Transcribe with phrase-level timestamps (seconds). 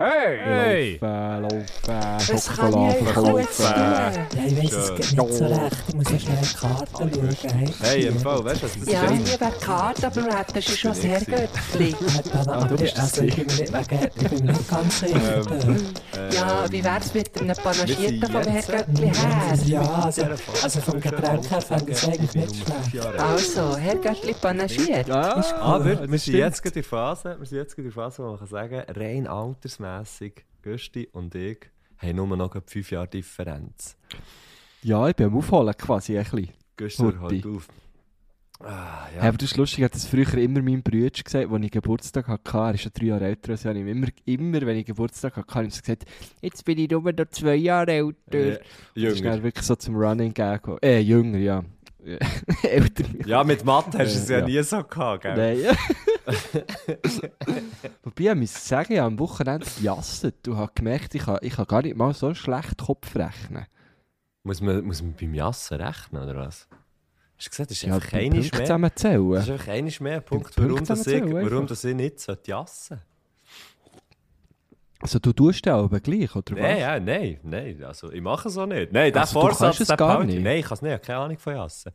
[0.00, 0.96] Hey!
[1.00, 3.64] Laufen, laufen, Das kann Schokolade ich euch gut verkaufen.
[3.64, 5.76] Ja, ich weiss es geht nicht so recht.
[5.88, 7.74] Ich muss ja schnell die Karten schauen.
[7.80, 9.34] Hey, im Fall, weißt du, was das Ja, ist?
[9.34, 11.96] ich wäre Karte, aber du hättest schon sehr Göttli.
[12.32, 15.00] Aber, aber du bist also, ich bin mir nicht, wegen, ich bin mir nicht ganz
[15.00, 15.42] sicher.
[16.16, 19.58] Äh, Ja, wie wär's mit einem Panagierten vom Herr jetzt- Göttli her?
[19.66, 20.22] ja, also,
[20.62, 22.54] also vom Getränk her fände ich es eigentlich nicht
[22.92, 23.18] schlecht.
[23.20, 25.08] Also, Herr Göttli panagiert.
[25.08, 27.94] Ja, Aber wir das sind jetzt gerade in der Phase, wir sind jetzt gerade in
[27.94, 29.26] der Phase, wo man kann sagen, rein
[29.96, 31.58] altersmässig, Güsti und ich
[31.98, 33.96] haben nur noch fünf Jahre Differenz.
[34.82, 36.24] Ja, ich bin am Aufholen quasi ein
[36.76, 37.20] bisschen.
[37.20, 37.42] Hutti.
[37.42, 37.68] halt auf.
[38.60, 39.22] Ah, ja.
[39.22, 42.58] Aber das ist lustig, habe das früher immer meinem Bruder gesagt, als ich Geburtstag hatte.
[42.58, 43.76] Er ist ja drei Jahre älter als ich.
[43.76, 46.04] Immer, immer, wenn ich Geburtstag hatte, habe ich gesagt,
[46.40, 48.14] jetzt bin ich nur noch zwei Jahre älter.
[48.32, 48.58] Äh, Das
[48.94, 49.30] ist Jünger.
[49.32, 50.62] dann wirklich so zum Running Gag.
[50.82, 51.64] Äh, jünger, ja.
[52.62, 53.04] älter.
[53.26, 54.46] Ja, mit Mathe hast du es ja, Ja.
[54.46, 55.36] nie so gehabt, gell?
[55.64, 55.76] Nein.
[58.02, 61.82] Wobei, ich muss sagen, am Wochenende gejasset und habe gemerkt, ich kann, ich kann gar
[61.82, 63.66] nicht mal so schlecht Kopf rechnen.
[64.42, 66.68] Muss, man, muss man beim Jassen rechnen, oder was?
[67.36, 68.50] Hast du gesagt, das ist Ja, einfach einmal mehr?
[68.52, 69.32] zusammenzählen.
[69.32, 73.00] Das ist einfach einmal mehr Punkt, warum, das ich, warum das ich nicht sollte jassen
[75.00, 76.60] Also du tust den aber gleich, oder was?
[76.60, 78.92] Nein, ja, nein, nein, also ich mache es auch nicht.
[78.92, 80.42] Nein, der Also, du Vorsatz, kannst es der gar nicht?
[80.42, 81.92] Nein, ich kann es nicht, ich habe keine Ahnung von Jassen.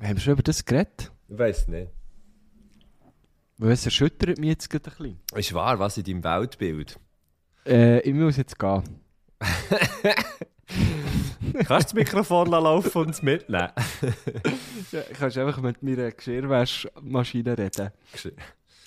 [0.00, 1.12] Haben wir schon über das geredet?
[1.28, 1.90] Ich weiß nicht.
[3.58, 5.20] Weil es erschüttert mich jetzt gerade ein bisschen.
[5.34, 6.98] Ist wahr, was in deinem Weltbild?
[7.66, 8.82] Äh, ich muss jetzt gehen.
[11.66, 13.68] Kannst du das Mikrofon laufen und es mitnehmen?
[14.92, 17.90] Ja, kannst einfach mit meiner Geschirrwäschmaschine reden.
[18.14, 18.32] Gesch-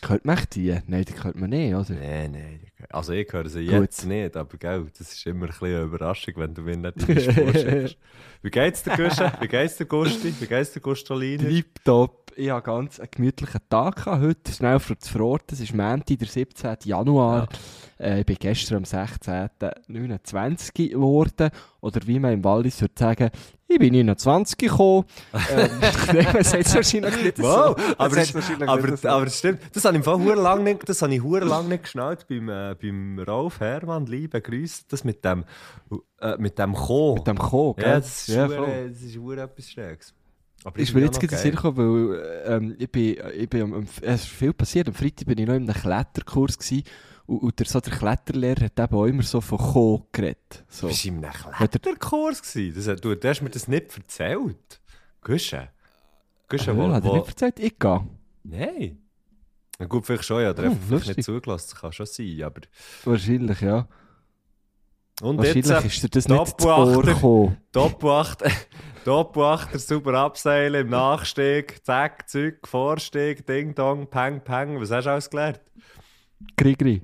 [0.07, 0.75] Hört man die?
[0.87, 1.93] Nein, die hört man nicht, oder?
[1.93, 2.59] Nein, nein.
[2.89, 3.81] Also ich höre sie Gut.
[3.81, 7.07] jetzt nicht, aber gell, das ist immer ein bisschen eine Überraschung, wenn du mir nicht
[7.07, 7.97] deine Spur schickst.
[8.41, 9.31] Wie geht's dir, Gusche?
[9.39, 10.33] Wie geht's dir, Gusti?
[10.39, 11.61] Wie geht's dir, Gustolini?
[11.61, 12.31] Tipptopp.
[12.35, 14.51] Ich hatte ganz einen gemütlichen Tag gehabt heute.
[14.53, 15.53] Schnell für zu verorten.
[15.53, 16.77] Es ist Montag, der 17.
[16.85, 17.49] Januar.
[18.01, 19.49] Äh, ich bin gestern am 16.
[19.87, 21.49] 29 geworden.
[21.81, 23.29] Oder wie man im Wallis würde sagen,
[23.67, 25.05] ich bin 29 gekommen.
[25.33, 25.69] ähm,
[26.13, 27.93] nein, man sagt es wahrscheinlich nicht Wow, so.
[27.97, 29.09] Aber, wahrscheinlich aber, nicht so.
[29.09, 29.59] aber das stimmt.
[29.73, 32.49] Das habe ich im Fall hure lang nicht, das habe ich lang nicht geschnallt beim,
[32.49, 34.83] äh, beim Rolf Hermann, liebe Grüße.
[34.89, 35.45] Das mit dem,
[36.19, 37.15] äh, mit dem Co.
[37.15, 37.85] Mit dem Co, gell?
[37.87, 38.89] ja, das ist, Ja, voll.
[38.89, 40.13] das ist hure etwas Schräges.
[40.63, 41.77] Aber Ist mir jetzt gerade Sinn gekommen,
[42.11, 44.87] weil ähm, ich bin, ich bin am, am, es ist viel passiert.
[44.87, 46.83] Am Freitag bin ich noch in einem Kletterkurs gewesen,
[47.31, 50.63] und, und der, so der Kletterlehrer hat eben auch immer so von Co geredet.
[50.69, 50.87] So.
[50.87, 52.75] Du warst in einem Kletterkurs gewesen.
[52.75, 54.81] Das, hat- du, du hast mir das nicht erzählt.
[55.21, 55.69] Gusche.
[56.49, 57.59] Gusche, Ah, wo, hat er nicht erzählt?
[57.59, 58.07] Ich gehe.
[58.43, 58.97] Nein.
[59.79, 60.53] Na gut, vielleicht schon, ja.
[60.53, 61.17] Der Hm, hat vielleicht lustig.
[61.17, 61.69] nicht zugelassen.
[61.71, 62.61] Das kann schon sein, aber...
[63.05, 63.87] Wahrscheinlich, ja.
[65.21, 65.83] Und Wahrscheinlich jetzt...
[65.83, 66.97] äh, ist dir das nicht zu Doppelachter.
[66.97, 67.57] Ohr gekommen.
[67.71, 68.51] Top-Achter,
[69.05, 74.79] Top-Achter, super abseilen im Nachstieg, zack, Züg, Vorstieg, Ding Dong, Peng Peng.
[74.79, 75.61] Was hast du alles gelernt?
[76.57, 77.03] Grigri.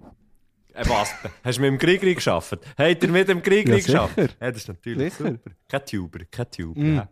[0.77, 1.09] Äh, was?
[1.43, 2.59] hast du mit dem Grigri geschafft?
[2.77, 4.17] Habt ihr mit dem Grigri Ja, geschafft?
[4.17, 5.29] Ja, das ist natürlich Sicher.
[5.31, 5.51] super.
[5.67, 6.79] Kein Tuber, kein Tuber.
[6.79, 6.95] Mm.
[6.95, 7.09] Ja,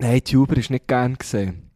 [0.00, 1.70] Nein, Tuber ist nicht gern gesehen.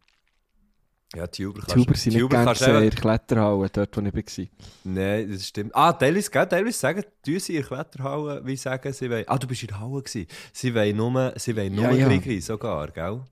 [1.15, 4.01] ja Tuber kannst Tuber sind nicht Tuber gern kannst gesehen in der Kletterhalle, dort wo
[4.01, 4.47] ich war.
[4.85, 5.75] Nein, das stimmt.
[5.75, 9.25] Ah, teilweise, gell, teilweise sagen, tun sie in der Kletterhalle, wie sagen sie wollen.
[9.29, 10.27] Ah, du bist in der Halle gewesen.
[10.53, 12.09] Sie wollen nur, sie wollen nur Ja, ja.
[12.09, 13.23] Grigri sogar, gell?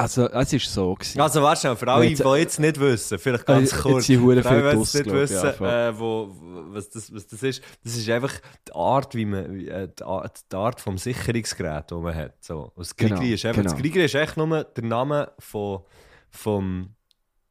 [0.00, 0.94] Also, es war so.
[0.94, 1.20] Gewesen.
[1.20, 4.06] Also, warte schnell, für alle, Jetzt- die jetzt nicht wissen, vielleicht ganz Äh, kurz.
[4.06, 6.28] für alle, die nicht wissen, ja, äh, wo,
[6.70, 7.62] was, das, was das ist.
[7.82, 8.32] Das ist einfach
[8.68, 12.34] die Art, wie man, wie, äh, die, Art, die Art vom Sicherungsgerät, das man hat.
[12.44, 12.70] So.
[12.76, 13.82] Und das Grigri Genau, ist einfach, das genau.
[13.82, 15.80] Grigri ist echt nur der Name von,
[16.30, 16.94] vom,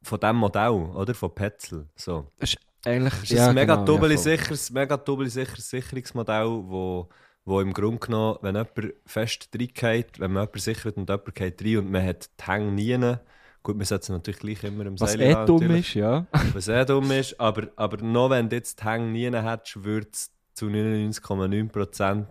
[0.02, 1.14] von diesem Modell, oder?
[1.14, 1.86] Von Petzl.
[1.96, 2.28] So.
[2.38, 7.10] Es ist eigentlich Das ist ein mega genau, doppelt ja, mega doppelt sicheres Sicherungsmodell, wo,
[7.48, 11.62] wo im Grunde genommen, wenn jemand fest reingeht, wenn man jemanden sichert und jemand geht
[11.62, 13.16] rein und man hat die Hänge nie,
[13.62, 16.26] gut, wir setzen natürlich gleich immer im Was Seil eh an, dumm natürlich, ist, ja.
[16.52, 20.08] Was eh dumm ist, aber, aber noch wenn du jetzt die Hänge nie hättest, würde
[20.12, 22.26] es zu 99,9%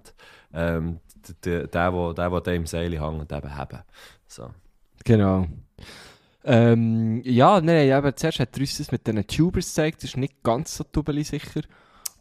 [0.54, 1.00] ähm,
[1.44, 3.80] der, der, der, im Seil hängt, eben haben.
[4.28, 4.52] So.
[5.04, 5.48] Genau.
[6.44, 10.44] Ähm, ja, nein, aber zuerst hat uns das mit diesen Tubers gezeigt, das ist nicht
[10.44, 11.62] ganz so tubeli sicher.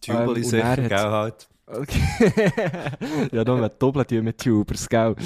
[0.00, 1.48] Tubeli und sicher, er gell, halt.
[1.68, 2.00] Okay.
[3.32, 5.16] ja, nur mit doppelt mit Tubers, gell?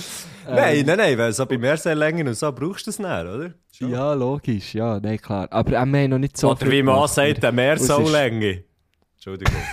[0.47, 3.55] Nein, Ähm, nein, nein, weil so bei Mehrseillängen und so brauchst du das nicht, oder?
[3.73, 3.91] Schon.
[3.91, 5.49] Ja, logisch, ja, nein, klar.
[5.51, 8.65] Aber wir haben noch nicht so Oder wie man sagt, eine Es Mehrsaulänge.
[9.15, 9.55] Entschuldigung.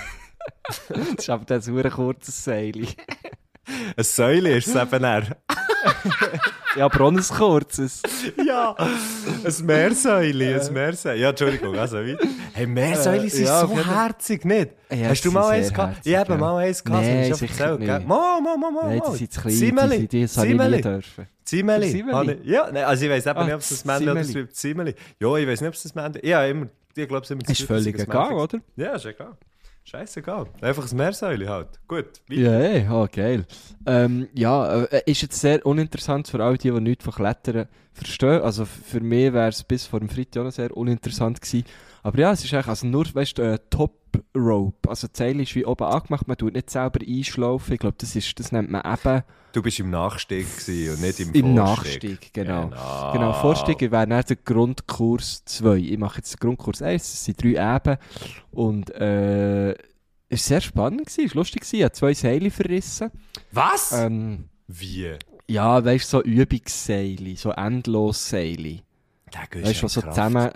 [0.87, 2.73] Das ist aber dann ein kurzes Seil.
[2.75, 5.37] Eine Säule ist es eben eher.
[6.75, 8.01] Ja, aber auch ein kurzes.
[8.45, 11.17] Ja, ein Meersäule, ein Meersäule.
[11.19, 12.27] Ja, Entschuldigung, also weiter.
[12.53, 14.71] Hey, Meersäule Äh, sind ja, so herzig, nicht?
[14.89, 15.97] Ja, Hast du mal eins gehabt?
[16.05, 17.99] Ich habe mal eins gehabt, Nein, das sicher erzählt, gell?
[18.07, 18.87] Mal, mal, mal, mal.
[18.89, 19.11] Nein, mal.
[19.11, 19.53] die sind zu klein,
[19.99, 21.27] sind- die habe ich nie dürfen.
[22.13, 24.23] Habe ich- Ja, nein, also ich weiß eben Ah, nicht, ob es das Männchen oder
[24.45, 24.95] das Zimmeli.
[25.19, 27.49] Ja, ich weiß nicht, ob es das Männchen Ja, immer, ich glaube, es ist immer
[27.49, 28.59] Ist völlig egal, oder?
[28.75, 29.37] Ja, ist egal.
[29.89, 30.47] Scheißegal.
[30.59, 31.79] Einfach ein Meersäule halt.
[31.87, 32.41] Gut, weiter.
[32.41, 33.45] Ja, ey, oh, geil.
[33.85, 38.41] Ähm, ja, äh, ist jetzt sehr uninteressant für all die, die nichts von Klettern verstehen.
[38.41, 41.63] Also für mich wäre es bis vor dem Freitag auch noch sehr uninteressant gewesen.
[42.07, 43.99] Aber ja, es ist eigentlich also nur, weißt du, äh, Top
[44.33, 44.89] Rope.
[44.89, 47.73] Also die Seile ist wie oben angemacht, man tut nicht selber einschlaufen.
[47.73, 51.33] Ich glaube, das, ist, das nennt man eben Du bist im Nachstieg und nicht im,
[51.33, 52.03] im Vorstieg.
[52.13, 52.33] Nachstieg.
[52.33, 52.67] Genau.
[52.69, 53.11] Genau.
[53.11, 55.75] Genau, Vorstieg wäre dann der Grundkurs 2.
[55.79, 57.97] Ich mache jetzt den Grundkurs 1, es sind drei Eben.
[58.51, 59.75] Und äh, es
[60.29, 61.75] war sehr spannend, gewesen, es war lustig, gewesen.
[61.75, 63.11] ich habe zwei Seile verrissen.
[63.51, 63.91] Was?
[63.91, 65.17] Ähm, Wie?
[65.49, 68.79] ja, weißt du, so Übungsseile, so Endlosseile,
[69.61, 70.49] Weißt du, was so zusammen-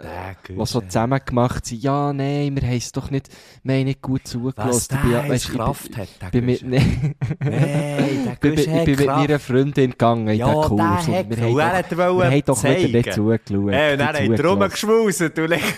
[0.47, 1.83] die so zusammen gemacht sind.
[1.83, 3.27] Ja, nein, wir haben es doch nicht,
[3.63, 4.97] wir haben nicht gut Was zugelassen.
[5.03, 9.39] der weisst, weißt, Kraft hat, der bin mit, Nein, der ich bin, ich mit meiner
[9.39, 11.06] Freundin gegangen in Ja, den Kurs.
[11.06, 13.50] der und wir haben doch, wir haben doch wieder nicht zugeschaut.
[13.73, 15.38] Ey, und dann hat er rumgeschmauset.
[15.38, 15.73] Du legst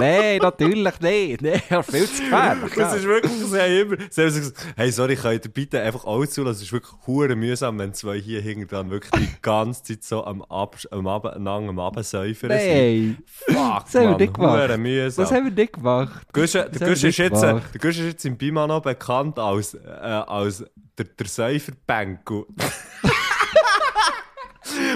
[0.00, 1.42] Nein, natürlich nicht.
[1.42, 2.74] Nein, ja, viel zu gefährlich.
[2.74, 6.30] Das ist wirklich, haben immer, sie haben gesagt, hey, sorry, könnt ihr bitte einfach alles
[6.30, 6.56] zulassen?
[6.56, 10.24] Es ist wirklich hure mühsam, wenn zwei hier hinten dran wirklich die ganze Zeit so
[10.24, 12.60] am, Ab am, Ab am Absäufern sind.
[12.60, 14.78] Nein, Fuck, das haben wir nicht gemacht.
[14.78, 15.24] mühsam.
[15.24, 16.26] das haben wir nicht gemacht.
[16.34, 20.64] Der das wir ist, jetzt, ist im Bima noch bekannt als, äh, als
[20.98, 22.46] der, der Säuferbänkel.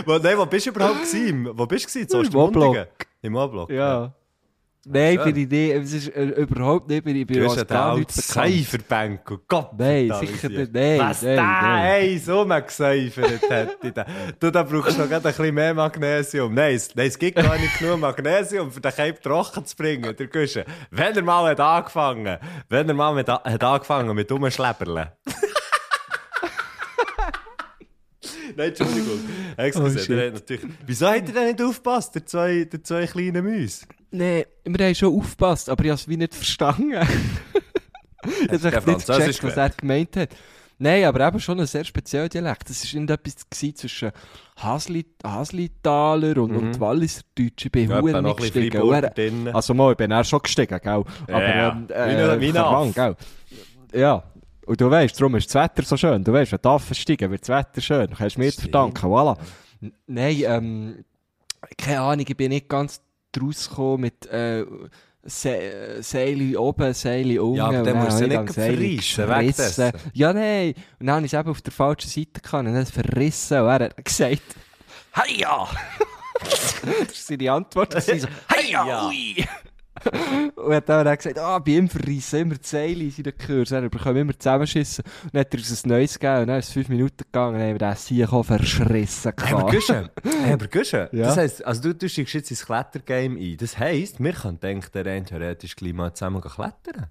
[0.06, 1.51] nein, wo bist du überhaupt gewesen?
[1.53, 2.06] Wo bist du?
[2.06, 2.67] Zu Im Ostermundigen?
[2.69, 2.89] O-Block.
[3.23, 3.71] Im O-Block?
[3.71, 4.15] Ja.
[4.86, 5.72] Nein, bin ich nicht.
[5.75, 7.04] Es ist äh, überhaupt nicht.
[7.04, 8.08] Bin ich hast ja gar nicht
[8.70, 9.20] bekannt.
[9.48, 10.72] Gott Nein, sicher wie- nicht.
[10.75, 11.82] Nein, Was nein, der nein.
[11.82, 14.06] hey, so mal gesäufert hätte.
[14.38, 16.52] Du, da brauchst du noch ein bisschen mehr Magnesium.
[16.54, 20.14] Nein, es, nein, es gibt gar nicht genug Magnesium, um den Cape trocken zu bringen.
[20.16, 20.64] Der Guschen.
[20.90, 22.38] Wenn er mal hat angefangen,
[22.69, 25.12] wenn er mal mit, hat angefangen mit Umschleberle.
[28.56, 29.19] Nein, Entschuldigung.
[29.56, 30.60] Excuse, Oh, natürlich...
[30.86, 33.86] Wieso hat er denn nicht aufgepasst, der zwei, der zwei kleinen Mäuse?
[34.16, 36.93] Nein, wir haben schon aufgepasst, aber ich habe es wie nicht verstanden.
[38.22, 40.28] ich habe echt nicht gecheckt, was er gemeint hat.
[40.78, 42.70] Nein, aber eben schon ein sehr spezieller Dialekt.
[42.70, 43.37] Es war irgendetwas
[43.76, 44.12] zwischen
[44.56, 47.66] Hasli, Haslitaler und, und Walliser Deutsch.
[47.66, 48.88] Ich bin Ja, nicht gestiegen.
[48.93, 49.55] Er-.
[49.55, 50.93] Also mal, ich bin auch schon gestiegen, gell?
[50.93, 51.88] Aber, Ja, ähm,
[52.40, 52.94] wie ein- wie Aff.
[52.94, 53.17] gell?
[53.94, 54.22] Ja.
[54.67, 56.25] Und du weißt, darum ist das Wetter so schön.
[56.25, 58.10] Du weißt, wenn die Affen steigen, wird das Wetter schön.
[58.10, 59.06] Du kannst mir verdanken.
[59.06, 59.37] Voilà.
[60.06, 61.05] Nein, ähm,
[61.76, 63.00] keine Ahnung, ich bin nicht ganz
[63.36, 64.64] draus gekommen mit äh,
[65.26, 67.56] Se Seile oben, Seile unten.
[67.56, 69.92] Ja, aber dann musst du nicht verreissen, dessen.
[70.12, 70.75] Ja, nein.
[71.00, 73.60] Und dann habe ich es eben auf der falschen Seite gehabt und dann verrissen.
[73.60, 74.42] Und er hat gesagt,
[75.16, 75.69] «Heia!»
[76.40, 77.90] Das war seine Antwort.
[77.90, 79.08] gewesen, so, «Heia!
[79.08, 79.46] Ui!»
[80.56, 83.71] Und hat dann gesagt, ah, bei ihm verreissen immer die Seile in seinen Kurs.
[83.71, 85.05] Er bekommt immer zusammenschissen.
[85.25, 87.55] Und dann hat er uns ein neues gegeben und dann ist es fünf Minuten gegangen
[87.55, 89.33] und dann haben wir den Sieg verschrissen.
[89.41, 89.73] Hey, aber gehabt.
[89.73, 90.09] Guschen,
[90.43, 91.25] hey, aber Guschen, Ja.
[91.27, 93.56] das heisst, also du, du steigst jetzt ins Klettergame ein.
[93.59, 97.06] Das heisst, wir können denken, der rein theoretisch gleich mal zusammen klettern.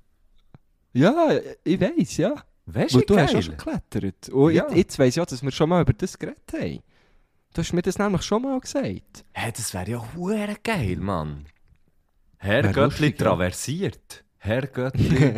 [0.94, 1.30] Ja,
[1.64, 2.36] ich weiss, ja.
[2.66, 4.30] Weißt du, du hast auch schon geklettert.
[4.30, 4.64] Und Ja.
[4.68, 6.80] jetzt, jetzt weiss ich auch, dass wir schon mal über das geredet haben.
[7.54, 9.26] Du hast mir das nämlich schon mal gesagt.
[9.34, 11.46] Hey, das wäre ja hure geil, Mann.
[12.44, 13.26] Herr Wär Göttli lustig, ja.
[13.26, 14.24] traversiert.
[14.38, 15.34] Herr Göttli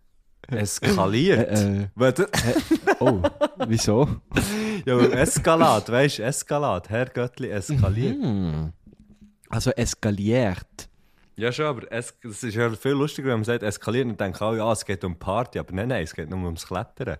[0.48, 1.50] eskaliert.
[1.50, 2.16] Äh, äh,
[2.98, 3.20] oh,
[3.66, 4.08] wieso?
[4.86, 6.88] ja, Eskalat, weißt du, Eskalat.
[6.88, 8.22] Herr Göttli eskaliert.
[8.22, 8.72] Hm.
[9.50, 10.88] Also eskaliert.
[11.36, 14.40] Ja, schon, aber es, es ist ja viel lustiger, wenn man sagt, eskaliert und denkt,
[14.40, 15.58] oh ja, es geht um Party.
[15.58, 17.18] Aber nein, nein, es geht nur ums Klettern.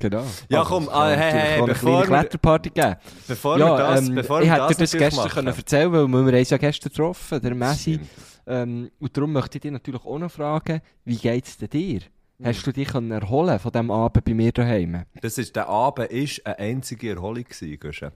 [0.00, 0.26] Genau.
[0.50, 2.96] Ja, komm, es ah, hey, hey, eine bevor kleine Kletterparty geben.
[3.26, 5.30] Bevor ja, wir das, ähm, bevor ich hätte dir das gestern machen.
[5.30, 7.94] können erzählen weil wir uns ja gestern getroffen, der Messi.
[7.94, 8.33] Stimmt.
[8.46, 12.00] Ähm, und darum möchte ich dich natürlich auch noch fragen, wie geht es dir?
[12.38, 12.46] Hm.
[12.46, 15.04] Hast du dich erholen von diesem Abend bei mir daheim?
[15.20, 16.10] Das ist, der Abend war
[16.44, 17.44] eine einzige Erholung.
[17.78, 18.10] Guschen.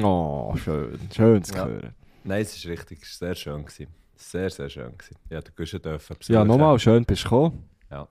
[0.00, 0.98] Oh, schön.
[1.14, 1.66] Schön zu Ja.
[1.66, 1.94] hören.
[2.24, 3.64] Nein, es ist richtig, es war sehr schön.
[3.64, 3.88] Gewesen.
[4.16, 4.96] Sehr, sehr schön.
[4.96, 5.16] Gewesen.
[5.30, 7.68] Ja, der Guschen dürfen Ja, nochmal, schön bist du gekommen.
[7.90, 8.08] Ja.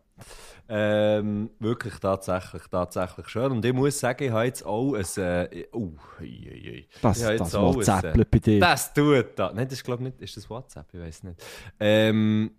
[0.70, 3.52] Ähm, wirklich tatsächlich, tatsächlich schön.
[3.52, 5.06] Und ich muss sagen, ich habe jetzt auch ein.
[5.18, 5.90] Äh, oh,
[6.20, 6.88] ui, ui, ui.
[7.02, 8.60] Das, das auch ein, WhatsApp bei dir.
[8.60, 9.54] Das tut das.
[9.54, 10.22] Nein, das ist glaube ich nicht.
[10.22, 10.86] Ist das WhatsApp?
[10.94, 11.44] Ich weiß nicht.
[11.80, 12.52] Ähm,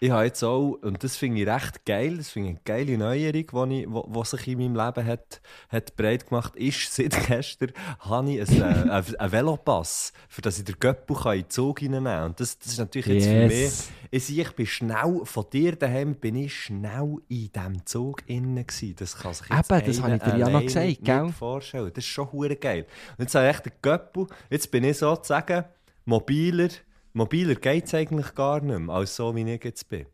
[0.00, 2.98] ich habe jetzt auch, und das finde ich recht geil, das finde ich eine geile
[2.98, 6.94] Neuerung, die wo, wo sich in meinem Leben hat, hat breit gemacht ist.
[6.94, 11.42] Seit gestern habe ich einen, äh, einen, einen Velopass, für das ich den Göppel in
[11.42, 12.24] den Zug reinnehmen kann.
[12.26, 13.60] Und das, das ist natürlich jetzt für mich.
[13.60, 13.90] Yes.
[14.10, 18.96] Ich, ich bin schnell, von dir daheim bin ich schnell in diesem Zug innen gewesen.
[18.98, 21.28] Das kann sich jetzt Eben, das habe ich dir ja noch gesagt, gell?
[21.32, 21.90] vorstellen.
[21.94, 22.28] Das ist schon
[22.60, 22.86] geil.
[23.16, 25.64] Und jetzt habe ich echt den Göppel, jetzt bin ich sozusagen
[26.04, 26.68] mobiler,
[27.14, 30.06] mobiler geht es eigentlich gar nicht mehr, als so wie ich jetzt bin.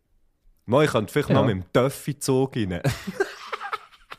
[0.67, 1.35] Mal, ich könnte vielleicht Ja.
[1.35, 2.81] noch mit dem Töffi-Zug rein.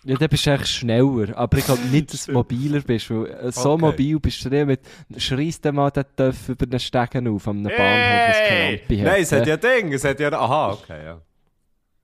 [0.04, 1.38] Ja, dann bist du echt schneller.
[1.38, 3.08] Aber ich glaube nicht, dass du mobiler bist.
[3.12, 3.82] Weil äh, so Okay.
[3.86, 5.22] mobil bist du nicht mit.
[5.22, 9.06] Schreist du mal den Töff über den Stegen auf, am Bahnhof, was keine Lampe hat.
[9.06, 10.32] Nein, es hat ja Ding, es hat ja...
[10.32, 11.22] Aha, okay, ja.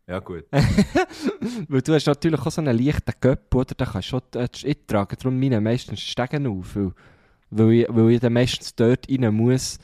[0.06, 0.46] Ja, gut.
[1.68, 3.74] Weil du hast natürlich auch so einen leichten Köpf, oder?
[3.76, 5.18] Da kannst du schon äh, tragen.
[5.20, 6.76] Darum meine meistens die Stegen auf.
[6.76, 6.92] Weil,
[7.50, 9.80] weil, ich, weil ich dann meistens dort rein muss,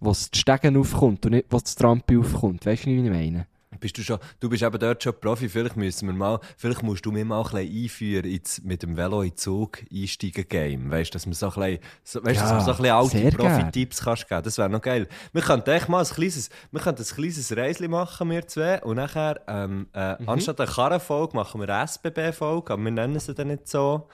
[0.00, 2.66] wo es die Stegen aufkommt und nicht, wo das Trampi aufkommt.
[2.66, 3.46] Weißt du, wie ich meine?
[3.80, 5.48] Bist du, schon, du bist eben dort schon Profi.
[5.48, 8.96] Vielleicht, müssen wir mal, vielleicht musst du mich mal ein bisschen einführen ins, mit dem
[8.96, 10.90] Velo in Zug einsteigen Game.
[10.90, 12.94] Weißt du, dass wir so ein bisschen, so, weißt, Ja, dass so ein bisschen
[13.26, 13.36] alte.
[13.36, 15.06] Profi-Tipps kannst geben Das wäre noch geil.
[15.32, 18.80] Wir könnten echt mal ein kleines, wir könnten ein kleines Reisli machen, wir zwei.
[18.82, 20.28] Und nachher, ähm, äh, Mhm.
[20.28, 24.08] anstatt einer Karrenfolge machen wir eine SBB-Folge, aber wir nennen sie dann nicht so.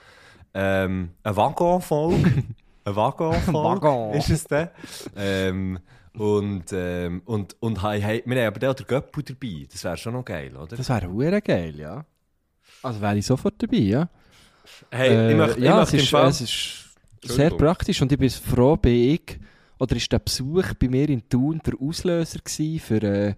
[0.53, 2.43] Ähm, eine Waggon-Folge.
[2.83, 4.13] eine Waggon-Folge Waggon.
[4.13, 4.69] ist es dann.
[5.15, 5.79] Ähm,
[6.17, 9.65] und, ähm, und, und hey, hey, wir haben aber den Göppel dabei.
[9.71, 10.75] Das wäre schon noch geil, oder?
[10.75, 12.05] Das wäre hure geil, ja.
[12.83, 14.09] Also wäre ich sofort dabei, ja.
[14.89, 16.13] Hey, ich möchte, ich ja, möchte es ist,
[17.23, 19.39] es ist sehr praktisch und ich bin froh, bin ich,
[19.79, 23.35] oder ist der Besuch bei mir in Thun der Auslöser für äh,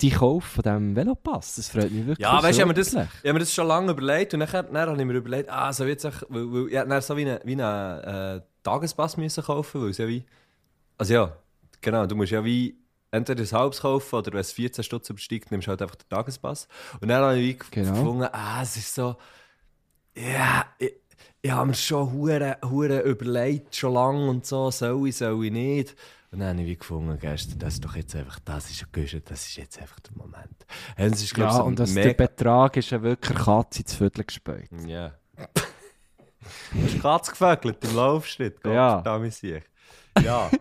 [0.00, 1.56] die Kauf von diesem Velopass.
[1.56, 2.18] Das freut mich wirklich.
[2.26, 3.14] Ja, weißt du, ich das- unglaublich.
[3.22, 5.72] ich habe mir das schon lange überlegt und nachher, dann habe ich mir überlegt, ah,
[5.72, 9.82] so jetzt weil, weil, ja, dann so wie einen wie eine, äh, Tagespass müssen kaufen,
[9.82, 10.24] weil es ja wie,
[10.98, 11.36] also ja,
[11.80, 12.76] genau, du musst ja wie
[13.10, 16.08] entweder ein halbes kaufen oder wenn es 14 Stutz übersteigt, nimmst du halt einfach den
[16.08, 16.68] Tagespass.
[17.00, 17.92] Und dann habe ich wie Genau.
[17.92, 19.16] gefunden, ah, es ist so,
[20.14, 20.92] ja, ich,
[21.42, 25.52] ich habe mir schon hure, hure überlegt, schon lange und so, soll ich, soll ich
[25.52, 25.96] nicht.
[26.32, 28.84] Und dann habe ich wie gefunden, gestern, das ist doch jetzt einfach, das ist,
[29.26, 30.66] das ist jetzt einfach der Moment.
[30.98, 34.24] Und ist, glaub, Ja, so und das, der Betrag ist ja wirklich Katze ins Viertel
[34.24, 34.68] gespäut.
[34.86, 35.12] ja.
[35.36, 35.44] du
[36.84, 38.62] hast Katz gefögelt im Laufschritt.
[38.62, 39.02] Gott, Ja.
[39.02, 39.60] verdammt sicher.
[40.22, 40.50] Ja.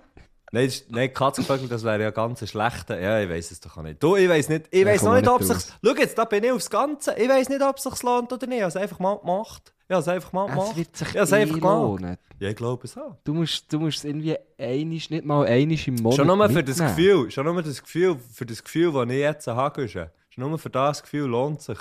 [0.51, 2.97] Nein, nein, Katz gefögelt, das wäre ja ganz ein schlechter.
[2.97, 4.01] Ja, ich weiß es doch auch nicht.
[4.01, 4.67] Du, ich weiß nicht.
[4.71, 5.73] Ich Ja, weiß komm noch nicht, ob es sich.
[5.83, 7.13] Schau jetzt, da bin ich aufs Ganze.
[7.15, 8.57] Ich weiß nicht, ob es sich lohnt oder nicht.
[8.57, 9.73] Ich habe es einfach mal gemacht.
[9.87, 10.69] Ich habe es einfach mal gemacht.
[10.71, 12.17] Es wird sich ich habe es einfach eh lohnen.
[12.39, 13.17] Ja, ich glaube es auch.
[13.25, 16.63] Du musst, du musst es irgendwie einisch, nicht mal einisch im Monat Schon nur für
[16.63, 16.77] das.
[16.77, 20.69] Gefühl, schon nur das Gefühl, für das Gefühl, das ich jetzt habe, schon nur für
[20.69, 21.79] das Gefühl lohnt es sich.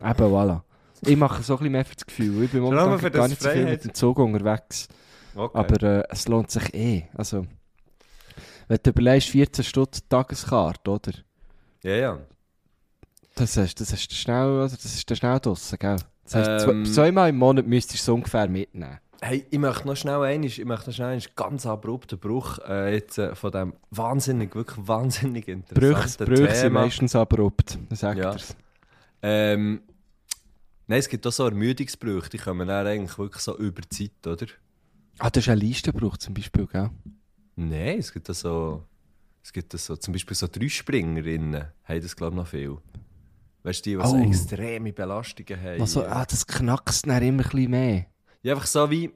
[0.00, 0.60] Eben, voilà.
[1.02, 2.44] Ich mache so ein bisschen mehr für das Gefühl.
[2.44, 3.72] Ich bin momentan gar nicht so viel Freiheit.
[3.72, 4.88] mit dem Zug unterwegs.
[5.34, 5.58] Okay.
[5.58, 7.04] Aber äh, es lohnt sich eh.
[7.14, 7.46] Also,
[8.66, 11.12] wenn du überlegst, 14 Stunden Tageskarte, oder?
[11.82, 12.18] ja, ja.
[13.34, 15.96] Das ist, das ist schnell, also das ist schnell draussen, gell?
[16.24, 16.84] Das heißt, Ähm.
[16.84, 18.98] zwei, zweimal im Monat müsstest du es ungefähr mitnehmen.
[19.20, 22.94] Hey, ich möchte noch schnell einen, ich möchte noch schnell einen ganz abrupten Bruch äh,
[22.94, 26.80] jetzt, äh, von dem wahnsinnig, wirklich wahnsinnig Brüche, interessanten Brüche sind Thema.
[26.82, 28.36] meistens abrupt, sagt Ja.
[29.22, 29.82] Ähm,
[30.88, 34.26] nein, es gibt auch so Ermüdungsbrüche, die kommen dann eigentlich wirklich so über die Zeit,
[34.26, 34.46] oder?
[35.18, 36.90] Ah, das ist ein Listenbruch zum Beispiel, gell?
[37.56, 38.84] Nein, es gibt auch so,
[39.42, 42.76] es gibt so, zum Beispiel so Dreispringerinnen, haben das glaube ich noch viel.
[43.64, 44.18] Weißt du, die, die so Oh.
[44.22, 45.80] extreme Belastungen haben.
[45.80, 48.06] Also, ah, das knackst dann immer ein bisschen mehr.
[48.42, 49.10] Ja, einfach so wie.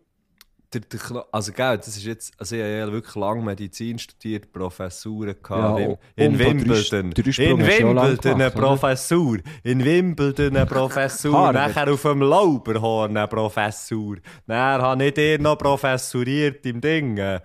[0.74, 2.32] Der, der, also, gell, das ist jetzt.
[2.38, 5.78] Also, ich habe ja wirklich lange Medizin studiert, Professuren gehabt.
[5.80, 7.10] Ja, in, und in von Wimbledon.
[7.10, 8.50] Drei- Dreisprung In Wimbledon eine?
[8.50, 9.38] Professur.
[9.64, 11.52] In Wimbledon eine Professur.
[11.52, 14.16] Nachher auf dem Lauberhorn eine Professur.
[14.46, 17.18] Dann habe ich dir noch professuriert im Ding.
[17.18, 17.40] äh,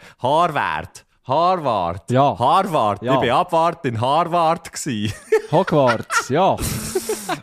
[1.28, 2.10] Harvard.
[2.10, 2.40] Ja.
[2.40, 3.02] Harvard.
[3.04, 3.22] Ja.
[3.22, 4.72] Ich war Abwart in Harvard.
[5.52, 6.56] Hogwarts, ja.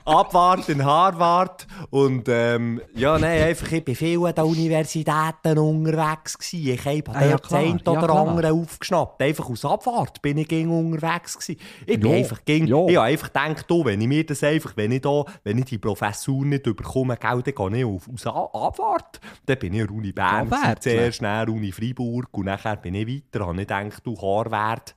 [0.05, 6.39] Abwart in Harvard und ähm, ja, nein, einfach, ich bin viel an den Universitäten unterwegs
[6.39, 6.75] gewesen.
[6.75, 9.23] Ich habe Ah, ja, oder andere aufgeschnappt.
[9.23, 11.61] Einfach aus Abwart bin ich ging unterwegs gewesen.
[11.87, 12.87] Ich bin Ja, einfach ging, ja.
[12.87, 15.67] ich habe einfach gedacht, du, wenn ich mir das einfach, wenn ich da, wenn ich
[15.67, 19.21] die Professur nicht überkomme, gell, dann gehe ich auf, aus Abwart.
[19.47, 20.51] Dann bin ich an der Uni Bern
[20.81, 23.47] zuerst, dann Uni Freiburg und nachher bin ich weiter.
[23.47, 24.95] Habe gedacht, du, Harvard.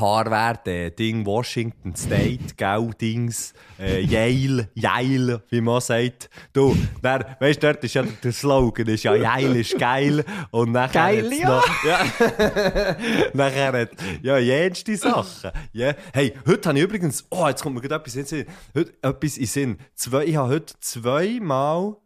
[0.00, 6.30] Harvard, äh, Ding, Washington State, gell, Dings, äh, Yale, Yale, wie man sagt.
[6.52, 10.24] Du, dann, weißt du, dort ist ja der Slogan, ist ja Yale ist geil.
[10.50, 11.48] Und nachher Geil, ja.
[11.48, 12.06] Noch, ja.
[13.32, 13.90] nachher hat,
[14.22, 15.50] ja, jenste Sachen.
[15.72, 15.94] Ja.
[16.12, 18.46] Hey, heute habe ich übrigens, oh, jetzt kommt mir gerade etwas in den Sinn.
[18.74, 19.78] Heute etwas in Sinn.
[19.94, 21.96] Zwei, ich habe heute zweimal,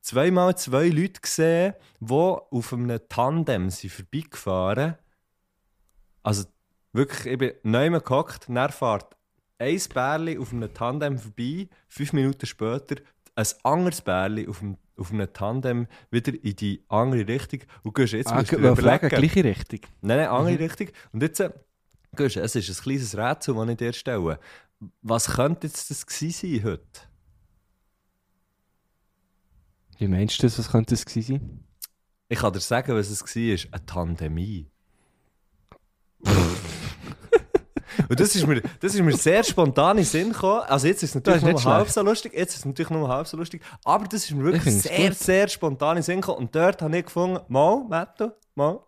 [0.00, 4.96] zweimal zwei Leute gesehen, die auf einem Tandem sind vorbeigefahren
[6.22, 6.44] also
[6.92, 9.16] wirklich, ich bin neu gehockt, dann fährt
[9.58, 12.96] ein Bärli auf einem Tandem vorbei, fünf Minuten später
[13.34, 17.60] ein anderes Bärli auf, dem, auf einem Tandem wieder in die andere Richtung.
[17.82, 19.08] Und gehst jetzt Ah, musst du überlegen.
[19.08, 19.80] gleiche Richtung.
[20.00, 20.88] Nein, nein, andere Richtung.
[21.12, 21.50] Und jetzt, äh,
[22.16, 24.40] gehst, es ist ein kleines Rätsel, das ich dir stelle.
[25.02, 27.07] Was könnte jetzt das gewesen sein heute?
[29.98, 30.58] Wie meinst du das?
[30.58, 31.64] Was könnte das gewesen sein?
[32.28, 33.72] Ich kann dir sagen, was es war.
[33.72, 34.70] Eine Tandemie.
[38.08, 40.62] Und das ist, mir, das ist mir sehr spontan in den Sinn gekommen.
[40.68, 41.94] Also jetzt ist es natürlich nur nicht halb schlecht.
[41.94, 42.32] so lustig.
[42.34, 43.62] Jetzt ist es natürlich nur halb so lustig.
[43.84, 45.18] Aber das ist mir Ich wirklich es sehr, gut.
[45.18, 46.38] sehr spontan in den Sinn gekommen.
[46.38, 48.78] Und dort habe ich gefunden, mal, Matto, mal,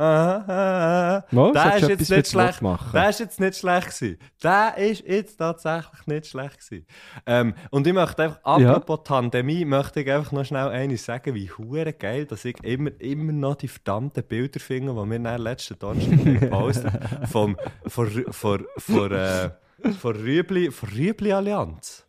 [0.00, 1.24] aha, aha.
[1.30, 2.60] Mal, Der ist jetzt nicht schlecht.
[2.94, 4.18] Der ist jetzt nicht schlecht gewesen.
[4.42, 6.86] Der ist jetzt tatsächlich nicht schlecht gewesen.
[7.26, 11.50] Ähm, und ich möchte einfach, apropos Pandemie, möchte ich einfach noch schnell eines sagen, wie
[11.50, 15.78] hure geil, dass ich immer, immer noch die verdammten Bilder finde, die wir dann letzten
[15.78, 19.50] Donnerstag gepostet haben, vom, von, Rü- von, von, äh,
[19.98, 22.06] von Rüebli, von Rüebli Allianz.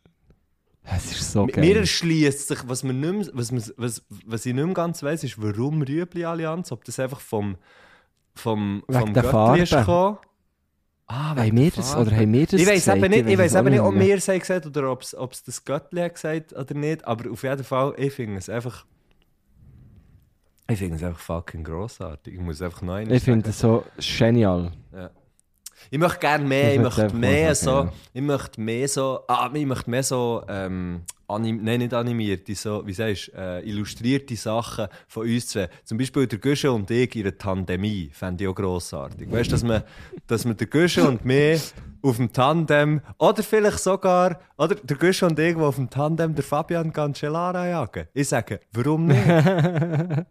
[0.83, 1.77] Es ist so Mir geil.
[1.77, 5.23] erschließt sich, was, man nicht mehr, was, man, was, was ich nicht mehr ganz weiss,
[5.23, 7.55] ist, warum Rüebli Allianz, ob das einfach vom,
[8.33, 10.17] vom, vom Göttli ist gekommen.
[11.07, 13.59] Ah, Haben wir das, oder haben wir das ich weiß eben nicht, ich weiß weiß
[13.61, 16.73] eben nicht, ob wir es haben gesagt oder ob es das Göttli hat gesagt oder
[16.73, 18.85] nicht, aber auf jeden Fall, ich finde es einfach.
[20.69, 22.35] Ich finde es einfach fucking grossartig.
[22.35, 24.71] Ich muss einfach einmal Ich finde es so genial.
[25.89, 29.89] Ich möchte gerne mehr, ich möchte mehr so, ich möchte mehr so, ah, ich möchte
[29.89, 35.23] mehr so, ähm, anim, nein, nicht animierte, so, wie sagst du, äh, illustrierte Sachen von
[35.27, 35.69] uns zwei.
[35.83, 39.31] Zum Beispiel der Güsche und ich in einer Tandemie, fände ich auch grossartig.
[39.31, 39.83] Weißt du, dass man,
[40.27, 41.73] dass man der Güsche und mich
[42.03, 46.33] auf dem Tandem, oder vielleicht sogar, oder der Güsche und ich, die auf dem Tandem
[46.33, 48.07] der Fabian Cancellara jagen.
[48.13, 49.21] Ich sage, warum nicht?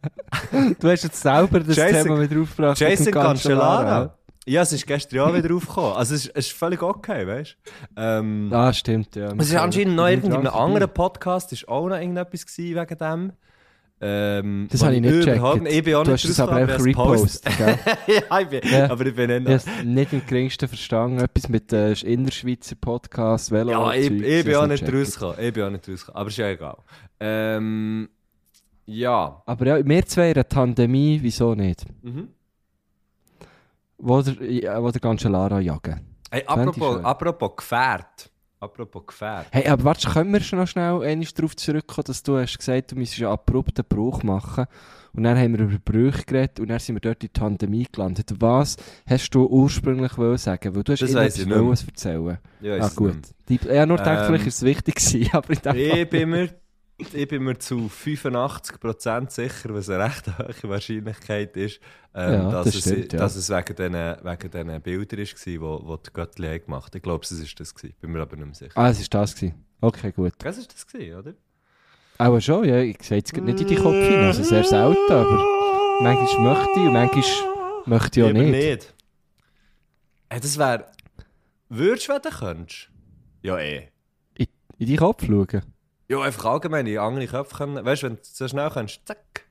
[0.81, 2.79] Du hast jetzt selber das Jason- Thema wieder aufgebracht.
[2.81, 4.15] Jason dem Cancellara.
[4.51, 5.93] Ja, es ist gestern auch wieder aufgekommen.
[5.93, 7.57] Also es ist, es ist völlig okay, weißt
[7.97, 8.01] du?
[8.03, 9.33] Ähm, Ah, stimmt, ja.
[9.39, 12.75] es ist anscheinend noch Irgend irgendwie in einem anderen Podcast ist auch noch irgendetwas gewesen
[12.81, 13.33] wegen dem.
[14.03, 15.63] Ähm, Das habe ich nicht gecheckt.
[15.63, 17.53] nicht- Ich bin auch du nicht hast es aber einfach ich habe es repostet,
[18.31, 18.91] ja, ich bin, Ja.
[18.91, 21.21] aber ich bin nicht Ich habe es nicht im geringsten verstanden.
[21.21, 23.71] Etwas mit äh, Innerschweizer Podcast, Velo.
[23.73, 25.37] Ja, ich, Zeugs, ich bin auch nicht rausgekommen.
[25.39, 26.21] Ich bin auch nicht rausgekommen.
[26.21, 26.77] Aber ist ja egal.
[27.21, 28.09] Ähm,
[28.87, 29.43] ja.
[29.47, 31.85] Aber ja, wir zwei in einer Tandemie, wieso nicht?
[32.03, 32.29] Mhm.
[34.01, 36.01] Wo der, ja, wo der Cancellara jagen.
[36.31, 38.31] Hey, ich apropos, apropos Gefährt.
[38.61, 39.47] Apropos Gefährt.
[39.51, 42.93] Hey, aber warte, können wir schon noch schnell einmal darauf zurückkommen, dass du hast gesagt,
[42.93, 44.67] du müsstest einen abrupten Bruch machen.
[45.13, 47.87] Und dann haben wir über Brüche geredet und dann sind wir dort in die Pandemie
[47.91, 48.31] gelandet.
[48.39, 48.77] Was
[49.09, 50.75] hast du ursprünglich sagen?
[50.75, 52.39] Weil du hast Das weiss ich nicht erzählen.
[52.61, 53.17] Ja, ah, gut.
[53.49, 56.51] Ich habe nur gedacht, Ähm, vielleicht ist es wichtig aber in dem Ich bin, mir,
[57.13, 61.81] ich bin mir zu 85% sicher, was eine recht hohe Wahrscheinlichkeit ist,
[62.15, 63.19] ähm, Ja, dass, das es, stimmt, ja.
[63.19, 66.97] dass es wegen diesen wegen Bildern war, die, die Göttli gemacht haben.
[66.97, 67.75] Ich glaube, es war das.
[67.75, 67.95] Gewesen.
[68.01, 68.73] Bin mir aber nicht mehr sicher.
[68.75, 69.35] Ah, es war das.
[69.35, 69.65] Gewesen.
[69.81, 70.33] Okay, gut.
[70.39, 71.35] Das war das, gewesen, oder?
[72.19, 72.81] Aber schon, ja.
[72.81, 74.27] Ich sehe jetzt nicht in die Kopf hinein.
[74.27, 77.25] Also sehr selten, aber manchmal möchte ich und manchmal
[77.87, 78.51] möchte ich auch nicht.
[78.51, 78.95] nicht.
[80.29, 80.87] Hey, das wäre...
[81.69, 82.91] Würdest du, wenn du könntest?
[83.43, 83.89] Ja, eh.
[84.35, 84.47] In,
[84.79, 85.63] in die Kopf schauen.
[86.11, 87.85] Ja, einfach allgemein in andere Köpfe können.
[87.85, 89.47] Weißt du, wenn du so schnell kannst, zack.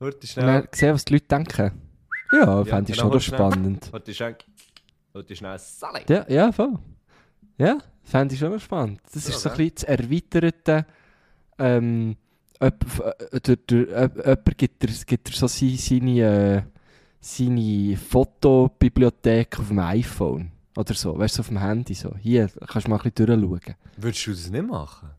[0.00, 0.44] Und schnell...
[0.44, 1.70] dann sehen, was die Leute denken.
[2.32, 3.92] Ja, fände ich genau, schon spannend.
[3.92, 4.36] Würde schnell...
[5.12, 5.56] Würde schnell...
[5.56, 6.00] Sally!
[6.08, 6.80] Ja, ja, voll.
[7.58, 9.02] Ja, fände ich schon spannend.
[9.12, 10.86] Das Ja, ist so ein bisschen das erweiterte.
[11.60, 12.16] Ähm,
[12.60, 12.84] jemand,
[13.30, 16.62] äh, äh, jemand gibt gibt dir so seine, seine, äh,
[17.20, 20.50] seine Fotobibliothek auf dem iPhone.
[20.76, 22.16] Oder so, weißt du, auf dem Handy so.
[22.16, 23.76] Hier, kannst du mal ein bisschen durchschauen.
[23.96, 25.10] Würdest du das nicht machen?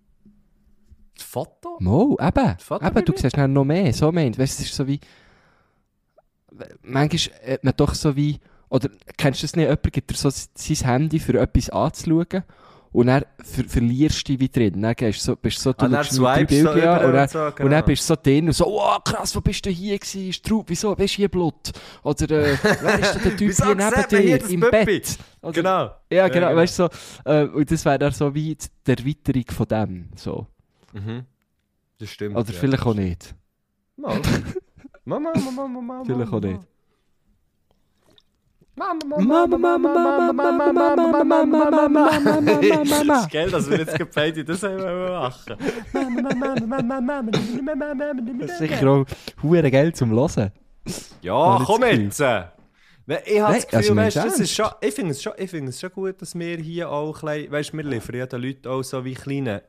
[1.15, 1.77] Das Foto?
[1.79, 2.55] Mo, eben.
[2.59, 2.97] Fotobibliothek?
[2.97, 3.93] eben du siehst dann noch mehr.
[3.93, 4.37] So meint.
[4.37, 4.99] Weißt du, es ist so wie.
[6.83, 8.39] Manchmal hat man doch so wie.
[8.69, 9.65] Oder kennst du das nicht?
[9.65, 12.43] Jemand gibt dir so sein Handy für etwas anzuschauen.
[12.91, 14.81] Und dann ver verlierst du dich wie drin.
[14.81, 17.13] Dann gehst du so, bist so, du Ah, drei swipest du Bilder an über und
[17.13, 17.69] dann, und so, und genau.
[17.69, 20.31] dann bist du so drin und so, oh krass, wo bist du hier gewesen?
[20.31, 21.73] Straub, wieso bist du hier Blut?
[22.03, 24.85] Oder äh, wer ist denn der Typ hier neben dir im Püppi?
[24.85, 25.17] Bett?
[25.41, 25.91] Oder, Genau.
[26.09, 26.55] Ja, genau, genau.
[26.55, 26.87] weißt du,
[27.25, 30.09] so, äh, und das wäre dann so wie die Erweiterung von dem.
[30.15, 30.47] So.
[30.95, 31.25] Mhm.
[31.99, 32.35] Das stimmt.
[32.35, 32.59] Oder ja.
[32.59, 33.35] vielleicht auch nicht.
[33.97, 34.19] Mal.
[35.05, 36.03] Mama, Mama, Mama, Mama.
[36.05, 36.61] Vielleicht auch nicht.
[38.77, 43.19] Mama, Mama, Mama, Mama, Mama, Mama, Mama, Mama, Mama, Mama, Das Mama.
[43.21, 44.77] ist geil, dass wir jetzt beide das haben
[45.09, 45.57] machen.
[48.41, 49.05] Das ist sicher auch
[49.41, 50.51] hure Geld zum Hören.
[51.21, 52.19] Ja, Habe ich komm jetzt.
[52.19, 52.51] Habe
[53.07, 56.37] das Gefühl, also weißt, das ist schon, ich finde es, schon- es schon gut, dass
[56.37, 59.61] wir hier auch weißt, wir liefern ja den Leuten auch so wie kleine,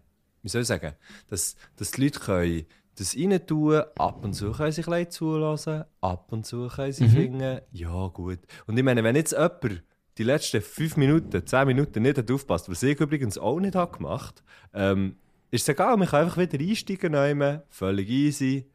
[0.46, 0.94] wie soll ich sagen,
[1.28, 2.66] dass, dass die Leute können
[2.98, 6.92] das rein tun, ab und zu können sie ein zulassen, ab und zu können Mhm.
[6.92, 8.38] sie finden, ja gut.
[8.66, 9.82] Und ich meine, wenn jetzt jemand
[10.16, 13.94] die letzten 5 Minuten, 10 Minuten nicht hat aufpasst, was ich übrigens auch nicht habe
[13.94, 15.16] gemacht, ähm,
[15.50, 18.66] ist es egal, man kann einfach wieder einsteigen, nehmen, völlig easy.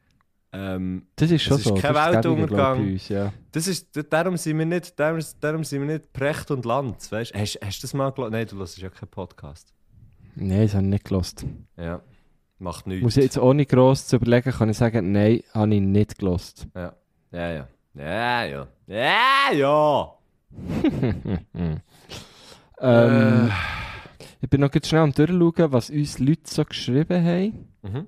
[0.53, 1.73] Ähm, Das ist schon ist so.
[1.75, 2.79] kein das ist Weltuntergang.
[2.91, 3.33] uns, ja.
[3.53, 7.33] Das ist, darum sind wir nicht, darum, darum sind wir nicht Precht und Land, weißt?
[7.33, 8.31] Hast, hast du das mal gehört?
[8.33, 9.73] Nein, du hörst ja keinen Podcast.
[10.35, 11.45] Nein, das habe ich nicht gelost.
[11.77, 12.01] Ja,
[12.59, 13.03] macht nichts.
[13.03, 16.67] Muss ich jetzt ohne gross zu überlegen, kann ich sagen, nein, habe ich nicht gelost.
[16.75, 16.93] Ja,
[17.31, 17.67] ja, ja.
[17.93, 18.67] Ja, ja.
[18.87, 20.13] Ja, ja.
[22.83, 23.51] Ähm,
[24.41, 27.67] Ich bin noch ganz schnell am durchschauen, was uns Leute so geschrieben haben.
[27.83, 28.07] Mhm.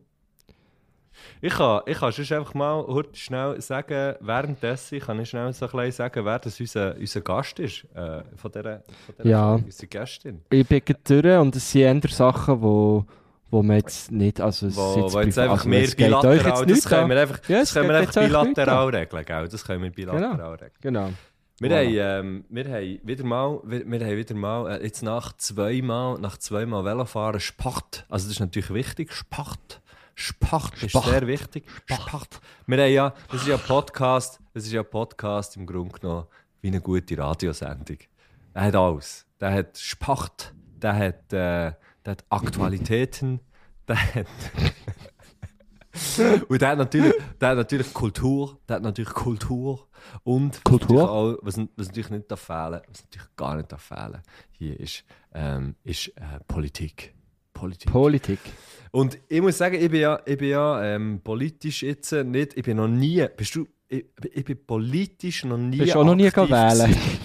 [1.42, 5.92] Ich kann, ich kann sonst einfach mal schnell sagen, währenddessen kann ich schnell so ein
[5.92, 7.86] sagen, wer das unser, unser Gast ist.
[7.94, 9.50] Äh, von dieser, von dieser Ja.
[9.52, 10.42] Folge, unsere Gästin.
[10.50, 13.06] Ich bin durch und es sind eher Sachen, wo,
[13.52, 16.60] wo man jetzt nicht, also es Wo, ist wo jetzt einfach also mehr bilateral, jetzt
[16.60, 19.48] das nicht können wir einfach, Ja, das können wir einfach jetzt bilateral regeln, gell?
[19.48, 20.72] Das können wir bilateral regeln.
[20.82, 21.10] Genau.
[21.60, 21.86] Wir, Voilà.
[21.86, 26.18] haben, ähm, wir haben wieder mal, wir, wir haben wieder mal äh, jetzt nach zweimal,
[26.20, 28.06] nach zweimal Velofahren Sport.
[28.10, 29.82] Also das ist natürlich wichtig, Sport.
[30.16, 31.06] Sport ist Sport.
[31.06, 31.66] sehr wichtig.
[31.86, 32.40] Sport.
[32.68, 36.00] Wir haben ja, das ist ja ein Podcast, das ist ja ein Podcast im Grunde
[36.00, 36.28] genommen
[36.62, 37.98] wie eine gute Radiosendung.
[38.54, 39.26] Der hat alles.
[39.40, 41.74] Der hat Sport, der hat, äh,
[42.06, 43.40] der hat Aktualitäten,
[43.88, 44.28] der hat...
[46.48, 49.88] Und der hat, natürlich, der hat natürlich Kultur, der hat natürlich Kultur
[50.24, 50.98] und was Kultur?
[50.98, 54.24] natürlich Auch, was, was natürlich nicht darf fehlen, was natürlich gar nicht darf fehlen,
[54.54, 55.04] hier ist,
[55.36, 57.14] ähm, ist äh, Politik.
[57.64, 57.92] Politik.
[57.92, 58.40] Politik.
[58.92, 62.64] und ich muss sagen, ich bin ja, ich bin ja ähm, politisch jetzt nicht, ich
[62.64, 66.16] bin noch nie, bist du, ich, ich bin politisch noch nie Bist du auch noch
[66.16, 66.34] nie wählen?
[66.34, 66.96] gewesen.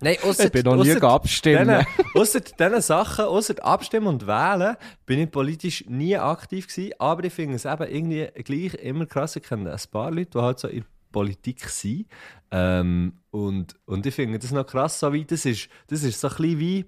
[0.00, 1.84] Nein, ausser, Ich bin noch nie abstimmen.
[2.14, 6.92] Ausser diesen Sachen, ausser Abstimmen und Wählen, bin ich politisch nie aktiv gewesen.
[6.98, 9.36] Aber ich finde es eben irgendwie gleich immer krass.
[9.36, 12.06] Ich kenne ein paar Leute, die halt so in der Politik sind.
[12.50, 15.68] Ähm, und, und ich finde das noch krass, so wie das ist.
[15.86, 16.84] Das ist so ein bisschen wie,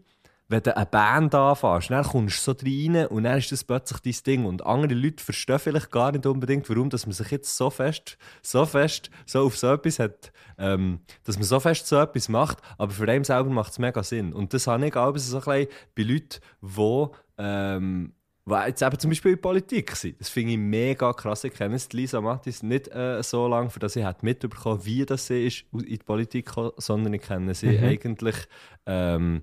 [0.49, 4.01] wenn du eine Band anfängst, dann kommst du so rein und dann ist das plötzlich
[4.01, 4.45] dein Ding.
[4.45, 8.19] Und andere Leute verstehen vielleicht gar nicht unbedingt, warum dass man sich jetzt so fest,
[8.43, 12.59] so fest, so auf so etwas hat, ähm, dass man so fest so etwas macht,
[12.77, 14.33] aber für einen selber macht es mega Sinn.
[14.33, 17.07] Und das habe ich auch so ein bisschen bei Leuten, die
[17.39, 18.13] ähm,
[18.47, 20.21] die jetzt eben zum Beispiel in der Politik sind.
[20.21, 21.45] Das finde ich mega krass.
[21.45, 25.47] Ich kenne Lisa Mattis nicht äh, so lange, für das ich mitbekommen wie das sie
[25.47, 28.37] ist in die Politik gekommen, sondern ich kenne sie eigentlich
[28.85, 29.43] ähm,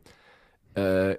[0.76, 1.16] äh,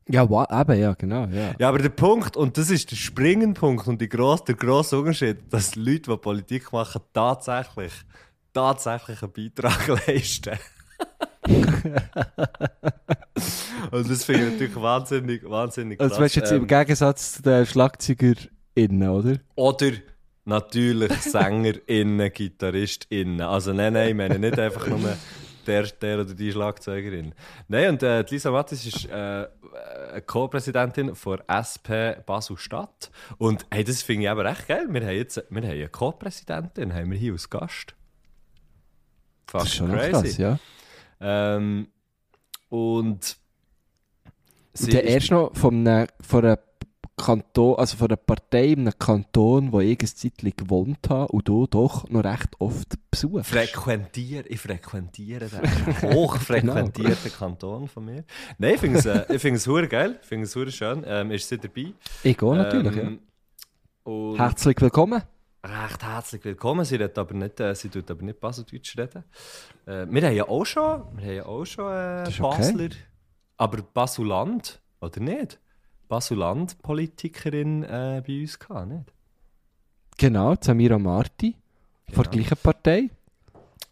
[0.08, 1.54] Ja, eben, ja, genau, ja.
[1.58, 4.98] Ja, aber der Punkt, und das ist der springende Punkt und die gross, der grosse
[4.98, 7.92] Unterschied, dass Leute, die Politik machen, tatsächlich,
[8.54, 10.58] tatsächlich einen Beitrag leisten.
[13.90, 17.42] und das finde ich natürlich wahnsinnig, wahnsinnig Also, weißt du jetzt im Ähm, Gegensatz zu
[17.42, 17.66] den
[18.86, 19.38] SchlagzeugerInnen, oder?
[19.54, 19.92] Oder
[20.44, 23.40] natürlich SängerInnen, GitarristInnen.
[23.42, 25.16] Also nein, nein, ich meine nicht einfach nur
[25.66, 27.34] der, der oder die Schlagzeugerin.
[27.68, 29.48] Nein, und äh, Lisa Mattis ist äh, äh,
[30.26, 33.10] Co-Präsidentin von SP Basel-Stadt.
[33.36, 34.86] Und hey, das finde ich aber echt geil.
[34.88, 37.94] Wir haben jetzt wir haben eine Co-Präsidentin, haben wir hier als Gast.
[39.52, 40.58] Das ist schon Fucking noch krass, ja.
[41.20, 41.88] Ähm,
[42.68, 43.36] und
[44.74, 46.58] sie Und ist- erst noch von einer, von einer
[47.18, 51.30] Kanton, also von einer Partei in einem Kanton, wo ich eine Zeit lang gewohnt habe
[51.32, 53.50] und du doch noch recht oft besuchst.
[53.50, 58.24] frequentiere, ich frequentiere den hochfrequentierten Kanton von mir.
[58.58, 59.24] Nein, ich finde es, äh,
[59.88, 61.04] geil, ich finde es schön.
[61.06, 61.92] Ähm, ist sie dabei?
[62.22, 63.18] Ich gehe natürlich, ähm,
[64.06, 64.38] ja.
[64.38, 65.22] Herzlich willkommen.
[65.62, 66.84] recht herzlich willkommen.
[66.84, 69.24] Sie redet aber nicht, äh, sie tut aber nicht Baseldeutsch reden.
[69.86, 72.58] Äh, wir haben ja auch schon, wir haben ja auch schon äh, ist okay.
[72.58, 72.88] Basler,
[73.56, 75.58] aber Basuland oder nicht?
[76.08, 79.12] Basuland-Politikerin äh, bei uns gehabt, nicht?
[80.16, 81.54] Genau, Samira Marti.
[82.12, 82.44] Von der Genau.
[82.44, 83.10] gleichen Partei.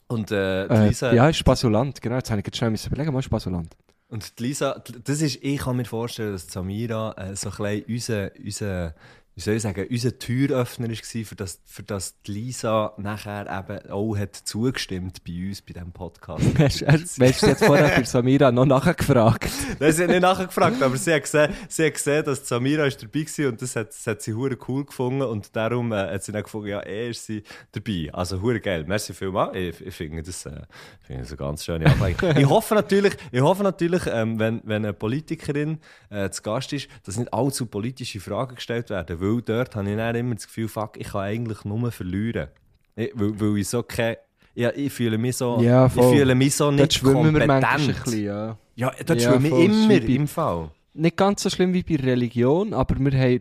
[0.08, 2.00] Und äh, Äh, Lisa, ja, ist Basuland.
[2.00, 3.76] Genau, jetzt habe ich jetzt schnell überlegen, was ist Basuland?
[4.08, 7.84] Und die Lisa, das ist, ich kann mir vorstellen, dass Samira äh, so ein bisschen
[7.88, 8.94] unser, unser,
[9.36, 13.90] wie soll ich sagen, unser Türöffner war, für das, für das die Lisa nachher eben
[13.90, 16.42] auch hat zugestimmt bei uns, bei diesem Podcast.
[16.58, 19.50] Hast du jetzt vorher für Samira noch nachgefragt?
[19.78, 23.02] Nein, sie hat nicht nachgefragt, aber sie hat gesehen, sie hat gesehen dass Samira ist
[23.02, 26.24] dabei war und das hat, das hat sie hure cool gefunden und darum äh, hat
[26.24, 28.08] sie dann gefunden, ja, eh ist sie dabei.
[28.14, 28.84] Also hure geil.
[28.88, 29.54] Merci vielmals.
[29.54, 30.62] Ich, ich finde das, äh,
[31.02, 32.30] ich finde das eine ganz schöne Abweichung.
[32.38, 36.88] ich hoffe natürlich, ich hoffe natürlich ähm, wenn, wenn eine Politikerin äh, zu Gast ist,
[37.04, 40.68] dass nicht allzu politische Fragen gestellt werden, weil dort habe ich dann immer das Gefühl,
[40.68, 42.48] fuck, ich kann eigentlich nur verlieren.
[42.94, 44.18] Ich, weil, weil ich so keine
[44.54, 47.62] ja, ich fühle mich so, Ja, ich fühle mich so Dort nicht schwimmen wir manchmal
[47.62, 48.04] ein kompetent.
[48.04, 48.58] bisschen, ja.
[48.74, 50.70] Ja, dort Ja, schwimme ich immer im Fall.
[50.94, 53.40] Nicht ganz so schlimm wie bei Religion, aber wir haben,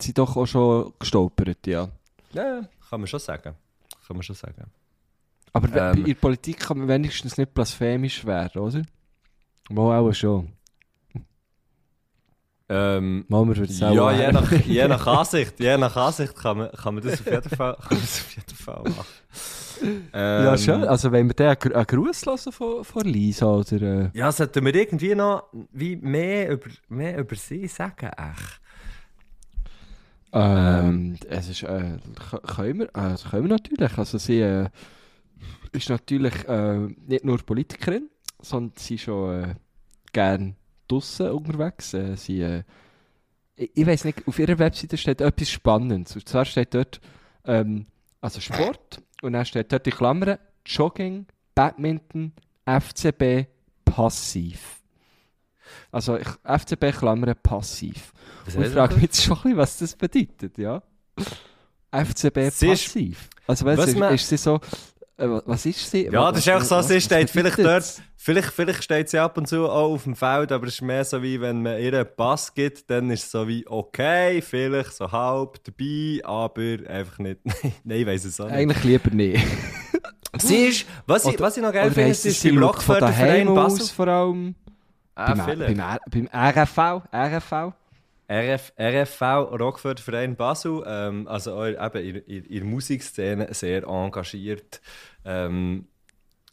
[0.00, 1.88] sind doch auch schon gestolpert, ja.
[2.32, 3.54] Ja, kann man schon sagen.
[4.06, 4.64] Kann man schon sagen.
[5.52, 5.98] Aber Ähm.
[5.98, 8.82] in der Politik kann man wenigstens nicht blasphemisch werden, oder?
[9.68, 10.52] Mal auch schon.
[12.68, 16.34] Ähm, Mal wir würden es auch ja, je nach, je nach Ansicht, je nach Ansicht
[16.34, 19.06] kann man, kann man das auf jeden Fall, kann man das auf jeden Fall machen.
[20.12, 20.84] Ähm, Ja, schön.
[20.84, 23.82] Also wenn wir den einen einen Gruß hören von, von Lisa, oder...
[23.82, 28.60] Äh, Ja, sollten wir irgendwie noch wie mehr über, mehr über sie sagen, echt?
[30.32, 31.98] Ähm, es ist, äh,
[32.46, 33.96] können, wir, äh, können wir natürlich.
[33.96, 34.68] Also sie äh,
[35.72, 38.10] ist natürlich äh, nicht nur Politikerin,
[38.42, 39.54] sondern sie ist schon äh,
[40.12, 40.56] gern
[40.88, 41.94] draussen unterwegs.
[41.94, 42.62] Äh, sie, äh,
[43.54, 46.14] ich, ich weiß nicht, auf ihrer Webseite steht etwas Spannendes.
[46.14, 47.00] Und zwar steht dort
[47.44, 47.86] ähm,
[48.20, 52.32] also Sport und dann steht dort in Klammern Jogging, Badminton,
[52.64, 53.46] FCB,
[53.84, 54.82] passiv.
[55.92, 58.12] Also ich, FCB Klammern passiv.
[58.44, 60.82] Was Und ich frage mich jetzt schon, ein bisschen, was das bedeutet, ja?
[61.92, 63.30] FCB passiv.
[63.46, 64.60] Also weißt, ist, ist sie so...
[65.18, 66.04] Äh, was ist sie?
[66.06, 69.18] Ja, Was- das ist einfach so, was- sie steht vielleicht dort, vielleicht, vielleicht steht sie
[69.18, 71.78] ab und zu auch auf dem Feld, aber es ist mehr so wie, wenn man
[71.80, 76.90] ihr einen Pass gibt, dann ist es so wie, okay, vielleicht so halb dabei, aber
[76.90, 77.40] einfach nicht,
[77.84, 78.54] nein, ich weiss es auch nicht.
[78.54, 79.42] Eigentlich lieber nicht.
[80.38, 83.80] Sie ist, was, ich, Oder- was ich noch geil finde, ist sie beim Rockförderverein Basel.
[83.82, 84.54] aus vor allem?
[85.14, 87.02] Ah, beim, beim, beim RFV?
[87.10, 87.72] RFV?
[88.28, 89.22] RF, RFV,
[89.58, 94.80] Rockförderverein Basel, ähm, also auch eben in, in, in der Musikszene sehr engagiert.
[95.24, 95.86] Ähm,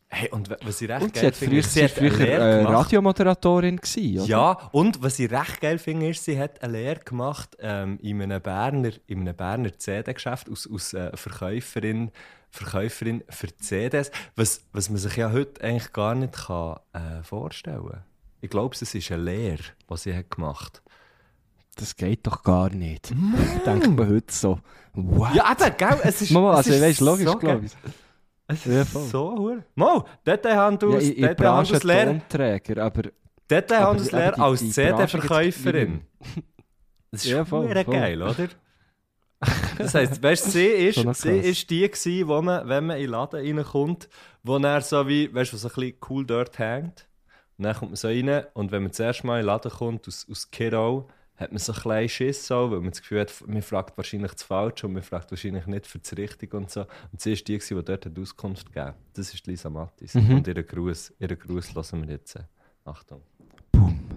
[0.10, 2.28] hey, und wa- was ich recht Und geil hat finde, ist, sie hat eine früher
[2.28, 2.64] äh.
[2.64, 4.28] Radiomoderatorin gewesen, oder?
[4.30, 8.22] Ja, und was ich recht geil finde, ist, sie hat eine Lehre gemacht ähm, in
[8.22, 12.12] einem Berner, in einem Berner CD-Geschäft als, als äh, Verkäuferin,
[12.52, 17.90] Verkäuferin für CDs, was, was man sich ja heute eigentlich gar nicht kann, äh, vorstellen
[17.90, 18.04] kann.
[18.42, 20.84] Ich glaube, es ist eine Lehre, die sie hat gemacht
[21.76, 23.12] Das geht doch gar nicht.
[23.66, 24.60] Denkt man heute so.
[24.94, 25.34] What?
[25.34, 26.00] Ja, eben, gell?
[26.04, 27.72] Es ist, Mama, es also ist weißt, logisch, so glaube ich.
[28.48, 29.08] Es Ja, ist voll.
[29.08, 29.64] so hure.
[29.76, 31.10] Mo, dort haben du Ja, es
[31.72, 31.82] es
[32.30, 33.04] Tonträger, aber...
[34.02, 36.02] es die- als CD-Verkäuferin.
[37.12, 37.84] Das ist Ja, voll, voll.
[37.84, 38.48] geil, oder?
[39.78, 43.04] Das heisst, weißt, sie ist, noch sie ist die gewesen, wo man, wenn man in
[43.04, 44.10] den Laden reinkommt,
[44.42, 47.08] wo er so wie, weißt du, so ein bisschen cool dort hängt.
[47.60, 49.72] Und dann kommt man so rein und wenn man das erste Mal in den Laden
[49.72, 53.22] kommt, aus, aus Kiddo, hat man so ein kleinen Schiss, so, weil man das Gefühl
[53.22, 56.70] hat, man fragt wahrscheinlich das Falsche und man fragt wahrscheinlich nicht für das Richtige und
[56.70, 56.82] so.
[57.12, 60.14] Und sie ist die, die dort die Auskunft gegeben Das ist Lisa Mattis.
[60.14, 60.38] Mhm.
[60.38, 62.38] Und ihren Gruß, ihren Gruß hören wir jetzt.
[62.86, 63.22] Achtung.
[63.72, 64.10] Boom.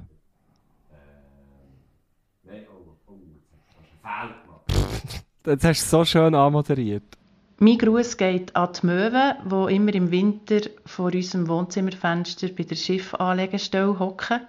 [2.43, 5.23] Nein, oh, oh, jetzt hast du einen Fehler gemacht.
[5.43, 7.17] Das hast du so schön anmoderiert.
[7.59, 12.75] Mein Gruß geht an die Möwen, die immer im Winter vor unserem Wohnzimmerfenster bei der
[12.75, 14.41] Schiffanlegestelle hocken.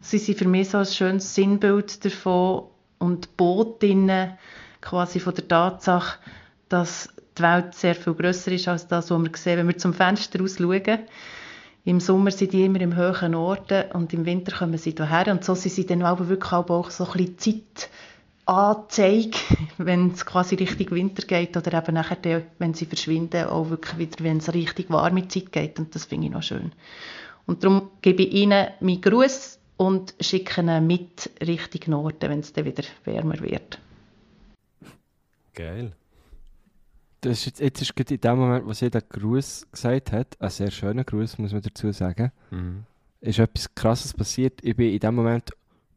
[0.00, 2.64] Sie sind für mich so ein schönes Sinnbild davon
[2.98, 4.38] und Bootinnen
[4.80, 6.18] quasi von der Tatsache,
[6.68, 9.94] dass die Welt sehr viel grösser ist als das, was wir sehen, wenn wir zum
[9.94, 11.00] Fenster aus schauen.
[11.84, 15.32] Im Sommer sind die immer im hohen Norden und im Winter kommen sie hierher.
[15.32, 17.90] Und so sind sie dann aber wirklich auch so ein bisschen Zeit
[18.46, 19.38] Anzeige,
[19.78, 24.24] wenn es quasi Richtung Winter geht oder eben nachher, wenn sie verschwinden, auch wirklich wieder,
[24.24, 26.72] wenn es richtig warme Zeit geht und das finde ich noch schön.
[27.46, 32.52] Und darum gebe ich ihnen meinen Gruß und schicke ihn mit Richtung Norden, wenn es
[32.52, 33.80] dann wieder wärmer wird.
[35.54, 35.92] Geil.
[37.22, 40.38] Das ist jetzt, jetzt ist gerade in dem Moment, wo sie den Gruß gesagt hat,
[40.38, 42.84] ein sehr schöner Gruß, muss man dazu sagen, Mhm.
[43.22, 44.62] ist etwas Krasses passiert.
[44.62, 45.50] Ich bin in dem Moment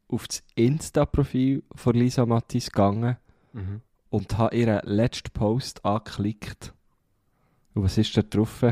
[0.07, 3.17] auf das Insta-Profil von Lisa Mattis gegangen
[3.51, 3.81] Mhm.
[4.09, 6.73] und habe ihren letzten Post angeklickt.
[7.73, 8.63] Und was ist da drauf?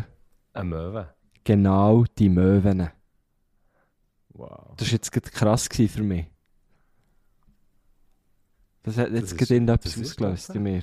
[0.54, 1.14] Eine Möwe.
[1.44, 2.90] Genau die Möwen.
[4.34, 4.74] Wow.
[4.78, 6.26] Das war jetzt gerade krass für mich.
[8.84, 10.82] Das hat jetzt gerade irgendetwas ist ausgelöst in mir.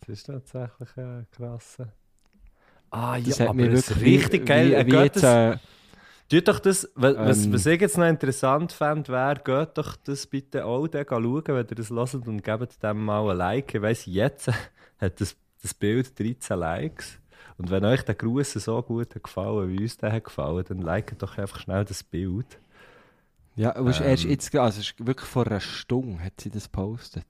[0.00, 1.92] Das ist tatsächlich ein krasser.
[2.90, 4.70] Ah Das ja, hat mir wirklich richtig geil.
[4.70, 5.58] Wie, Äh, wie geht jetzt, äh,
[6.28, 9.96] tut doch das, wa- was, ähm, was ich jetzt noch interessant fände, wäre, geht doch
[9.96, 13.74] das bitte auch dann schauen, wenn ihr das hört und gebt dem mal ein Like.
[13.74, 14.48] Ich weiss, jetzt
[14.98, 17.18] hat das, das Bild 13 Likes.
[17.58, 20.82] Und wenn euch der Gruß so gut hat gefallen, wie uns der hat gefallen, dann
[20.82, 22.58] liket doch einfach schnell das Bild.
[23.56, 27.26] ja, ähm, ähm, jetzt, also es ist wirklich vor einer Stunde hat sie das gepostet.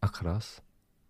[0.00, 0.62] Ah, krass.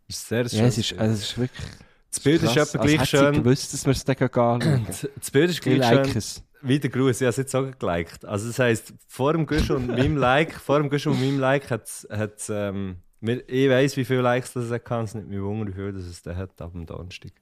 [0.08, 0.64] Das ist sehr Ja, schön.
[0.66, 1.66] es ist, also es ist wirklich
[2.10, 3.32] das Bild ist etwa Als gleich schön.
[3.42, 4.84] gewusst, dass wir es dann anschauen.
[4.86, 6.16] Das das Bild ist Ich gleich like schön.
[6.18, 6.42] es.
[6.60, 8.24] Wie der Gruß, ich habe es jetzt auch geliked.
[8.24, 11.70] Also das heisst, vor dem Gusch und meinem Like, vor dem Gusch und meinem Like
[11.70, 15.72] hat es, ähm, ich weiss, wie viele Likes das hat, es nicht mehr wundern, wie
[15.72, 17.32] viel das es dann hat ab dem Donnerstag.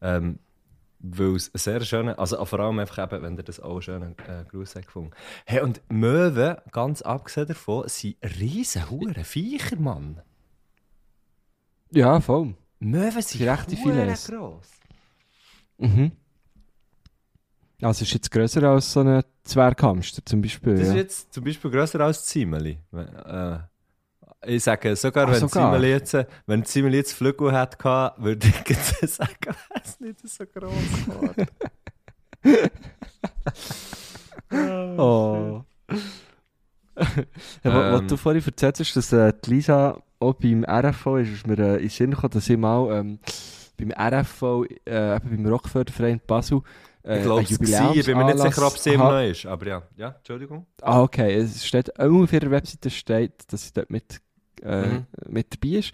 [0.00, 0.38] Ähm,
[1.00, 4.44] weil es sehr schöner, also vor allem einfach eben, wenn ihr das auch schönen äh,
[4.48, 5.12] Gruß habt gefunden.
[5.46, 10.20] Hey, und Möwen, ganz abgesehen davon, sind riesen Huren Viecher, Mann.
[11.92, 12.54] Ja, voll.
[12.80, 14.26] Möwen sind rechte hure Filets.
[14.26, 14.70] gross.
[15.78, 16.12] Mhm.
[17.80, 20.74] Also ist jetzt grösser als so ein Zwerghamster zum Beispiel.
[20.74, 20.96] Das ist ja.
[20.96, 22.80] jetzt zum Beispiel grösser als Ziemeli.
[22.92, 23.58] Äh,
[24.46, 25.82] ich sage sogar, Ach, wenn sogar?
[25.82, 27.78] Jetzt, wenn Ziemeli jetzt Flügel hätte,
[28.18, 30.72] würde ich jetzt sagen, wäre es nicht so gross
[31.06, 31.46] geworden.
[34.50, 35.62] Oh.
[36.96, 38.08] ja, wa- was Ähm.
[38.08, 41.74] du vorhin erzählt hast, dass äh, die Lisa auch beim RFV ist, ist mir äh,
[41.76, 43.18] in den Sinn gekommen, dass ich mal ähm,
[43.76, 46.62] beim RFV, äh, eben beim Rockförderverein Basel,
[47.04, 47.94] äh, Ich glaube, es war.
[47.94, 49.46] Ich bin mir nicht sicher, ob es immer noch ist.
[49.46, 50.66] Aber ja, ja, Entschuldigung.
[50.82, 51.34] Ah, okay.
[51.34, 54.20] Es steht, auf ihrer Webseite steht, dass sie dort mit,
[54.62, 55.06] äh, Mhm.
[55.28, 55.92] mit dabei ist.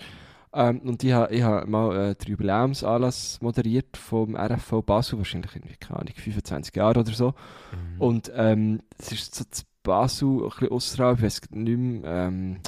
[0.57, 5.55] Ähm, und ich habe ich ha mal äh, den Jubiläumsanlass moderiert vom RFV Basel, wahrscheinlich
[5.57, 7.29] irgendwie, keine Ahnung, 25 Jahre oder so.
[7.72, 8.00] Mhm.
[8.00, 12.61] Und ähm, es ist so zu Basel, ein bisschen außerhalb, ich weiß nicht mehr, ähm,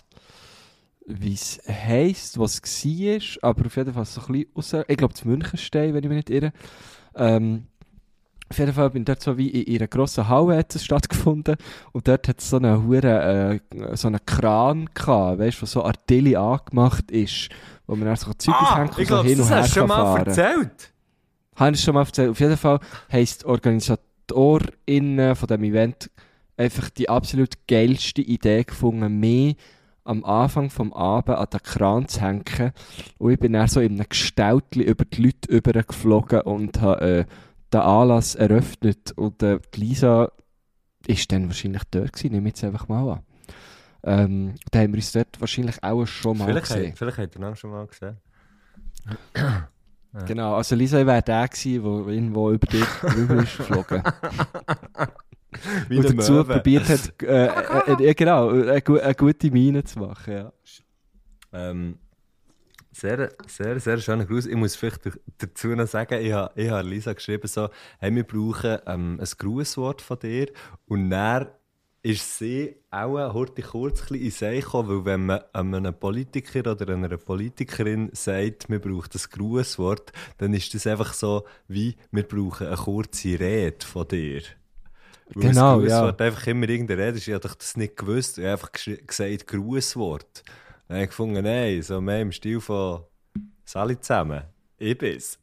[1.07, 4.97] wie es heisst, was es war, aber auf jeden Fall so ein bisschen außerhalb, ich
[4.97, 6.53] glaube, zu Münchenstein, wenn ich mich nicht irre.
[7.15, 7.69] Ähm,
[8.49, 10.85] auf jeden Fall bin ich dort so wie in, in einer grossen Halle hat es
[10.85, 11.57] stattgefunden
[11.93, 15.67] und dort hat es so einen hure, äh, so einen Kran gehabt, weißt du, wo
[15.67, 17.49] so Artilli angemacht ist,
[17.87, 19.75] wo man dann so Zeug und Ah, ich so glaube, hin und das her hast
[19.77, 20.27] du schon mal fahren.
[20.27, 20.93] erzählt.
[21.57, 22.31] Habe ich schon mal erzählt.
[22.31, 22.81] Auf jeden Fall
[23.11, 26.11] heisst die OrganisatorInnen von diesem Event
[26.57, 29.55] einfach die absolut geilste Idee gefunden, mehr
[30.05, 32.73] am Anfang vom Abend an den Kran zu hängen.
[33.19, 37.25] Und ich bin dann so in einem Gestaltli über die Leute übergeflogen und habe äh,
[37.73, 39.13] den Anlass eröffnet.
[39.17, 40.31] Und äh, die Lisa
[41.07, 43.21] ist dann wahrscheinlich dort gewesen, nehme ich jetzt einfach mal an.
[44.03, 46.91] Ähm, da haben wir uns dort wahrscheinlich auch schon mal Vielleicht, gesehen.
[46.93, 48.17] hat- vielleicht hat er ihn schon mal gesehen.
[50.27, 54.03] Genau, also Lisa wäre der gewesen, der irgendwo über dich drüber ist geflogen.
[55.89, 56.55] Wie und dazu Möwe.
[56.55, 60.53] probiert hat, äh, äh, äh, genau, eine, eine gute Miene zu machen, ja.
[61.53, 61.99] Ähm,
[62.97, 64.47] sehr, sehr, sehr schöner Gruß.
[64.47, 65.03] Ich muss vielleicht
[65.39, 69.29] dazu noch sagen, ich habe ich habe Lisa geschrieben, so, hey, wir brauchen ähm, ein
[69.39, 70.49] Grußwort von dir.
[70.87, 71.49] Und dann
[72.03, 76.71] ist sie auch heute kurz ein bisschen in See gekommen, weil wenn man einem Politiker
[76.71, 82.23] oder einer Politikerin sagt, wir brauchen ein Grußwort, dann ist das einfach so, wie wir
[82.23, 84.43] brauchen eine kurze Rede von dir.
[85.35, 86.01] Weil Genau, das ja.
[86.01, 87.29] Grußwort einfach immer irgendeine Rede ist.
[87.29, 88.39] Ich habe das nicht gewusst.
[88.39, 90.45] Ich habe einfach gesagt, Grußwort.
[90.89, 93.03] Dann habe ich gefunden, nein, so mehr im Stil von
[93.65, 94.43] «Sali zusammen,
[94.79, 95.39] ich bin's».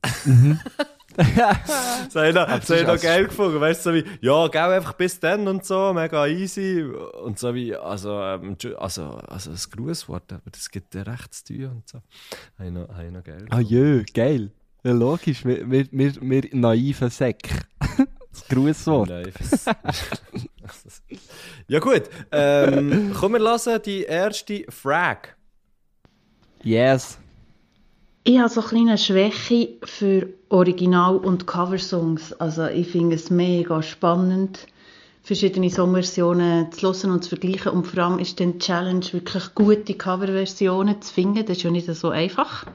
[1.15, 1.25] das
[2.15, 3.59] habe ich noch, das habe ich noch geil gefunden.
[3.59, 6.81] Weißt du, so wie, ja, gell, einfach bis dann und so, mega easy.
[6.81, 11.53] Und so wie, also, ähm, also, also das Grußwort, aber das gibt ja recht zu
[11.53, 11.99] tun und so.
[12.57, 14.51] Habe ich noch, habe ich noch geil Ah jö, geil.
[14.83, 17.49] Ja, logisch, wir, wir, wir, wir naiven Säck.
[18.33, 19.09] das Grußwort.
[21.67, 25.29] Ja gut, ähm, komm, wir hören die erste Frage.
[26.63, 27.17] Yes.
[28.23, 32.31] Ich habe so eine kleine Schwäche für Original- und Coversongs.
[32.33, 34.67] Also ich finde es mega spannend,
[35.23, 37.73] verschiedene Songversionen zu hören und zu vergleichen.
[37.73, 41.45] Und vor allem ist dann die Challenge, wirklich gute Coverversionen zu finden.
[41.45, 42.65] Das ist ja nicht so einfach.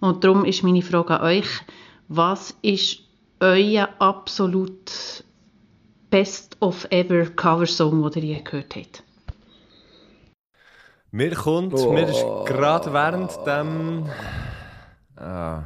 [0.00, 1.48] Und darum ist meine Frage an euch,
[2.08, 3.00] was ist
[3.42, 5.24] euer absolut
[6.10, 9.02] best of ever Coversong, den ihr je gehört habt?
[11.10, 14.08] Mir kommt, mir ist gerade während dem.
[15.16, 15.64] Ah.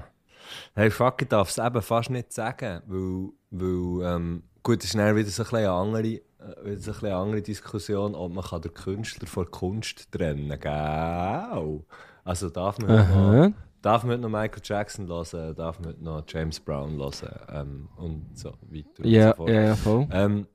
[0.74, 4.94] Hey, fuck, ich darf es eben fast nicht sagen, weil, weil ähm, gut, es ist
[4.94, 6.22] dann wieder so ein eine andere, äh,
[6.64, 11.84] wieder so eine andere Diskussion, ob man kann den Künstler von der Kunst trennen kann.
[12.24, 13.54] Also darf man.
[13.86, 17.12] Darf man noch Michael Jackson hören, darf man noch James Brown hören
[17.52, 19.48] ähm, und so weiter und Ja, so fort.
[19.50, 20.08] ja, ja, voll.
[20.10, 20.46] Ähm,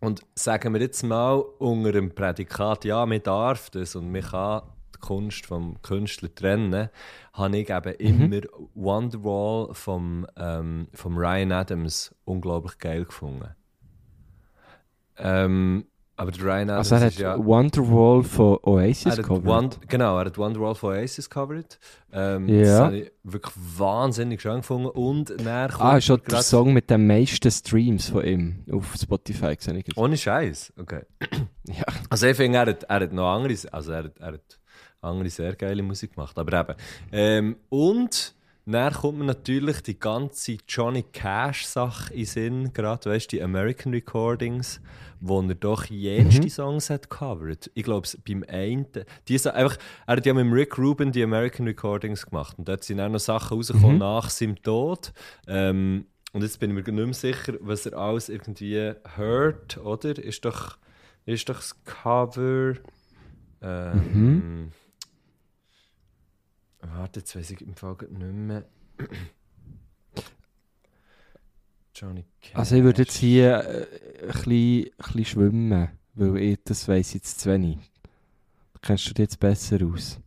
[0.00, 4.62] und sagen wir jetzt mal unter dem Prädikat, ja, man darf das und man kann
[4.94, 6.90] die Kunst vom Künstler trennen,
[7.32, 8.40] habe ich eben immer
[8.74, 13.54] Wonderwall vom, ähm, vom Ryan Adams unglaublich geil gefunden.
[15.16, 15.86] Ähm,
[16.16, 17.44] aber der Ryan Adams Also er hat ja...
[17.44, 19.18] Wonderwall von Oasis.
[19.28, 21.78] Wond genau, er hat Wonderwall von Oasis covered.
[22.12, 22.62] Ähm, Ja.
[22.62, 24.88] Das habe ich wirklich wahnsinnig schön gefunden.
[24.88, 29.82] Und dann Ah, schon der Song mit den meisten Streams von ihm auf Spotify gesehen.
[29.96, 31.02] Ohne Scheiß, okay.
[31.68, 31.84] Ja.
[32.08, 34.60] Also ich finde, er hat, er hat noch andere, also er hat, er hat
[35.00, 36.74] andere sehr geile Musik gemacht, aber eben.
[37.10, 38.35] Ähm, und
[38.74, 43.92] dann kommt mir natürlich die ganze Johnny Cash-Sache in Sinn, gerade, weißt du, die American
[43.92, 44.80] Recordings,
[45.20, 47.70] wo er doch jenste Songs hat covered.
[47.74, 48.86] Ich glaube, beim einen,
[49.28, 52.82] die, Sa- einfach, er hat ja mit Rick Rubin die American Recordings gemacht und dort
[52.84, 55.12] sind auch noch Sachen rausgekommen nach seinem Tod.
[55.46, 60.18] Ähm, und jetzt bin ich mir nicht mehr sicher, was er alles irgendwie hört, oder?
[60.18, 60.76] Ist doch,
[61.24, 62.74] ist doch das Cover.
[63.62, 64.72] Ähm,
[66.80, 68.64] Warte, jetzt weiß ich im Fall nicht mehr.
[71.94, 72.54] Johnny Cash.
[72.54, 73.86] Also ich würde jetzt hier äh,
[74.22, 77.78] ein bisschen, ein bisschen schwimmen, weil ich das weiss jetzt zu wenig.
[78.82, 80.20] Kennst du dich jetzt besser aus?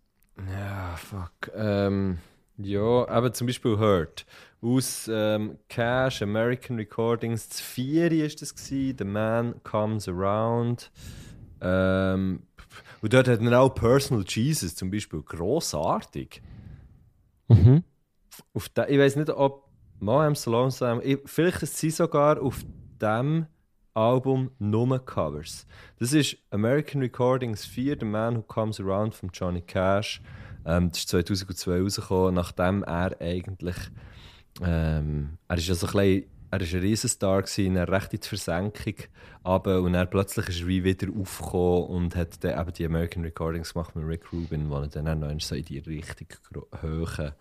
[0.51, 1.51] Ja, fuck.
[1.55, 2.17] Ähm,
[2.57, 4.25] ja, aber zum Beispiel Hurt.
[4.61, 10.91] Aus ähm, Cash, American Recordings, das 4 war das, gewesen, The Man Comes Around.
[11.61, 12.41] Ähm,
[13.01, 15.21] und dort hat er auch Personal Jesus zum Beispiel.
[15.21, 16.41] Grossartig.
[17.47, 17.83] Mhm.
[18.53, 19.69] Auf de, ich weiß nicht, ob
[20.01, 20.71] am Salon
[21.25, 22.63] vielleicht sind sie sogar auf
[23.01, 23.47] dem
[23.93, 25.65] Album nur Covers.
[25.97, 30.21] Das ist American Recordings 4, The Man Who Comes Around von Johnny Cash.
[30.65, 33.75] Ähm, das ist 2002 rausgekommen, nachdem er eigentlich.
[34.61, 37.75] Ähm, er ist ja so ein bisschen, er ist ein Riesenstar er in
[38.19, 38.95] die Versenkung
[39.43, 43.23] aber und dann plötzlich ist er wie wieder aufgekommen und hat dann eben die American
[43.23, 46.37] Recordings gemacht mit Rick Rubin, wo er dann auch noch so in die richtig
[46.81, 47.31] hohen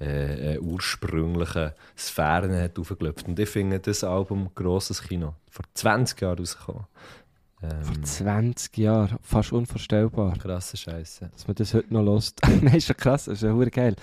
[0.00, 3.28] äh, äh, ursprünglichen Sphären hat aufgelöpft.
[3.28, 5.34] Und ich finde das Album grosses Kino.
[5.48, 6.86] Vor 20 Jahren rausgekommen.
[7.60, 10.36] Vor Ähm, 20 Jahren, fast unvorstellbar.
[10.38, 11.30] krasse Scheiße.
[11.32, 12.40] dass man das heute noch lässt.
[12.62, 13.94] Nein, ist schon krass, ist ja geil,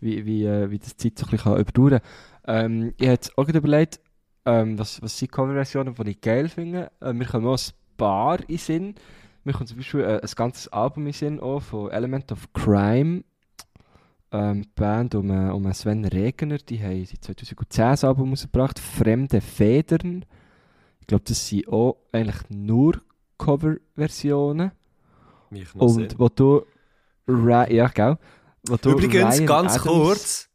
[0.00, 2.08] wie, wie, äh, wie das Zeit so ein bisschen überdauern kann.
[2.46, 4.00] Ähm, ich habe auch überlegt,
[4.44, 6.90] ähm, was, was sind Coverversionen, die ich geil finde.
[7.00, 8.94] Äh, wir kommen auch ein paar in Sinn.
[9.44, 13.24] Mir kommt zum Beispiel äh, ein ganzes Album in Sinn auch von Element of Crime.
[14.32, 19.40] Ähm, Band um, äh, um Sven Regener, die haben seit 2010 ein Album rausgebracht, Fremde
[19.40, 20.24] Federn.
[21.00, 23.00] Ich glaube, das sind auch eigentlich nur
[23.38, 24.72] Coverversionen.
[25.50, 25.82] Mich noch.
[25.82, 26.62] Und wo du.
[27.28, 27.90] Ra ja?
[28.68, 30.45] Wo du Übrigens, Ryan ganz Adams- kurz,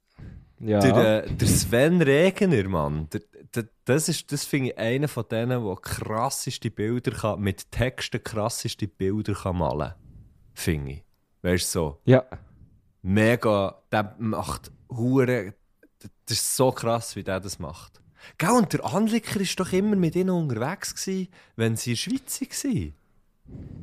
[0.64, 0.80] Ja.
[0.80, 3.22] der, äh, der Sven Regener, Mann, der,
[3.56, 8.24] der, das, ist- das finde ich einer von denen, der krasseste Bilder kann, mit Texten
[8.24, 9.94] krasseste Bilder kann malen
[10.54, 11.04] Finde ich.
[11.42, 12.02] Weißt du so?
[12.06, 12.24] ja.
[13.02, 15.54] mega, der macht Hure,
[16.26, 18.02] das ist so krass, wie der das macht.
[18.38, 22.02] Gell, und der Anlicker war doch immer mit ihnen unterwegs, gewesen, wenn sie in der
[22.02, 22.94] Schweiz waren.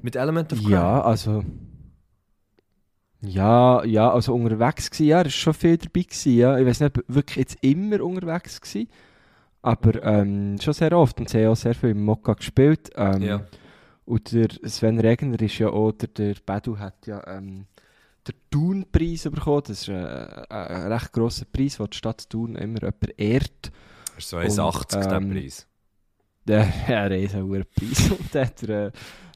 [0.02, 0.70] Mit Element of Crime.
[0.72, 1.44] Ja, also.
[3.20, 6.58] Ja, ja, also unterwegs gsi, ja, er ist schon viel dabei gsi, ja.
[6.58, 8.88] Ich weiß nicht, ob wirklich jetzt immer unterwegs gsi,
[9.62, 12.90] aber ähm, schon sehr oft und sie haben auch sehr viel im Mokka gespielt.
[12.96, 13.46] Ähm, Ja.
[14.04, 17.66] Und der Sven Regner ist ja auch, der, der Bedu hat ja ähm,
[18.26, 19.64] den Thun-Preis bekommen.
[19.66, 23.70] Das ist äh, ein recht grosser Preis, den die Stadt Thun immer jemand ehrt.
[24.14, 25.66] Das ist so 1,80 der ähm, Preis.
[26.46, 28.10] Der ja, riesen hoher Preis.
[28.18, 28.90] Und der hat er äh,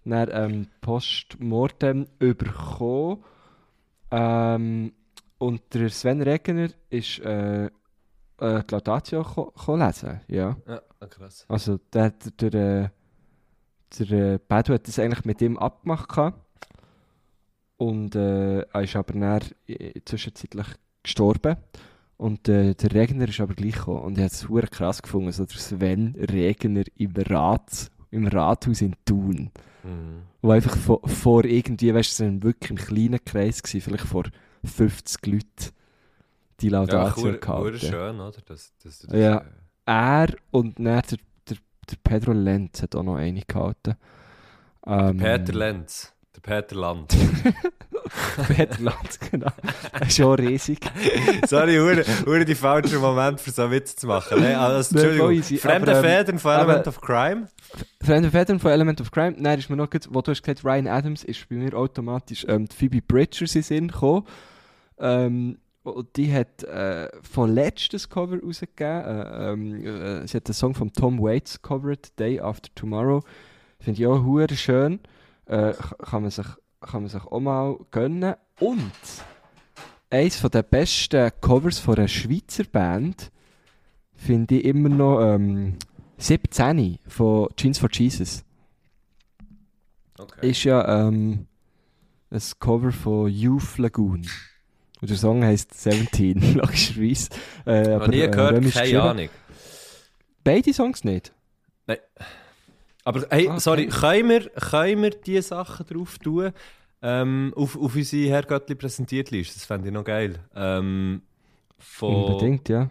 [0.06, 3.22] dann ähm, Postmortem bekommen.
[4.12, 4.92] Ähm,
[5.38, 7.70] und der Sven Regner ist äh, äh,
[8.38, 10.20] die Laudatio ko- ko lesen.
[10.28, 10.56] Ja.
[10.68, 11.44] Ja, ah, krass.
[11.48, 12.10] Also der,
[12.40, 12.88] der, der, äh,
[13.98, 16.08] der äh, Bedu hat das eigentlich mit ihm abgemacht.
[16.10, 16.38] gehabt.
[17.78, 19.40] Und äh, er ist aber dann
[20.04, 20.66] zwischenzeitlich
[21.02, 21.56] gestorben.
[22.16, 24.02] Und äh, der Regner ist aber gleich gekommen.
[24.02, 28.80] Und ich habe es hure krass gefunden, so der Sven Regner im, Rat, im Rathaus
[28.82, 29.50] in Thun.
[29.84, 30.22] Mhm.
[30.42, 34.06] Wo einfach vor, vor irgendwie, weißt du, es war wirklich im kleinen Kreis, gewesen, vielleicht
[34.06, 34.24] vor
[34.64, 35.72] 50 Leuten,
[36.60, 37.78] die Ja, Laudatio hure gehalten.
[37.78, 38.40] schön, oder?
[38.46, 39.38] Das, das, das, Ja.
[39.38, 39.44] äh,
[39.86, 41.18] Er und dann der,
[41.48, 41.56] der,
[41.90, 43.96] der Pedro Lenz hat auch noch eine gehalten.
[44.86, 46.12] Ähm, Peter Lenz.
[46.34, 47.14] Der Peter Land.
[48.78, 49.50] Lenz, genau.
[50.00, 50.80] Ist schon riesig.
[51.46, 54.40] Sorry, hure, hure die falsche Moment für so Witz zu machen.
[54.40, 55.58] Nee, also, Nein, Entschuldigung.
[55.58, 57.48] Fremde aber, ähm, Federn von Element of Crime.
[58.02, 59.36] Fremde Väter von Element of Crime.
[59.38, 62.44] Dann ist mir noch gut, wo du hast gesagt, Ryan Adams ist bei mir automatisch
[62.48, 64.26] ähm, die Phoebe Bridgers in Sinn gekommen.
[64.98, 69.04] Ähm, und die hat äh, von letztes Cover rausgegeben.
[69.04, 73.22] Äh, ähm, äh, sie hat den Song von Tom Waits covered, Day After Tomorrow.
[73.80, 75.00] Finde ich auch hure schön.
[75.46, 76.46] Äh, kann, man sich,
[76.86, 78.34] kann man sich auch mal gönnen.
[78.60, 78.92] Und
[80.10, 83.30] eines der besten Covers von einer Schweizer Band
[84.14, 85.78] finde ich immer noch ähm,
[86.18, 88.44] 17 von Jeans for Jesus.
[90.18, 90.50] Okay.
[90.50, 91.46] Ist ja ähm,
[92.30, 94.26] ein Cover von Youth Lagoon.
[95.00, 97.30] Und der Song heisst 17, logischerweise.
[97.66, 99.02] Äh, Noch nie äh, gehört, keine.
[99.02, 99.28] Ahnung.
[100.44, 101.32] Beide Songs nicht.
[103.04, 104.00] Aber hey, Ah, sorry, okay.
[104.00, 106.52] können wir, können wir diese Sachen drauf tun?
[107.02, 109.54] Ähm, auf, auf unsere Herr Göttli präsentiert Liste.
[109.54, 110.38] Das fände ich noch geil.
[110.54, 111.22] Ähm,
[112.00, 112.88] Unbedingt, ja.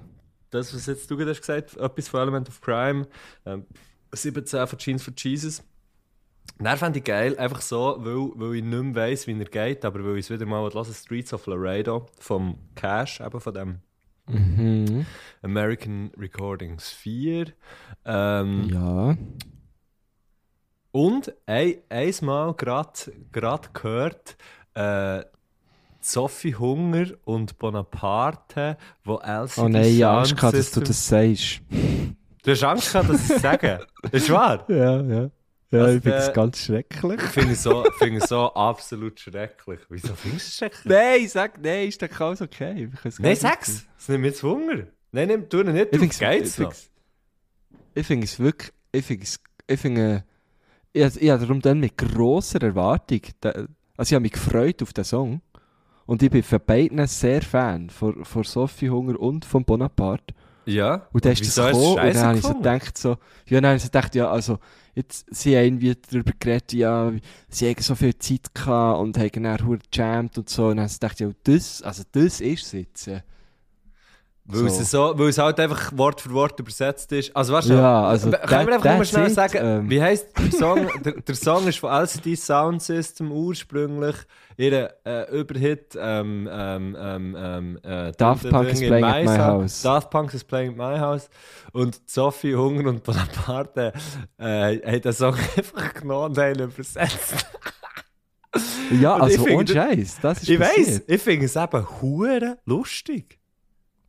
[0.50, 3.08] Das, was jetzt du gerade hast gesagt etwas von Element of Crime,
[3.46, 3.66] ähm,
[4.12, 5.64] 17 von Jeans for Jesus.
[6.60, 9.86] Dann fände ich geil, einfach so, weil, weil ich nicht mehr weiss, wie er geht,
[9.86, 13.78] aber weil ich es wieder mal hören Streets of Laredo vom Cash, eben von dem
[14.28, 15.06] Mhm.
[15.42, 17.48] American Recordings 4.
[18.06, 19.18] Ähm, Ja.
[20.92, 24.38] Und ein, einmal gerade gehört,
[24.74, 25.24] äh,
[26.00, 31.08] Sophie Hunger und Bonaparte, wo Elsie Oh nein, ich habe Angst gehabt, dass du das
[31.08, 31.62] sagst.
[32.44, 33.86] Du hast Angst gehabt, dass ich es sage?
[34.12, 34.66] Ist wahr?
[34.70, 35.30] Ja, ja.
[35.74, 37.22] Ja, Also ich finde der- das ganz schrecklich.
[37.24, 37.98] Ich finde es so, es
[38.50, 39.80] absolut schrecklich.
[39.88, 40.84] Wieso findest du es schrecklich?
[40.86, 42.90] Nein, sag, nein, ist doch alles okay.
[43.20, 43.86] Nein, sag's!
[43.98, 44.88] Es nimmt mir jetzt Hunger.
[45.14, 46.74] Nein, nimm, tu ihn nicht finde Geht's es, noch?
[47.94, 50.26] ich finde es wirklich, ich finde es, ich finde,
[50.94, 53.22] ich, ich habe darum dann mit grosser Erwartung,
[53.98, 55.42] also ich habe mich gefreut auf den Song
[56.06, 60.34] und ich bin von beiden sehr Fan, von, von Sophie Hunger und von Bonaparte.
[60.66, 61.08] Ja.
[61.12, 63.18] Und dann ist das gekommen und dann habe ich so gedacht, so,
[63.48, 64.60] ja, dann habe ich so gedacht, ja, also,
[64.94, 67.12] jetzt, sie haben irgendwie darüber geredet, ja,
[67.50, 70.88] sie haben so viel Zeit gehabt und haben dann verdammt und so, und dann habe
[70.88, 73.10] ich so gedacht, ja, das, also das ist es jetzt.
[74.46, 74.82] Weil, So.
[74.82, 77.36] es so, weil es halt einfach Wort für Wort übersetzt ist.
[77.36, 79.90] Also weißt du, Ja, also können wir einfach mal schnell it, sagen, ähm.
[79.90, 80.90] wie heisst der Song?
[81.06, 84.16] der, der Song ist von LCD Sound System ursprünglich.
[84.58, 89.38] Ihr äh, Überhit ähm, ähm, ähm, ähm, äh, Daft Punk is in playing at my
[89.38, 89.82] house.
[89.84, 91.30] Daft Punk is playing at my house.
[91.72, 93.94] Und Sophie Hunger und Bonaparte
[94.38, 97.46] äh, haben den Song einfach genommen und haben übersetzt.
[99.00, 103.41] Ja, Und also ohne Scheiß, das ist Ich weiss, ich finde es eben hure lustig.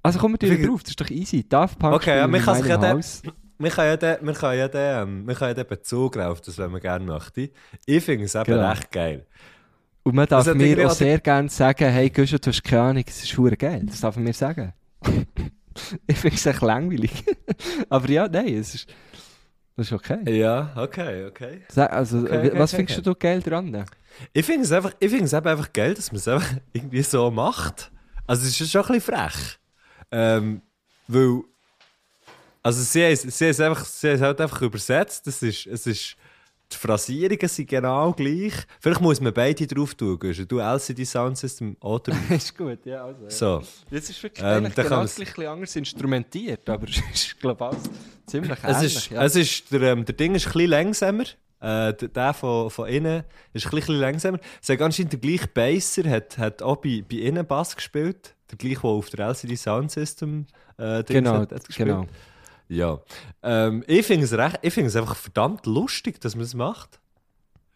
[0.02, 1.48] Also wir Ich dir drauf, das ist doch easy.
[1.48, 3.22] Daft Punk Okay, ja, man kann sich ja Haus.
[3.58, 6.58] Wir können ja den, wir können ja den, wir können ja den Bezug auf das,
[6.58, 7.50] wenn man gerne möchte.
[7.86, 8.68] Ich finde es eben Genau.
[8.68, 9.26] recht geil.
[10.02, 12.82] Und man darf Das hat mir auch sehr gerne sagen, hey Guschen, du hast keine
[12.82, 13.82] Ahnung, es ist hure geil.
[13.86, 14.72] Das darf man mir sagen.
[16.08, 17.24] ich finde es echt langweilig.
[17.88, 18.88] Aber ja, nein, es ist,
[19.76, 20.18] das ist okay.
[20.38, 21.60] Ja, okay, okay.
[21.76, 23.84] Also, Okay, w- okay, was okay, findest du geil dran?
[24.32, 27.92] Ich finde es einfach, ich eben einfach geil, dass man es einfach irgendwie so macht.
[28.26, 29.58] Also es ist schon ein bisschen frech.
[30.12, 30.60] Ähm,
[31.08, 31.42] weil,
[32.62, 35.26] also sie haben, es- sie haben es einfach, sie haben es halt einfach übersetzt.
[35.26, 36.16] Es ist, es ist,
[36.70, 38.52] die Phrasierungen sind genau gleich.
[38.80, 40.18] Vielleicht muss man beide drauf tun.
[40.48, 43.28] Du LCD Sound System oder ist gut, ja, also.
[43.28, 43.62] so.
[43.90, 48.26] Das ist wirklich Ähm, kann genau ein bisschen anders instrumentiert, aber es ist, glaube ich,
[48.30, 48.96] ziemlich Es ähnlich.
[48.96, 49.24] ist, ja.
[49.24, 51.24] es ist, der, ähm, der Ding ist ein bisschen langsamer.
[51.62, 54.38] Äh, der, von, von innen ist ein bisschen langsamer.
[54.60, 58.34] Es hat anscheinend der gleiche Basser, hat, hat auch bei, bei innen Bass gespielt.
[58.50, 60.46] Der gleiche, der auf der LCD Sound System
[60.76, 61.88] äh, Dings genau, hat, hat gespielt.
[61.88, 62.06] genau.
[62.68, 62.98] Ja.
[63.42, 66.98] Ähm, ich finde es, recht- ich finde es einfach verdammt lustig, dass man es macht.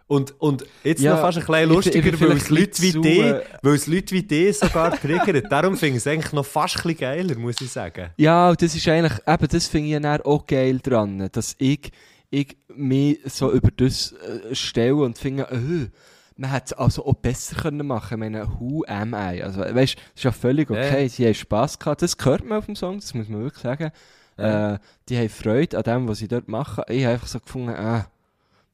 [0.08, 2.82] Und, und jetzt Ja, noch fast ein bisschen ich lustiger, ich bin weil es Leute
[2.82, 5.44] wie zu, die, äh, weil es Leute wie die sogar triggert.
[5.50, 8.10] Darum finde ich es eigentlich noch fast ein bisschen geiler, muss ich sagen.
[8.16, 11.90] Ja, das ist eigentlich, eben, das finde ich ja dann auch geil dran, dass ich,
[12.30, 15.88] ich mich so über das äh, stelle und finde, äh,
[16.36, 18.34] man hätte es also auch besser können machen können.
[18.34, 19.42] Ich meine, who am I?
[19.42, 21.08] Also, weißt du, das ist ja völlig okay, Ja.
[21.08, 23.90] sie haben Spass gehabt, das hört man auf dem Song, das muss man wirklich sagen.
[24.38, 24.74] Ja.
[24.74, 26.84] Äh, die haben Freude an dem, was sie dort machen.
[26.88, 28.02] Ich habe einfach so gefunden, äh,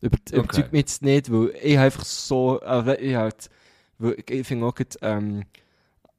[0.01, 0.37] über, Okay.
[0.39, 3.49] überzeugt mich jetzt nicht, weil ich einfach so, äh, ich halt,
[4.29, 5.45] ich finde auch, gerade, ähm,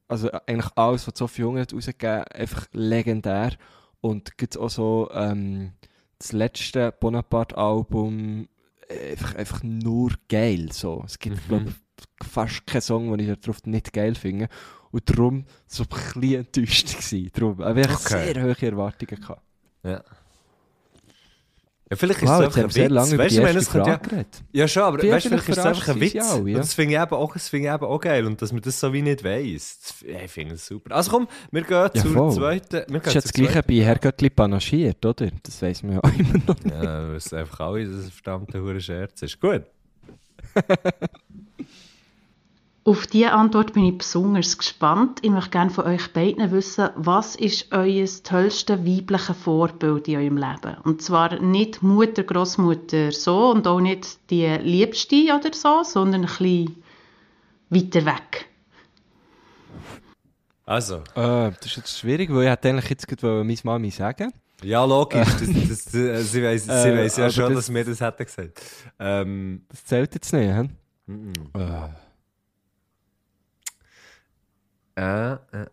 [0.07, 3.51] also eigentlich alles, was Sophie Junge hat rausgegeben, einfach legendär.
[3.99, 5.71] Und gibt auch so ähm,
[6.19, 8.47] das letzte Bonaparte-Album
[8.87, 10.69] äh, einfach, einfach nur geil.
[10.71, 11.03] So.
[11.05, 11.47] Es gibt, Mhm.
[11.47, 14.47] glaube ich, fast keinen Song, den ich darauf nicht geil finde.
[14.91, 15.89] Und darum so ein
[16.21, 17.29] bisschen enttäuscht gewesen.
[17.33, 18.33] Darum habe ich Okay.
[18.33, 19.41] sehr hohe Erwartungen gehabt.
[19.83, 20.03] Ja.
[21.93, 23.17] Ja, vielleicht ist Wow, es jetzt einfach ein Witz.
[23.17, 24.25] Weißt du, erste es ja.
[24.51, 26.15] Ja, schon, aber Vielleicht weißt, vielleicht ist es einfach ein Witz.
[26.15, 26.55] auch, ja.
[26.55, 28.25] Und das finde ich, eben auch- das finde ich eben auch geil.
[28.25, 29.79] Und dass man das so wie nicht weiss.
[29.81, 30.95] Das, ich finde es super.
[30.95, 32.31] Also komm, wir gehen Ja, zur voll.
[32.33, 32.83] zweiten.
[32.91, 35.27] Wir Das ist ja das gleiche bei Herr Göttli panaschiert, oder?
[35.43, 36.55] Das weiss man ja auch immer noch.
[36.59, 36.83] zweiten.
[36.83, 39.39] Ja, weil es einfach alle das verdammte hure Scherz ist.
[39.39, 39.63] Gut.
[42.85, 45.19] Auf diese Antwort bin ich besonders gespannt.
[45.21, 50.35] Ich möchte gerne von euch beiden wissen, was ist euer tollste weibliche Vorbild in eurem
[50.37, 50.75] Leben?
[50.83, 56.27] Und zwar nicht Mutter, Großmutter so und auch nicht die Liebste oder so, sondern ein
[56.27, 56.83] bisschen
[57.69, 58.49] weiter weg.
[60.65, 64.33] Also, Äh, das ist jetzt schwierig, weil ich hätte eigentlich jetzt gerade meine Mami sagen
[64.61, 65.27] ja, logisch.
[65.27, 67.83] Das, das, das, äh, sie weiss, sie Äh, weiss ja aber schon, das- dass wir
[67.83, 68.61] das hätten gesagt.
[68.97, 70.69] Ähm, Das zählt jetzt nicht, hä?
[71.07, 71.89] mm, Äh.
[74.95, 75.67] Äh, äh, äh.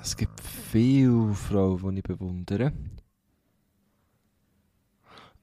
[0.00, 2.72] Es gibt viele Frauen, die ich bewundere.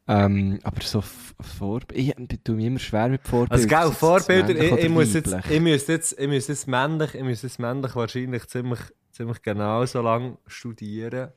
[0.07, 3.71] Ähm, aber so F- Vorbilder, ich tue mich immer schwer mit Vorbildern.
[3.79, 7.21] Also, es Vorbilder, ich, ich, muss jetzt, ich, müsste jetzt, ich müsste jetzt männlich, ich
[7.23, 8.79] müsste jetzt männlich wahrscheinlich ziemlich,
[9.11, 11.29] ziemlich genau so lange studieren.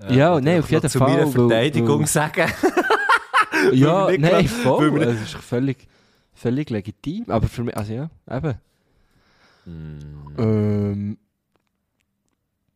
[0.00, 2.50] Äh, Ja, nein, auf jeden zu Fall, meiner weil- Verteidigung weil- sagen.
[3.72, 5.02] Ja, nein, voll.
[5.02, 5.86] Es ist völlig,
[6.32, 7.24] völlig legitim.
[7.28, 8.54] Aber für mich, also ja, eben.
[9.66, 11.18] Ähm,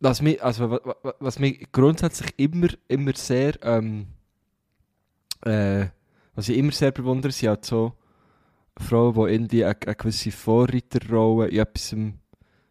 [0.00, 4.06] was mich, also, wa- wa- was mich grundsätzlich immer, immer sehr, ähm,
[5.44, 5.86] äh,
[6.34, 7.94] was ich immer sehr bewundere, sind halt so
[8.76, 11.96] Frau, die irgendwie eine, eine gewisse Vorreiterrolle in etwas,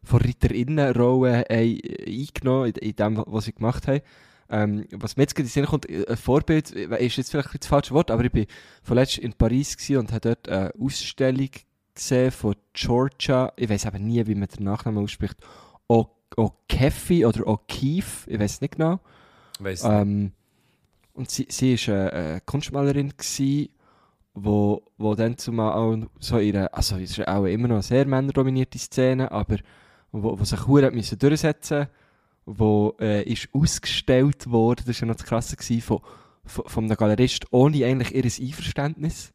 [0.04, 4.02] Vorreiterinnenrolle haben eingenommen in, in dem, was sie gemacht haben.
[4.50, 7.68] Ähm, was mir jetzt gerade in den Sinn kommt, ein Vorbild ist jetzt vielleicht das
[7.68, 8.44] falsche Wort, aber ich war
[8.82, 11.50] vorletzt in Paris und habe dort eine Ausstellung
[11.98, 15.38] gesehen von Georgia, ich weiß aber nie, wie man den Nachnamen ausspricht,
[16.36, 19.00] O'Keefe oder O'Keefe, ich weiß nicht genau.
[19.60, 20.32] Weiss Ähm,
[21.14, 23.72] und sie, sie ist eine, eine Kunstmalerin gsi,
[24.36, 28.06] wo, wo dann zumal auch so ihre, also es ist auch immer noch eine sehr
[28.06, 29.58] männerdominierte Szene, aber
[30.12, 31.88] wo, wo sich hure müssen durchsetzen,
[32.46, 36.02] wo äh, ist ausgestellt worden, das war ja noch das Krasse gsi, von,
[36.46, 39.34] von, von einem Galerist ohne eigentlich ihr Einverständnis.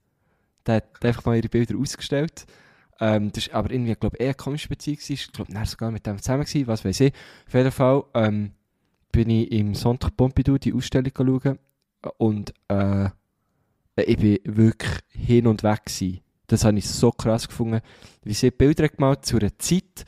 [0.67, 2.47] Der hat einfach mal ihre Bilder ausgestellt.
[3.01, 4.99] Ähm, das ist aber irgendwie, glaube eher eine komische Beziehung.
[5.09, 7.13] Ich glaube, er sogar mit dem zusammen gewesen, was weiß ich.
[7.47, 8.53] Auf jeden Fall, ähm,
[9.13, 11.59] bin ich im Sonntag Pompidou die Ausstellung schauen
[12.17, 13.11] und äh,
[13.97, 16.21] ich bin wirklich hin und weg gewesen.
[16.47, 17.81] Das habe ich so krass gefunden,
[18.25, 20.05] wie sie Bilder gemalt zu einer Zeit,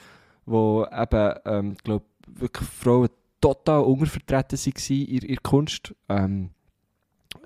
[0.47, 3.09] wo eben, ähm, glaube wirklich Frauen
[3.41, 5.95] total untervertreten waren in ihrer Kunst.
[6.09, 6.51] Ähm,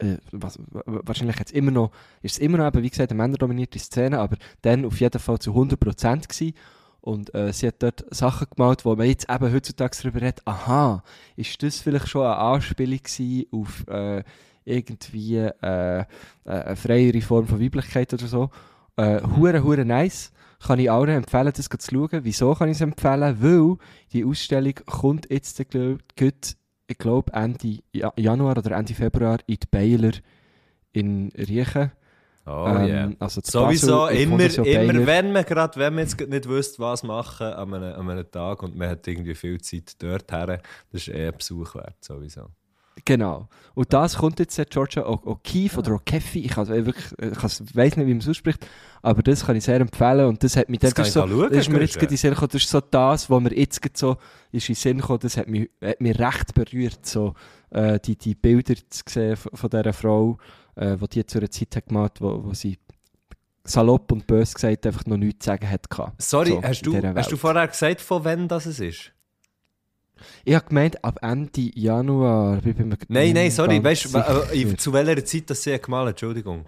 [0.00, 1.90] äh, was, wahrscheinlich jetzt immer noch,
[2.22, 5.38] ist es immer noch eben, wie gesagt, eine männerdominierte Szene, aber dann auf jeden Fall
[5.38, 6.54] zu 100% gewesen.
[7.00, 11.02] Und äh, sie hat dort Sachen gemalt, wo man jetzt eben heutzutage darüber redet, aha,
[11.36, 13.00] ist das vielleicht schon eine Anspielung
[13.52, 14.24] auf äh,
[14.64, 16.04] irgendwie äh,
[16.44, 18.50] eine freiere Form von Weiblichkeit oder so.
[18.96, 20.32] Äh, hure, hure nice.
[20.60, 22.24] Kann ich allen empfehlen, das zu schauen.
[22.24, 23.40] Wieso kann ich es empfehlen?
[23.40, 23.76] Weil
[24.12, 26.56] die Ausstellung kommt jetzt, glaub, gut,
[26.88, 30.12] ich glaube, Ende Ja- Januar oder Ende Februar in die Baylor
[30.92, 31.92] in Riechen.
[32.46, 33.12] Oh Ähm, yeah.
[33.18, 37.02] also zu Sowieso Basel, immer, immer wenn man gerade, wenn man jetzt nicht wüsste, was
[37.02, 40.46] machen an einem, an einem Tag und man hat irgendwie viel Zeit dort her,
[40.90, 42.46] das ist eher Besuch wert, sowieso.
[43.04, 43.48] Genau.
[43.74, 47.42] Und das kommt jetzt Georgia O- O'Keefe oder O'Keefe, ich, also, wirklich, ich
[47.76, 48.66] weiß nicht, wie man es ausspricht,
[49.02, 51.58] aber das kann ich sehr empfehlen und das hat mich Das kann so, schauen, das
[51.58, 53.80] ist mir jetzt gerade in den Sinn gekommen, das ist so das, was mir jetzt
[53.96, 54.16] so
[54.50, 57.34] ist in den Sinn gekommen, das hat mich, hat mich recht berührt, so,
[57.70, 60.38] äh, die, die Bilder zu sehen von, von dieser Frau,
[60.74, 62.78] äh, die die zu einer Zeit hat gemacht, wo, wo sie
[63.64, 65.86] salopp und böse gesagt einfach noch nichts zu sagen hat.
[66.18, 69.12] Sorry, So, hast, du, hast du vorher gesagt, von wann das es ist?
[70.44, 72.58] Ich habe gemeint, ab Ende Januar.
[72.64, 76.10] Ich bin mir Nein, nein, sorry, weißt du, äh, zu welcher Zeit das sie gemalt
[76.10, 76.66] Entschuldigung.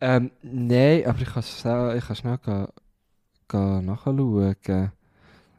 [0.00, 2.68] Ähm, nein, aber ich kann, es- ich kann schnell ga,
[3.48, 4.92] ga nachschauen.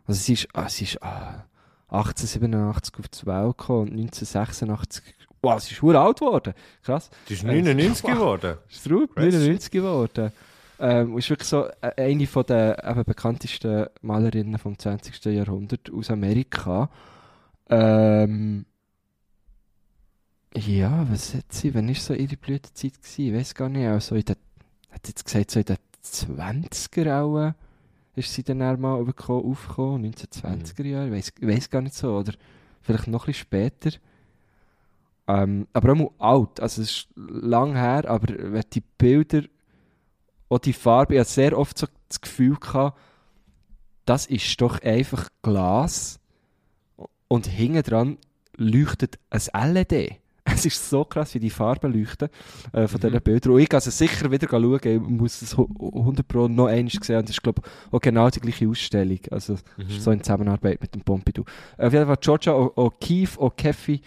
[0.05, 1.45] Also sie ist, ah, sie ist ah,
[1.89, 5.03] 1887 auf die Welt gekommen und 1986...
[5.41, 6.53] Wow, sie ist verdammt alt geworden.
[6.83, 7.09] Krass.
[7.29, 8.11] Die ist Äh, 99 wow.
[8.13, 8.57] geworden.
[8.69, 9.37] Ist true, Crazy.
[9.37, 10.31] 99 geworden.
[10.79, 15.25] Ähm, ist wirklich so äh, eine von der eben bekanntesten Malerinnen vom 20.
[15.25, 16.89] Jahrhundert aus Amerika.
[17.69, 18.65] Ähm,
[20.55, 21.73] ja, was hat sie?
[21.73, 22.93] Wann war so ihre Blütezeit?
[23.01, 23.27] Gewesen?
[23.27, 23.87] Ich weiß gar nicht.
[23.87, 24.35] Also in den,
[24.91, 27.53] hat jetzt gesagt, so in den 20er auch,
[28.15, 31.07] ist sie dann auch mal wirklich auch aufgekommen, 1920er Jahre.
[31.07, 32.17] Ich weiß, ich weiß gar nicht so.
[32.17, 32.33] Oder
[32.81, 33.91] vielleicht noch ein bisschen später.
[35.27, 36.59] Ähm, aber auch mal alt.
[36.59, 39.43] Also es ist lang her, aber wenn die Bilder,
[40.49, 42.97] auch die Farbe, ich hatte sehr oft so das Gefühl gehabt,
[44.05, 46.19] das ist doch einfach Glas
[47.27, 48.17] und hinten dran
[48.55, 50.15] leuchtet ein LED.
[50.49, 52.29] Es ist so krass, wie die Farben leuchten
[52.71, 53.51] äh, von diesen Bildern.
[53.51, 57.17] Und ich also sicher wieder schauen, ich muss es hu- 100 Pro noch einmal sehen.
[57.17, 59.19] Und das ist, glaube ich, auch genau die gleiche Ausstellung.
[59.29, 59.57] Also
[59.89, 61.43] so in Zusammenarbeit mit dem Pompidou.
[61.77, 63.99] Auf jeden Fall Georgia O- O'Keefe, O'Keefe.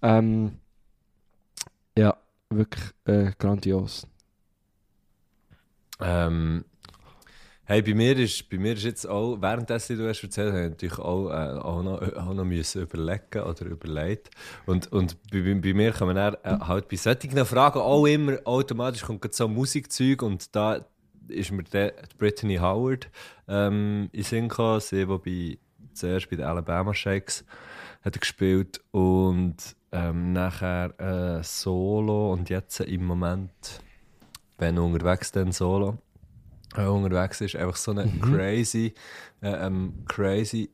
[0.00, 0.52] Ähm,
[1.98, 2.16] ja,
[2.48, 4.06] wirklich äh, grandios.
[6.00, 6.64] Ähm,
[7.64, 10.70] hey, bei mir ist, bei mir ist jetzt auch, währenddessen du hast erzählt, habe ich
[10.70, 14.30] natürlich auch, äh, auch noch, auch noch müssen überlegen oder überlegt.
[14.66, 18.38] Und, und bei, bei- mir kann man dann, äh, halt bei solchen Fragen auch immer
[18.44, 20.84] automatisch kommt so Musikzeug und da
[21.28, 23.10] ist mir der, Brittany Howard
[23.48, 25.58] ähm, in Sinn gekommen, sie, die bei,
[25.92, 27.44] zuerst bei den Alabama Shakes
[28.02, 29.56] hat gespielt und
[29.92, 30.94] ähm, nachher
[31.40, 33.82] äh, Solo und jetzt im Moment
[34.58, 35.98] wenn er unterwegs dann solo
[36.76, 38.94] äh, unterwegs ist, einfach so eine crazy,
[39.40, 40.70] äh, ähm, crazy,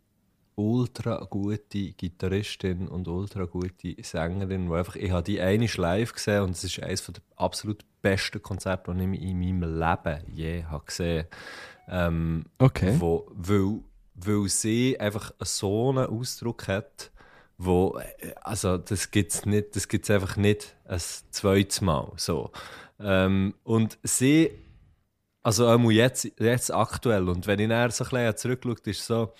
[0.56, 6.42] ultra gute Gitarristin und ultra gute Sängerin, wo einfach, ich habe die eine live gesehen
[6.42, 10.84] und es ist eines der absolut besten Konzerte, die ich in meinem Leben je habe
[10.84, 11.26] gesehen
[11.88, 12.96] ähm, Okay.
[12.98, 13.80] wo, weil,
[14.14, 17.10] weil sie einfach so einen Ausdruck hat,
[17.58, 22.50] wo, äh, also das gibt es nicht, das gibt's einfach nicht ein zweites Mal, so.
[23.00, 24.50] Ähm, und sie,
[25.42, 29.32] also auch jetzt, jetzt aktuell, und wenn ich näher so ein bisschen zurückschaue, ist so,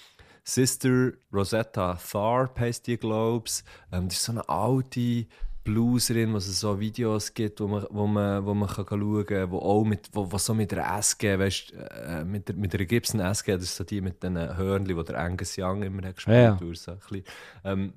[0.47, 3.63] Sister Rosetta Tharpe heisst die, glaube ich.
[3.91, 5.27] Ähm, das ist so eine alte,
[5.65, 9.51] Blueserin, wo es so Videos gibt, wo man, wo man, wo man kann schauen kann,
[9.51, 12.85] wo auch mit, wo, wo so mit der SG, weißt äh, mit, der, mit der
[12.85, 16.17] Gibson SG, das ist so die mit den Hörnchen, die der Angus Young immer hat
[16.17, 16.59] gespielt Ja, ja.
[16.61, 16.77] hat.
[16.77, 16.97] So,
[17.65, 17.95] ähm,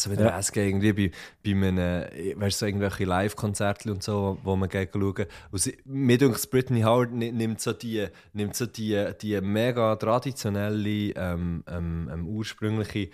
[0.00, 1.10] so wie der SG irgendwie bei,
[1.44, 5.26] bei einem, weißt du, so irgendwelche Live-Konzerte und so, wo man gegen schauen.
[5.50, 9.96] Und sie, mir denkt, Britney Howard ni- nimmt so die, nimmt so die, die mega
[9.96, 13.10] traditionelle, ähm, ähm, ähm, ursprüngliche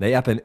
[0.00, 0.40] Nein, eben,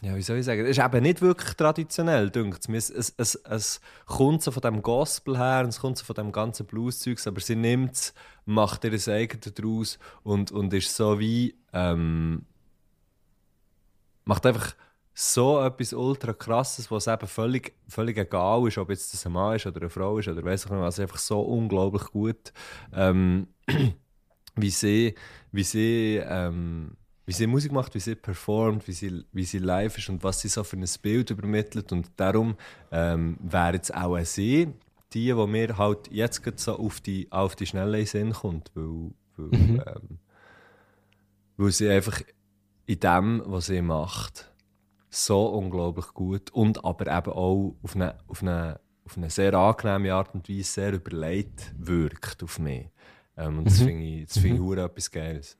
[0.00, 2.88] ja, wie soll ich sagen, es ist eben nicht wirklich traditionell, denkt es.
[2.88, 3.34] Es, es.
[3.34, 7.26] es kommt so von dem Gospel her und es kommt so von dem ganzen Blues-Zeugs,
[7.26, 8.14] aber sie nimmt es,
[8.46, 12.46] macht ihr das eigene daraus und, und ist so wie, ähm,
[14.24, 14.74] macht einfach
[15.14, 19.56] so etwas ultra krasses, was eben völlig, völlig egal ist, ob jetzt das ein Mann
[19.56, 22.52] ist oder eine Frau ist oder weiß ich nicht, also einfach so unglaublich gut,
[22.92, 23.46] ähm,
[24.56, 25.14] wie sie,
[25.52, 26.96] wie sie, ähm,
[27.26, 30.40] wie sie Musik macht, wie sie performt, wie sie, wie sie live ist und was
[30.40, 32.56] sie so für ein Bild übermittelt und darum
[32.90, 34.72] ähm, wäre jetzt auch sie
[35.14, 39.84] die, die mir halt jetzt so auf die, auf die Schnelle Sinn kommt, weil, weil,
[39.86, 40.18] ähm,
[41.56, 42.20] weil sie einfach
[42.86, 44.52] in dem, was sie macht,
[45.10, 50.12] so unglaublich gut und aber eben auch auf eine, auf eine, auf eine sehr angenehme
[50.12, 52.90] Art und Weise sehr überlegt wirkt auf mich.
[53.36, 55.58] Ähm, und das finde ich, das finde ich hure etwas Geiles.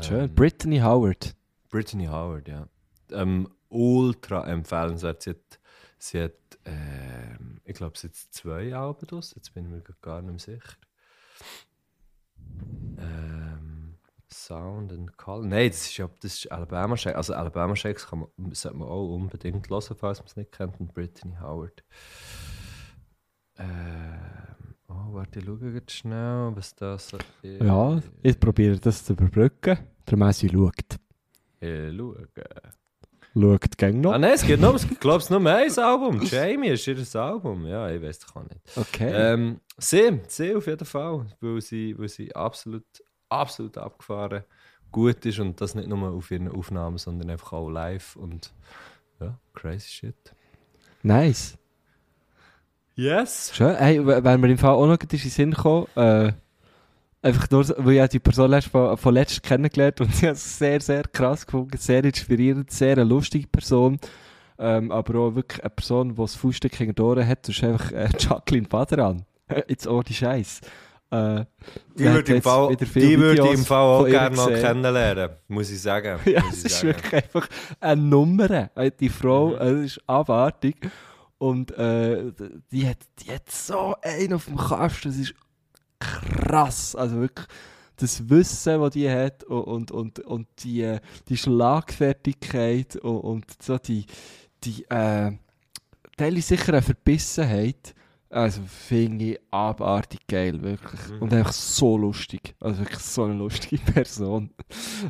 [0.00, 0.24] Schön.
[0.24, 1.36] Ähm, Brittany Howard.
[1.68, 2.68] Brittany Howard, ja.
[3.10, 5.22] Ähm, ultra empfehlenswert.
[5.22, 5.60] Sie hat,
[5.98, 6.32] sie hat
[6.64, 9.34] ähm, ich glaube, sie hat zwei Alben draus.
[9.34, 10.76] Jetzt bin ich mir gar nicht mehr sicher.
[12.98, 13.73] Ähm,
[14.34, 15.46] Sound and Color.
[15.46, 17.16] Nein, das ist das ist Alabama Shakes.
[17.16, 20.78] Also Alabama Shakes kann man, sollte man auch unbedingt hören, falls man es nicht kennt.
[20.80, 21.84] Und Brittany Howard.
[23.56, 27.12] Ähm, oh, warte, ich schaue jetzt schnell, was das
[27.42, 27.62] ist.
[27.62, 29.78] Ja, ich probiere das zu überbrücken.
[30.10, 30.98] Der Messi schaut.
[31.60, 32.28] Ich schaue.
[33.36, 34.12] Schaut gäng noch.
[34.12, 36.22] Ah nein, es gibt nur, ich glaube, es nur ein Album.
[36.22, 37.66] Jamie ist ihr Album.
[37.66, 38.60] Ja, ich weiß doch auch nicht.
[38.76, 39.10] Okay.
[39.12, 42.84] Ähm, sie, sie auf jeden Fall, weil sie, weil sie absolut,
[43.28, 44.44] absolut abgefahren
[44.94, 48.52] gut ist und das nicht nur auf ihren Aufnahmen, sondern einfach auch live und
[49.20, 50.34] ja, crazy shit.
[51.02, 51.58] Nice.
[52.94, 53.50] Yes!
[53.52, 53.74] Schön.
[53.74, 56.32] Hey, wenn mir im Fall auch noch in den Sinn gekommen, äh,
[57.22, 60.58] einfach nur, weil ich die Person erst von, von letztem kennengelernt und sie hat es
[60.58, 63.98] sehr, sehr krass gefunden, sehr inspirierend, sehr eine lustige Person,
[64.58, 67.64] ähm, aber auch wirklich eine Person, die das Fußstück hinter den Ohren hat, das ist
[67.64, 69.24] einfach äh, Jacqueline Baderan.
[69.66, 70.60] Jetzt ohne Scheiß.
[71.10, 71.44] Äh,
[71.96, 76.18] Die würde ich Videos im Fall auch gerne mal kennenlernen, muss ich sagen.
[76.24, 76.88] Ja, muss es ist sagen.
[76.88, 77.48] wirklich einfach
[77.80, 78.70] eine Nummer.
[78.74, 79.54] Äh, Die Frau, Mhm.
[79.56, 80.76] äh, es ist abartig.
[81.38, 82.32] Und äh,
[82.70, 85.34] die, hat, die hat so einen auf dem Kasten, das ist
[85.98, 86.94] krass.
[86.96, 87.46] Also wirklich
[87.96, 90.98] das Wissen, das die hat und, und, und, die,
[91.28, 94.06] die Schlagfertigkeit und, und so die,
[94.64, 95.32] die äh,
[96.16, 97.94] teilweise sicher eine Verbissenheit.
[98.34, 101.00] Also finde ich abartig geil, wirklich.
[101.08, 101.22] Mhm.
[101.22, 102.56] Und einfach so lustig.
[102.58, 104.50] Also wirklich so eine lustige Person.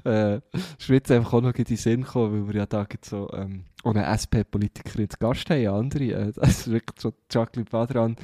[0.05, 0.37] äh,
[0.79, 3.31] ist mir jetzt einfach auch noch in den Sinn gekommen, weil wir ja da so
[3.33, 6.05] ähm, auch eine SP-Politikerin zu Gast haben, andere.
[6.05, 8.17] Äh, ist wirklich so Jacqueline Badran.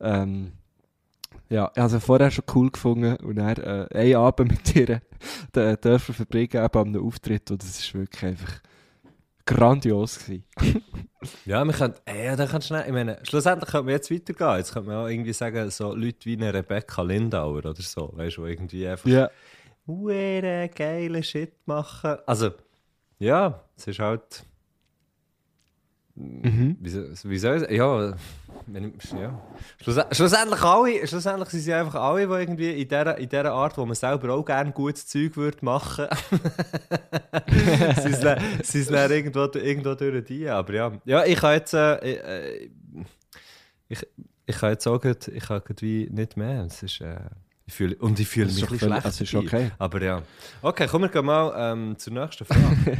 [0.00, 0.50] Ähm,
[1.48, 5.00] ja, ich habe sie vorher schon cool gefunden und dann äh, einen Abend mit ihr
[5.54, 8.60] äh, dürfen verbringen, eben an einem Auftritt und das ist wirklich einfach
[9.46, 10.44] grandios gewesen.
[11.44, 14.56] Ja, wir können, ey, dann kannst du schnell, ich meine, schlussendlich könnte man jetzt weitergehen.
[14.56, 18.38] Jetzt könnte man auch irgendwie sagen, so Leute wie eine Rebecca Lindauer oder so, weißt
[18.38, 19.30] du, irgendwie einfach Ja.
[19.86, 22.16] hure geile Shit machen.
[22.26, 22.50] Also,
[23.18, 24.44] ja, es ist halt.
[26.14, 26.76] Mhm.
[26.80, 27.74] Wie, wie ich sagen?
[27.74, 28.14] Ja,
[28.66, 29.40] wenn ja.
[29.82, 33.78] Schluss, schlussendlich, alle, schlussendlich sind sie einfach alle, die irgendwie in dieser, in dieser Art,
[33.78, 36.06] wo man selber auch gerne gutes Zeug würde machen
[38.02, 40.48] sie sind sie dann irgendwo, irgendwo durch die.
[40.48, 41.74] Aber ja, ja ich kann jetzt.
[41.74, 42.70] Äh, äh,
[43.88, 44.06] ich,
[44.46, 46.64] ich kann jetzt sagen, ich kann irgendwie nicht mehr.
[46.64, 47.16] Es ist, äh,
[47.66, 49.04] ich fühle, und ich fühle mich ein schlecht.
[49.04, 49.70] das ist okay.
[49.78, 50.22] Aber ja.
[50.62, 52.98] Okay, kommen wir mal ähm, zur nächsten Frage.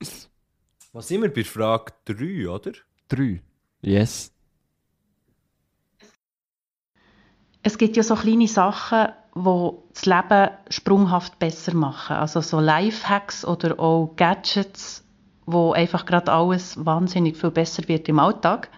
[0.98, 2.72] Was sind wir bei Frage 3, oder?
[3.06, 3.40] Drei.
[3.82, 4.34] Yes.
[7.62, 12.16] Es gibt ja so kleine Sachen, die das Leben sprunghaft besser machen.
[12.16, 15.04] Also so Lifehacks oder auch Gadgets,
[15.46, 18.68] wo einfach gerade alles wahnsinnig viel besser wird im Alltag.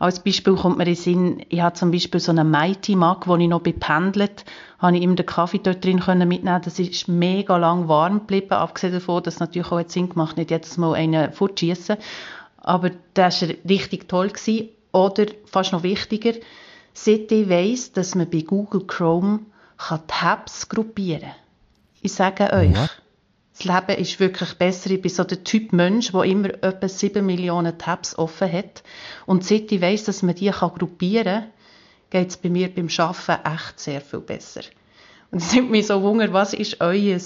[0.00, 3.26] Als Beispiel kommt mir in den Sinn, ich habe zum Beispiel so einen Mighty Mug,
[3.26, 4.46] wo ich noch bependelt,
[4.78, 6.62] habe ich immer den Kaffee dort drin mitnehmen.
[6.64, 10.50] Das ist mega lang warm geblieben, abgesehen davon, dass es natürlich auch Sinn gemacht nicht
[10.50, 11.98] jedes Mal einen fortschießen.
[12.62, 14.28] Aber das war richtig toll.
[14.28, 14.70] Gewesen.
[14.92, 16.32] Oder, fast noch wichtiger,
[16.94, 19.40] seit ich weiss, dass man bei Google Chrome
[19.76, 21.34] kann Tabs gruppieren kann.
[22.00, 23.02] Ich sage euch, What?
[23.62, 24.90] Das Leben ist wirklich besser.
[24.90, 28.82] Ich bin so der Typ Mensch, der immer etwa 7 Millionen Tabs offen hat.
[29.26, 31.50] Und seit ich weiss, dass man die kann gruppieren kann,
[32.10, 34.62] geht es bei mir beim Arbeiten echt sehr viel besser.
[35.30, 37.18] Und es nimmt mich so Wunder, was ist euer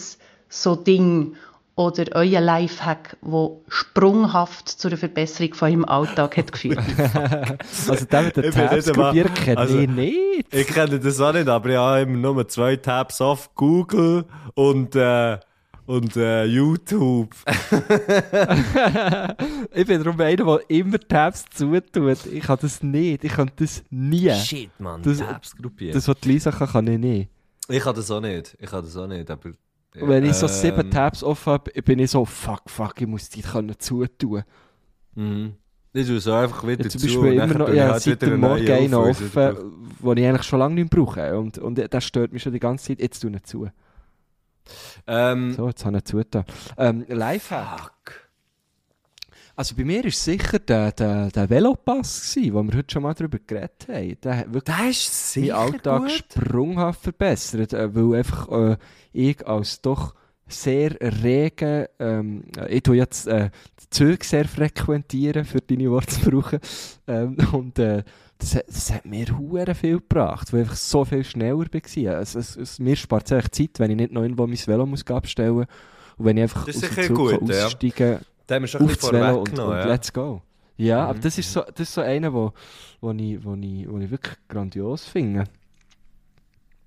[0.49, 1.37] so Ding
[1.76, 6.78] oder euer Lifehack, wo sprunghaft zu einer Verbesserung von eurem Alltag hat geführt?
[7.89, 10.55] Also der mit den Tabs nicht einmal- kopieren kenne also- ich nicht.
[10.55, 14.24] Ich kenne das auch nicht, aber ich habe immer nur zwei Tabs auf Google
[14.55, 15.39] und, äh,
[15.87, 17.35] und äh, YouTube.
[19.74, 22.26] ich bin darum einer, der immer Tabs zutut.
[22.26, 23.24] Ich kann das nicht.
[23.24, 24.30] Ich kann das nie.
[24.35, 25.95] Shit, Mann, Das- Tabs gruppiert.
[25.95, 27.28] Das, was die Lisa kann, kann ich nicht.
[27.68, 28.57] ich kann das auch nicht.
[28.59, 29.51] Ich kann das auch nicht, aber...
[30.01, 33.07] Und wenn ich so ähm, sieben Tabs offen habe, bin ich so, fuck, fuck, ich
[33.07, 34.43] muss die können zutun.
[35.14, 35.55] Mhm.
[35.93, 38.20] Ich tue so einfach wieder Ja, zum zu Beispiel und immer noch, ja, halt seit
[38.22, 39.30] dem Morgen einen offen,
[40.03, 41.39] den ich eigentlich schon lange nicht brauche.
[41.39, 43.01] Und, und das stört mich schon die ganze Zeit.
[43.01, 43.68] Jetzt tue ich zu.
[45.07, 46.45] Ähm, So, jetzt habe ich zugetan.
[46.79, 48.31] Ähm, Lifehack.
[49.57, 53.15] Also bei mir war sicher der, der, der Velopass, gewesen, wo wir heute schon mal
[53.15, 54.21] darüber geredet haben.
[54.23, 56.11] Der hat wirklich ist meinen Alltag gut.
[56.11, 58.77] sprunghaft verbessert, äh, weil einfach äh,
[59.12, 60.15] ich als doch
[60.47, 63.51] sehr rege, ähm, ich tue jetzt äh,
[63.90, 66.59] Züge sehr frequentieren, für deine Worte zu brauchen,
[67.07, 68.03] ähm, und äh,
[68.38, 72.20] das, das hat mir hure viel gebracht, weil ich so viel schneller war.
[72.20, 75.07] Es, es, es, mir spart es Zeit, wenn ich nicht noch irgendwo mein Velo muss
[75.07, 75.66] abstellen muss
[76.16, 77.66] und wenn ich einfach Das aus dem Zug kann gut, ja.
[77.66, 79.86] aussteigen Da haben wir schon ein bisschen Velo und, und ja.
[79.86, 80.42] let's go.
[80.76, 81.11] Ja, Mhm.
[81.11, 82.53] aber das ist so, das ist so einer, wo,
[83.01, 85.45] wo, ich, wo, ich, wo ich wirklich grandios finde.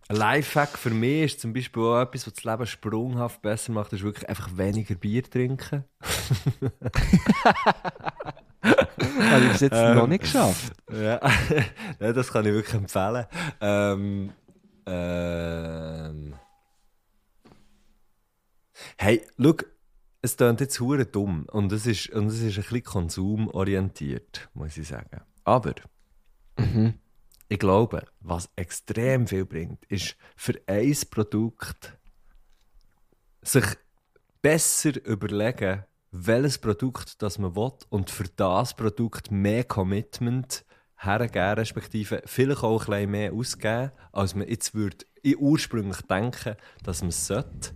[0.10, 3.92] Ein Lifehack für mich ist zum Beispiel auch etwas, was das Leben sprunghaft besser macht,
[3.92, 5.84] ist wirklich einfach weniger Bier trinken.
[8.62, 9.96] Habe ich bis jetzt Ähm.
[9.96, 10.74] noch nicht geschafft.
[10.92, 11.20] Ja,
[12.00, 13.26] ja das kann ich wirklich empfehlen.
[13.60, 14.32] Ähm,
[14.86, 16.34] ähm.
[18.98, 19.56] Hey, schau,
[20.22, 24.78] es klingt jetzt hure dumm und es ist, und es ist ein bisschen konsumorientiert, muss
[24.78, 25.22] ich sagen.
[25.44, 25.74] Aber
[26.60, 26.96] Mhm.
[27.50, 31.98] Ich glaube, was extrem viel bringt, ist für ein Produkt
[33.42, 33.66] sich
[34.42, 40.66] besser überlegen, welches Produkt das man will und für das Produkt mehr Commitment
[40.98, 46.56] hergeben, respektive vielleicht auch ein bisschen mehr ausgeben, als man jetzt würde ich ursprünglich denken,
[46.84, 47.74] dass man es sollte.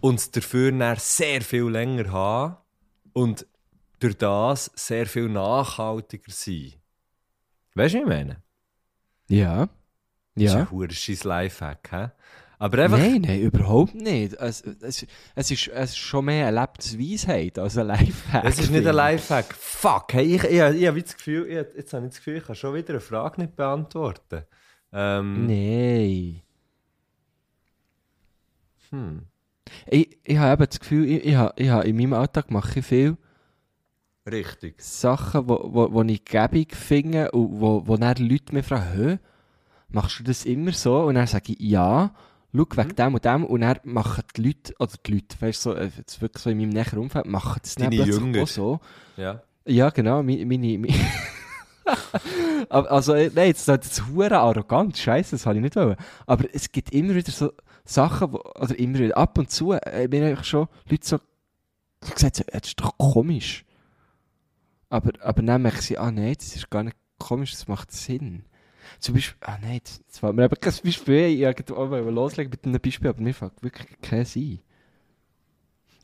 [0.00, 2.56] Und dafür dann sehr viel länger haben
[3.12, 3.46] und
[3.98, 6.74] durch das sehr viel nachhaltiger sein.
[7.74, 8.42] Weißt du, was ich meine?
[9.28, 9.68] Ja.
[10.34, 10.68] Das ist Ja.
[10.70, 12.08] ein scheiß Lifehack, hä?
[12.60, 12.98] Aber einfach...
[12.98, 14.34] Nein, nein, überhaupt nicht.
[14.34, 15.06] Es, es,
[15.36, 18.44] es, ist, es ist schon mehr eine Lebensweisheit als ein Lifehack.
[18.44, 18.94] Es ist nicht ein.
[18.94, 19.54] Lifehack.
[19.54, 22.44] Fuck, hey, ich, ich, ich, habe das Gefühl, ich, jetzt habe ich das Gefühl, ich
[22.44, 24.42] kann schon wieder eine Frage nicht beantworten.
[24.92, 26.42] Ähm, Nein.
[28.90, 29.22] hm.
[29.86, 32.86] Ich, ich habe eben das Gefühl, ich, ich, ich habe in meinem Alltag mache ich
[32.86, 33.16] viel
[34.30, 34.80] Richtig.
[34.80, 39.18] Sachen, wo, wo, wo ich gäbig finde und wo, wo dann Leute mich fragen, «Hä,
[39.88, 42.12] machst du das immer so?» Und dann sage ich, «Ja,
[42.54, 45.70] schau, wegen dem und dem.» Und dann machen die Leute, oder die Leute, weißt du,
[45.70, 48.42] so, äh, jetzt wirklich so in meinem näheren Umfeld, machen das dann Deine plötzlich Jünger.
[48.42, 48.80] auch so.
[49.16, 49.42] Ja.
[49.66, 50.44] Ja, genau, meine...
[50.44, 50.94] meine, meine
[52.68, 55.96] also, äh, nein, jetzt ist das hure arrogant, scheiße, das habe ich nicht wollen.
[56.26, 57.52] Aber es gibt immer wieder so
[57.84, 61.18] Sachen, wo, oder immer wieder ab und zu, äh, mir eigentlich schon Leute so
[62.00, 63.64] gesagt, so, das ist doch komisch.
[64.90, 68.44] Aber, aber dann merke ich, ah nein, das ist gar nicht komisch, das macht Sinn.
[69.00, 71.26] Zum Beispiel, ah nein, das fällt mir eben kein Beispiel.
[71.26, 74.60] Ich wollte auch loslegen mit einem Beispiel, aber mir fällt wirklich kein ein.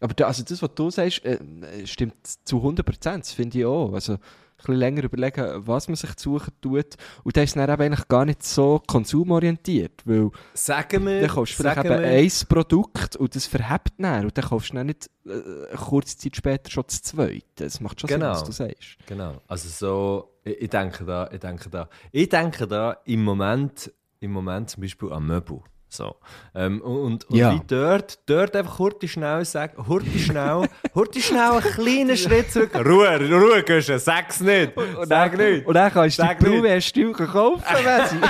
[0.00, 1.38] Aber da, also das, was du sagst, äh,
[1.86, 2.14] stimmt
[2.44, 3.94] zu 100%, das finde ich auch.
[3.94, 4.18] Also
[4.66, 6.96] bisschen länger überlegen, was man sich zu suchen tut.
[7.22, 11.20] Und das ist dann eben eigentlich gar nicht so konsumorientiert, weil Sagen wir...
[11.20, 14.70] dann kaufst du vielleicht eben wir- ein Produkt und das verhebt dann und dann kaufst
[14.70, 17.42] du dann nicht äh, kurze Zeit später schon das zweite.
[17.56, 18.32] Das macht schon Genau.
[18.34, 18.96] Sinn, was du sagst.
[19.06, 19.40] Genau.
[19.48, 24.32] Also so, ich, ich denke da, ich denke da, ich denke da im Moment, im
[24.32, 25.60] Moment zum Beispiel an Möbel.
[25.96, 26.16] So.
[26.56, 27.54] Ähm, und und Ja.
[27.54, 32.74] wie dort, dort einfach hurti schnell sagen, hurti schnell, hurti schnell einen kleinen Schritt zurück.
[32.74, 34.72] Ruhe, Ruhe, Guschen, sag's nicht.
[35.02, 35.64] Sag nicht.
[35.66, 36.38] Und dann kannst du die nicht.
[36.40, 38.16] Blumenstuhl kaufen, Messi.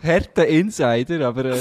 [0.00, 1.58] Härter Insider, aber äh,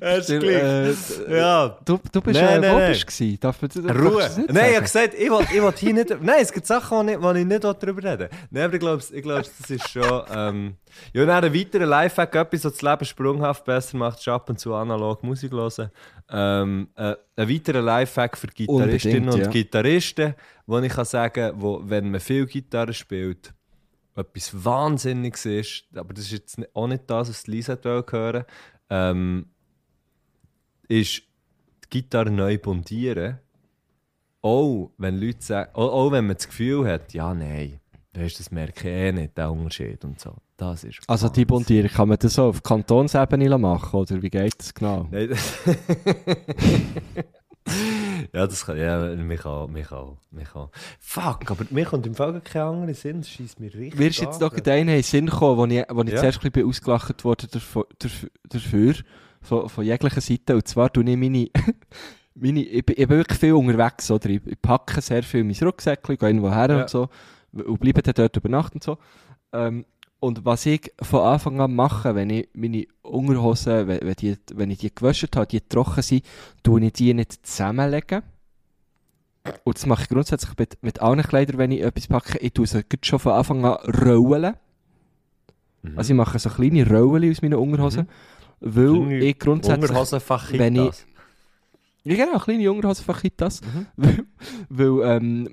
[0.26, 0.40] gleich.
[0.40, 1.78] äh, Ja.
[1.84, 2.92] du, du bist Nein, äh, nein, nein.
[2.92, 3.38] gewesen?
[3.40, 4.18] Darf darf Ruhe.
[4.22, 5.10] das Nein, ich habe sagen?
[5.10, 6.22] gesagt, ich will, ich will hier nicht.
[6.22, 9.22] Nein, es gibt Sachen, die ich, ich nicht darüber reden Nein, aber ich glaube, ich
[9.22, 10.22] glaube das ist schon.
[10.34, 10.76] Ähm,
[11.12, 14.48] ja, und dann ein weiterer Lifehack, etwas, was das Leben sprunghaft besser macht, ist ab
[14.50, 15.90] und zu analog Musik hören.
[16.30, 19.50] Ähm, äh, ein weiterer Lifehack für Gitarristinnen Unbedingt, und ja.
[19.62, 20.34] Gitarristen,
[20.66, 23.54] wo ich kann sagen wo, wenn man viel Gitarre spielt,
[24.18, 28.44] etwas Wahnsinniges ist, aber das ist jetzt auch nicht das, was die Lisa hören
[28.90, 29.46] ähm,
[30.88, 31.22] ist
[31.84, 33.38] die Gitarre neu bundieren.
[34.40, 37.80] Auch wenn Leute sagen, auch, auch wenn man das Gefühl hat, ja, nein,
[38.14, 40.34] weißt, das merke ich eh nicht, der Unterschied und so.
[40.56, 41.54] Das ist Also die Wahnsinn.
[41.54, 45.06] Montierung, kann man das so auf Kantonsebene machen oder wie geht das genau?
[45.10, 45.58] Nein, das
[48.32, 50.70] ja, das kann, ja, mich auch, mich auch, mich auch.
[50.98, 54.20] Fuck, aber mir kommt im Fall kein anderer Sinn, das schießt mir richtig Mir ist
[54.20, 56.20] jetzt noch in den Sinn gekommen, wo ich, wo ich Ja.
[56.20, 57.46] zuerst ein bisschen ausgelacht wurde
[58.48, 58.94] dafür,
[59.40, 60.54] von, von jeglicher Seite.
[60.56, 61.48] Und zwar tue ich meine,
[62.34, 64.28] meine ich, bin, ich bin wirklich viel unterwegs, oder?
[64.30, 66.80] Ich, ich packe sehr viel mein Rucksäckchen, gehe irgendwo her Ja.
[66.82, 67.08] und so
[67.52, 68.98] und bleibe dann dort über Nacht und so.
[69.52, 69.84] Ähm,
[70.20, 74.78] und was ich von Anfang an mache, wenn ich meine Unterhosen, wenn, die, wenn ich
[74.78, 76.24] die gewaschen habe, die trocken sind,
[76.62, 78.22] tue ich die nicht zusammenlegen.
[79.64, 82.38] Und das mache ich grundsätzlich mit, mit allen Kleidern, wenn ich etwas packe.
[82.38, 84.54] Ich tue sie schon von Anfang an rollen.
[85.82, 85.98] Mhm.
[85.98, 88.08] Also ich mache so kleine Rollen aus meinen Unterhosen.
[88.60, 89.90] Weil Kleine ich grundsätzlich...
[90.58, 91.06] Wenn ich-.
[92.02, 93.60] Ja genau, kleine Unterhosen von Kitas.
[93.62, 93.86] Mhm.
[93.96, 94.26] weil,
[94.68, 95.48] weil ähm,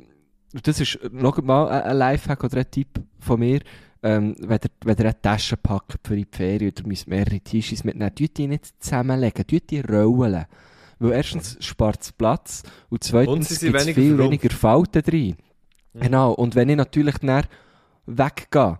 [0.63, 3.61] das ist noch mal ein, ein Lifehack oder ein Tipp von mir.
[4.05, 7.83] Ähm, wenn, ihr, wenn ihr eine Tasche packt für die Ferien oder müsst mehrere T-Shirts
[7.83, 10.45] mitnehmen, tut die nicht zusammenlegen, tut die rollen.
[10.99, 14.19] Weil erstens spart es Platz und zweitens gibt es viel verrumpft.
[14.19, 15.35] weniger Falten drin.
[15.95, 17.45] Genau, und wenn ich natürlich dann
[18.05, 18.79] weggehe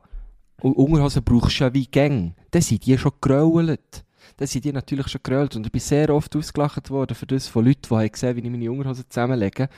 [0.61, 4.05] und Unterhosen brauchst du ja wie Gänge, dann sind die schon gerollt.
[4.38, 5.55] Dann sind die natürlich schon gerollt.
[5.55, 8.41] Und ich bin sehr oft ausgelacht worden für das von Leuten, die haben gesehen, wie
[8.41, 9.69] ich meine Unterhosen zusammenlege.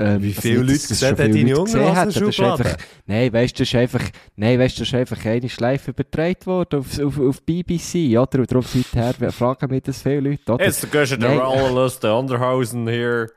[0.00, 2.64] Ähm, Wie viele Leute sehen denn deine Leute gesehen hätten, das ist Unterhosenschublade?
[2.70, 4.02] einfach- Nein, weißt du, das ist einfach,
[4.36, 8.38] nein, weißt du, das ist einfach eine Schleife übertragen worden auf, auf, auf BBC, oder?
[8.38, 10.64] Und darum seither fragen mich das viele Leute, oder?
[10.64, 11.38] Gush of the Nein.
[11.38, 13.28] Rollers, the Underhosen here.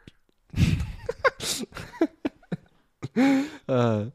[3.67, 4.05] Äh,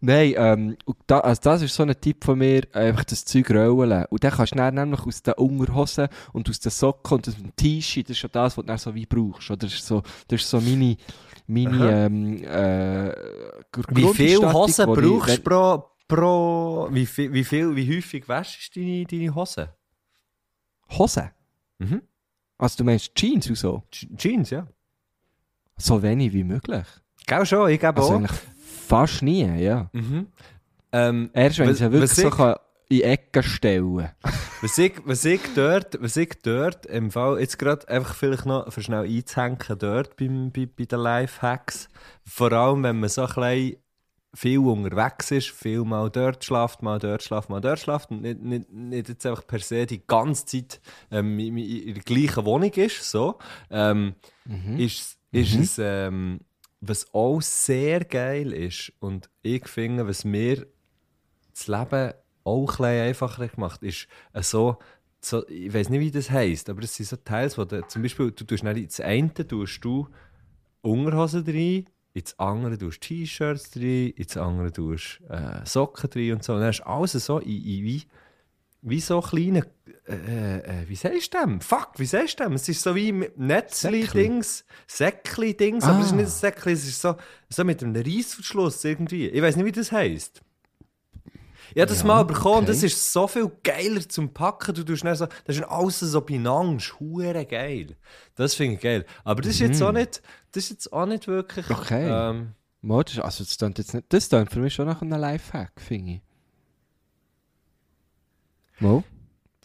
[0.00, 3.50] nein, ähm, und da, also das ist so ein Tipp von mir, einfach das Zeug
[3.50, 4.04] rollen.
[4.08, 7.36] Und dann kannst du dann nämlich aus den Unterhosen und aus den Socken und aus
[7.36, 9.50] dem T-Shirt, das ist schon das, was du dann so wie brauchst.
[9.50, 9.58] Oder?
[9.66, 10.96] Das ist so, das ist so meine,
[11.46, 13.12] meine ähm, äh,
[13.90, 18.80] Wie viel Hosen brauchst du pro, pro wie, viel, wie, viel, wie häufig wäschst du
[18.80, 19.68] deine, deine Hosen?
[20.98, 21.30] Hosen?
[21.78, 22.02] Mhm.
[22.58, 23.82] Also du meinst Jeans und so?
[23.92, 24.66] Je- Jeans, ja.
[25.76, 26.86] So wenig wie möglich.
[27.26, 28.16] Gell schon, ich gebe Also auch.
[28.16, 28.40] eigentlich
[28.86, 29.90] fast nie, ja.
[29.92, 30.26] Mhm.
[30.92, 32.54] Ähm, Erst wenn ich sie wirklich so kann
[32.88, 34.10] in Ecken stellen.
[34.62, 38.72] Was, ich, was, ich dort, was ich dort im Fall, jetzt gerade einfach vielleicht noch
[38.72, 41.88] für schnell einzuhängen dort beim, bei, bei den Lifehacks,
[42.24, 43.76] vor allem wenn man so ein bisschen
[44.34, 48.40] viel unterwegs ist, viel mal dort schlaft, mal dort schlaft, mal dort schlaft und nicht,
[48.40, 50.80] nicht, nicht jetzt einfach per se die ganze Zeit
[51.10, 53.38] ähm, in, in der gleichen Wohnung ist, so,
[53.70, 54.14] ähm,
[54.76, 55.60] ist, ist Mhm.
[55.62, 56.40] es, ähm,
[56.80, 60.66] was auch sehr geil ist und ich finde, was mir
[61.54, 62.12] das Leben
[62.46, 64.78] auch ein einfacher gemacht ist, äh, so,
[65.20, 68.02] so, ich weiß nicht, wie das heisst, aber es sind so Teils, wo du, zum
[68.02, 70.08] Beispiel, du tust nicht ins eine tust du
[70.82, 76.52] Unterhosen rein, ins andere tust T-Shirts rein, ins andere tust äh, Socken rein und so.
[76.54, 78.02] Und dann hast du alles so in, in wie,
[78.82, 79.66] wie so kleine,
[80.06, 81.60] äh, äh, wie sagst du dem?
[81.60, 82.52] Fuck, wie sagst du dem?
[82.52, 86.16] Es ist so wie Netzli-Dings, Säckli-Dings, aber es ist Ah.
[86.16, 87.16] nicht ein Säckli, es ist so,
[87.48, 89.26] so mit einem Reissverschluss irgendwie.
[89.28, 90.40] Ich weiß nicht, wie das heisst.
[91.74, 92.66] Ich habe das Ja, mal bekommen okay.
[92.66, 94.74] das ist so viel geiler zum Packen.
[94.74, 97.96] Du tust so, das ist alles so beieinander, hure geil.
[98.34, 99.04] Das finde ich geil.
[99.24, 101.68] Aber das ist jetzt auch nicht, das ist jetzt auch nicht wirklich.
[101.68, 101.74] Mhm.
[101.74, 102.08] Okay.
[102.08, 102.54] Ähm,
[102.88, 106.20] also das klingt jetzt nicht, das klingt für mich schon nach einem Lifehack, finde ich.
[108.78, 109.02] Mo?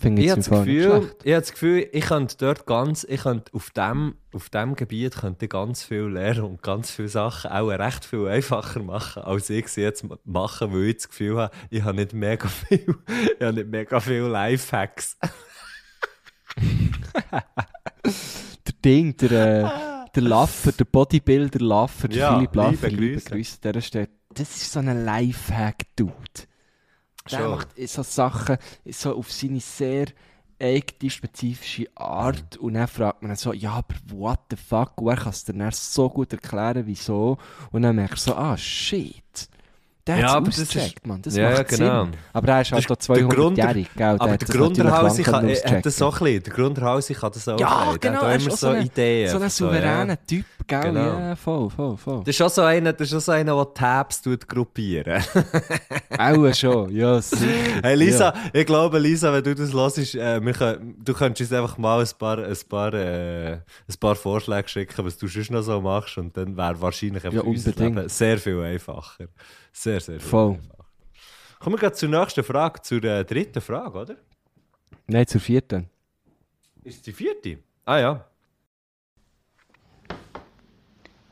[0.01, 3.21] Finde ich ich habe das Gefühl, ich habe das Gefühl, ich könnte dort ganz, ich
[3.21, 7.67] könnte auf dem, auf dem Gebiet könnte ganz viel lernen und ganz viele Sachen auch
[7.67, 11.83] recht viel einfacher machen, als ich sie jetzt machen, weil ich das Gefühl habe, ich
[11.83, 12.95] habe nicht mega viel,
[13.39, 15.19] ich habe nicht mega viel Lifehacks.
[18.03, 23.29] Der Ding, der, äh, der Laffer, der Bodybuilder Laffer, der Ja, Philipp Laffer, liebe Grüße.
[23.29, 24.09] Grüße dieser Stelle.
[24.33, 26.50] Das ist so ein Lifehack-Dude.
[27.29, 27.51] Der Schon.
[27.51, 30.07] macht so Sachen so auf seine sehr
[30.59, 35.17] eigene, spezifische Art und dann fragt man so, ja, aber what the fuck, und er
[35.17, 37.37] kann es dir dann so gut erklären, wieso,
[37.71, 39.49] und dann merkst du so, ah, shit.
[40.07, 41.21] Der Ja, hat es ausgecheckt, Mann.
[41.21, 42.05] Das Ja, macht genau.
[42.05, 42.13] Sinn.
[42.33, 44.05] Aber er ist halt auch Grund- 200-jährig, gell?
[44.19, 45.05] Aber hat der können er hat
[45.85, 46.27] das so auschecken.
[46.27, 48.57] ein bisschen, der Grunderhausi kann das auch Ja, genau, hat er auch ist immer auch
[48.57, 49.29] so so ein- Ideen.
[49.29, 50.15] So ein souveräner ja.
[50.27, 50.81] Typ, gell?
[50.81, 50.99] Genau.
[51.19, 52.23] Ja, voll, voll, voll.
[52.25, 55.21] Das ist auch so einer, das ist auch so einer, der Tabs tut gruppieren.
[56.17, 57.45] Auch schon, ja, sicher.
[57.81, 58.33] Hey Lisa, Ja.
[58.53, 62.07] ich glaube Lisa, wenn du das hörst, äh, können, du könntest uns einfach mal ein
[62.19, 63.61] paar, ein paar, äh, ein
[63.99, 67.41] paar Vorschläge schicken, was du sonst noch so machst und dann wäre wahrscheinlich einfach Ja,
[67.49, 67.71] unser.
[67.71, 69.25] Leben sehr viel einfacher.
[69.71, 70.29] Sehr, sehr viel.
[70.29, 70.59] Voll.
[71.59, 74.15] Kommen wir gerade zur nächsten Frage, zur äh, dritten Frage, oder?
[75.07, 75.89] Nein, zur vierten.
[76.83, 77.59] Ist es die vierte?
[77.85, 78.25] Ah ja.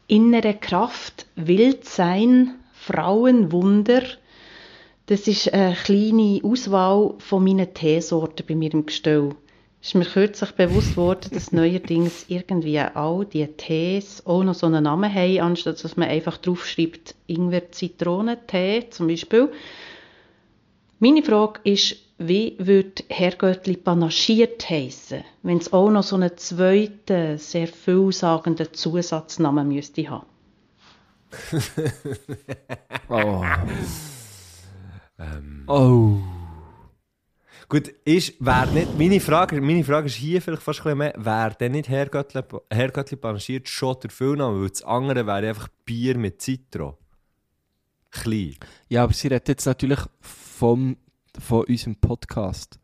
[0.08, 4.04] Innere Kraft, Wildsein, Frauenwunder.
[5.08, 9.36] Das ist eine kleine Auswahl von meinen Teesorten bei mir im Gestell.
[9.82, 14.68] Es ist mir kürzlich bewusst worden, dass neuerdings irgendwie all die Tees auch noch so
[14.68, 19.50] einen Namen haben, anstatt dass man einfach draufschreibt, Ingwer-Zitronentee zum Beispiel.
[21.00, 27.38] Meine Frage ist, wie würde Herrgöttli panaschiert heissen, wenn es auch noch so einen zweiten,
[27.38, 30.26] sehr vielsagenden Zusatznamen müsste haben?
[33.12, 33.44] Oh.
[35.68, 36.39] oh.
[37.70, 41.14] Gut, ist, wär nicht, meine, Frage, meine Frage ist hier vielleicht fast ein bisschen mehr,
[41.18, 46.42] wäre denn nicht Herrgöttli panaschiert schon der Füllname, weil das andere wäre einfach Bier mit
[46.42, 46.98] Zitro.
[48.10, 48.56] Klein.
[48.88, 50.98] Ja, aber sie redet jetzt natürlich vom,
[51.40, 52.80] von unserem Podcast.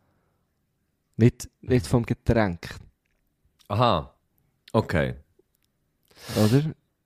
[1.17, 2.67] Nicht, nicht vom Getränk,
[3.69, 4.13] Aha.
[4.71, 5.15] Okay.
[6.35, 6.61] oder?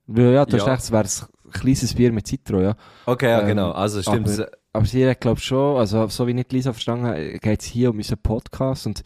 [0.07, 0.63] Weil ja, du Ja.
[0.65, 2.75] hast recht, es wäre ein kleines Bier mit Zitro, ja.
[3.05, 3.71] Okay, ja, Ähm, genau.
[3.71, 4.27] Also stimmt.
[4.27, 7.65] aber- Aber sie hat, glaube schon, also so wie ich Lisa verstanden habe, geht es
[7.65, 9.01] hier um unseren Podcast und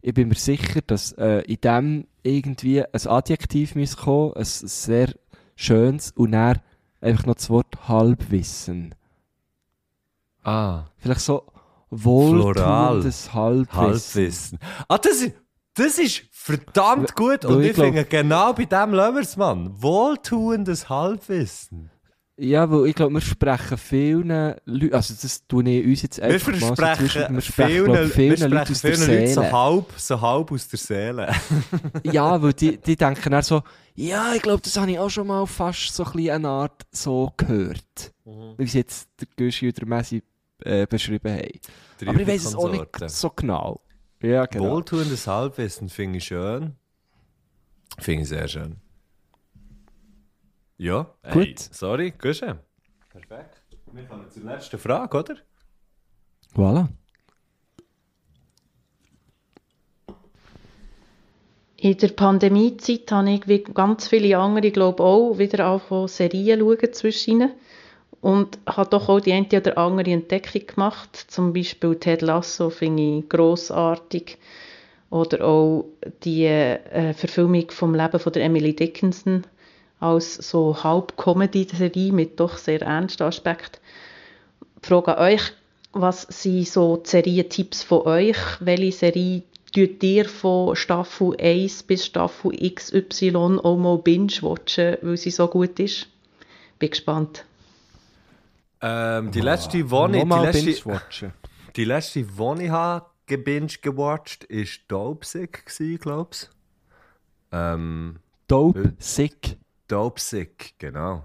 [0.00, 5.12] ich bin mir sicher, dass äh, in dem irgendwie ein Adjektiv muss kommen, ein sehr
[5.54, 6.60] schönes und dann
[7.00, 8.94] einfach noch das Wort Halbwissen.
[10.42, 11.46] Ah, Vielleicht so
[11.90, 13.74] wohltuendes Halbwissen.
[13.74, 14.58] Halbwissen.
[14.88, 15.34] Ah, das ist,
[15.74, 17.44] das ist verdammt gut.
[17.44, 19.70] Und ich ich finde, genau bei dem lassen wir es, Mann.
[19.80, 21.90] Wohltuendes Halbwissen.
[22.38, 26.24] Ja, weil ich glaube, wir sprechen vielen Leuten, also das tue ich uns jetzt Wir
[26.24, 29.52] einfach mal so vielen, sprechen, glaub, vielen sprechen Leuten aus der vielen Leuten so Seele.
[29.52, 31.34] halb, so halb aus der Seele.
[32.04, 33.62] Ja, weil die, die denken dann so,
[33.94, 36.82] ja, ich glaube, das habe ich auch schon mal fast so ein bisschen eine Art
[36.90, 38.12] so gehört.
[38.56, 40.22] Wie sie jetzt der Güschi oder der Messi
[40.64, 42.08] äh, beschrieben haben.
[42.08, 43.82] Aber ich weiß es auch nicht so genau.
[44.22, 44.70] Ja, genau.
[44.70, 46.76] Wohltuendes Halbwissen finde ich schön.
[47.98, 48.76] Finde ich sehr schön.
[50.82, 51.60] Ja, ey, Gut.
[51.60, 52.58] sorry, Gusche.
[53.08, 53.62] Perfekt.
[53.92, 55.36] Wir kommen zur letzten Frage, oder?
[56.56, 56.88] Voilà.
[61.76, 66.66] In der Pandemiezeit habe ich, wie ganz viele andere, glaube auch wieder angefangen, Serien zu
[66.66, 67.52] schauen zwischen ihnen.
[68.20, 71.14] Und habe doch auch die eine oder andere Entdeckung gemacht.
[71.14, 74.36] Zum Beispiel Ted Lasso finde ich grossartig.
[75.10, 75.84] Oder auch
[76.24, 79.44] die äh, Verfilmung vom Leben von der Emily Dickinson
[80.02, 83.80] als so Halb-Comedy-Serie mit doch sehr ernsten Aspekten.
[84.82, 85.52] Die Frage an euch,
[85.92, 88.36] was sind so die Serientipps von euch?
[88.60, 89.42] Welche Serie
[89.72, 95.78] tut ihr von Staffel 1 bis Staffel XY auch mal binge-watchen, weil sie so gut
[95.78, 96.08] ist?
[96.78, 97.44] Bin gespannt.
[98.80, 101.32] Ähm, die letzte, wo ich, die letzte,
[101.76, 106.50] die letzte, wo ich habe gebinged gewatcht, ist Dope Sick gsi, glaub's.
[107.52, 108.16] Ähm,
[108.48, 109.56] Dope, sick.
[109.92, 111.24] Dope Sick, genau.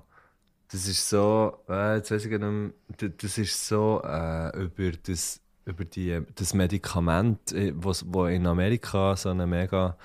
[0.70, 4.92] Das ist so, äh, jetzt weiß ich gar nicht mehr, das ist so äh, über
[4.92, 9.98] das über die, das Medikament, äh, was wo in Amerika so eine mega,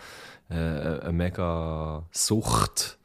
[0.48, 2.98] äh, eine mega Sucht,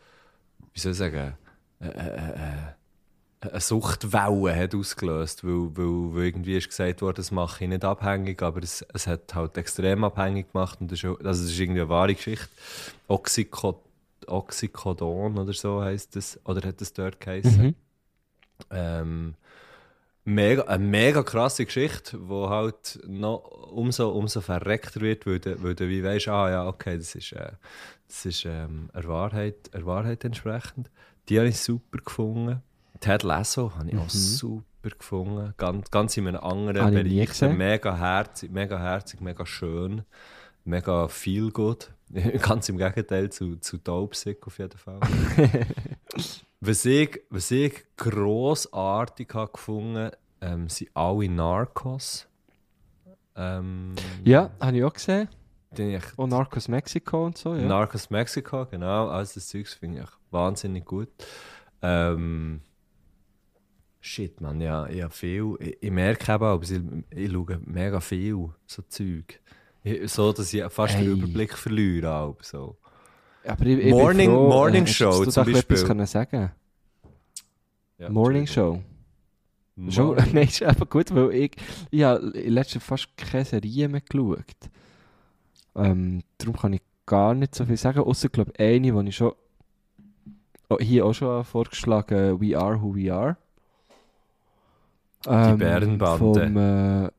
[0.74, 1.34] wie soll ich sagen,
[1.82, 7.32] äh, äh, äh, eine Suchtwelle hat ausgelöst, weil, weil, weil irgendwie ist gesagt worden, das
[7.32, 11.05] mache ich nicht abhängig, aber es, es hat halt extrem abhängig gemacht und das ist,
[11.05, 12.47] also das ist irgendwie eine wahre Geschichte.
[13.08, 13.82] Oxyco,
[14.28, 17.63] Oxycodon oder so heißt das, oder hat das dort geheißen.
[17.67, 17.75] Mhm.
[18.71, 19.36] Ähm,
[20.28, 23.38] mega, eine mega krasse Geschichte, die halt noch
[23.71, 27.32] umso, umso verreckter wird, weil du, weil du wie weißt, ah ja, okay, das ist,
[27.32, 27.51] äh,
[28.07, 30.91] das ist ähm, eine, Wahrheit, eine Wahrheit entsprechend.
[31.29, 32.62] Die habe ich super gefunden.
[32.99, 35.54] Ted Lasso habe ich auch super gefunden.
[35.58, 37.41] Ganz, ganz in einem anderen Habe Bereich.
[37.41, 40.04] Mega herzig, mega herzig, mega schön.
[40.63, 41.91] Mega viel gut.
[42.42, 45.00] Ganz im Gegenteil zu, zu Dope Sick auf jeden Fall.
[46.62, 50.12] was, ich, was ich grossartig habe gefunden
[50.42, 52.28] ähm, sind alle Narcos.
[53.36, 55.28] Ähm, Ja, habe ich auch gesehen.
[55.78, 57.62] ich, Und Narcos Mexico und so, ja.
[57.63, 59.09] Narcos Mexico, genau.
[59.09, 61.09] Alles das Zeugs finde ich wahnsinnig gut.
[61.82, 62.62] Ähm,
[64.00, 65.55] shit, man, ja, ja viel.
[65.59, 69.39] Ich, ich merke eben, aber ich, ich schaue mega viel so Zeug.
[70.08, 71.04] So, dass ich fast Ey.
[71.05, 72.12] den Überblick verliere.
[72.14, 72.76] Auch, so.
[73.46, 75.88] Aber ich, ich Morning- froh, Morning äh, Show du zum etwas Beispiel.
[75.88, 76.51] können sagen
[77.97, 78.46] Ja, Morning.
[78.47, 78.82] Show.
[79.89, 81.51] Schon, Morning- nein, ist eben gut, weil ich,
[81.92, 84.46] ich habe in letzter fast keine Serie mehr geschaut.
[85.76, 89.34] Ähm, darum kann ich gar nicht so viel sagen, außer glaube eine, die ich schon
[90.70, 93.38] oh, hier auch schon vorgeschlagen We Are Who We Are.
[95.28, 96.18] Ähm, Bärenbande.
[96.18, 97.09] Vom, äh,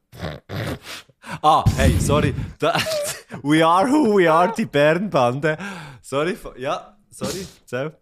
[1.42, 2.34] Ah, hey, sorry.
[2.58, 2.74] Da,
[3.42, 5.56] we are who we are, die Bärenbande.
[6.02, 7.92] Sorry, ja, sorry, erzähl.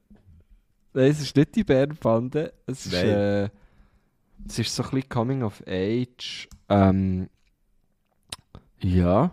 [0.94, 2.52] Nein, es ist nicht die Bärenbande.
[2.66, 3.44] Es ist, äh,
[4.48, 6.48] es ist so ein bisschen Coming of Age.
[6.68, 7.28] Ähm,
[8.80, 9.30] ja.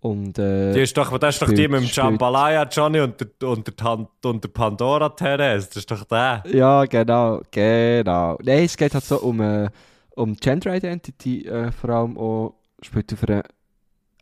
[0.00, 3.48] Und äh, Die ist doch, das ist doch die mit dem Jambalaya Johnny und der,
[3.48, 5.68] und der, Tan- und der Pandora Therese.
[5.68, 6.42] Das ist doch der.
[6.46, 8.38] Ja, genau, genau.
[8.42, 9.68] Nein, es geht halt so um, äh,
[10.16, 13.42] um Gender Identity, äh, vor allem auch spielt auf einer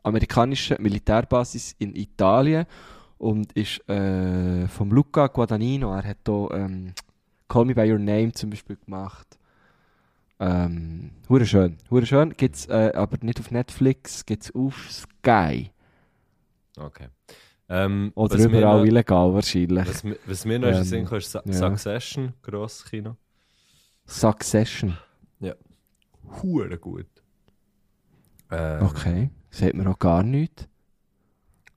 [0.02, 2.66] amerikanischen Militärbasis in Italien
[3.18, 5.93] und ist äh, vom Luca Guadagnino.
[5.94, 6.93] Er hat hier ähm,
[7.48, 9.39] Call Me By Your Name zum Beispiel gemacht.
[10.40, 12.32] Ähm, hure schön, hure schön.
[12.36, 15.70] Gibt's äh, aber nicht auf Netflix, gibt's auf Sky
[16.76, 17.09] Okay.
[17.68, 19.86] Ähm, oder überall noch- illegal wahrscheinlich.
[19.86, 21.52] Was, was mir noch Ähm, Sinn kommt, ist Sa ja.
[21.52, 23.16] Succession, grosses Kino.
[24.06, 24.97] Succession.
[26.43, 27.06] Hure gut.
[28.50, 30.66] Ähm, Okay, sagt mir auch gar nichts.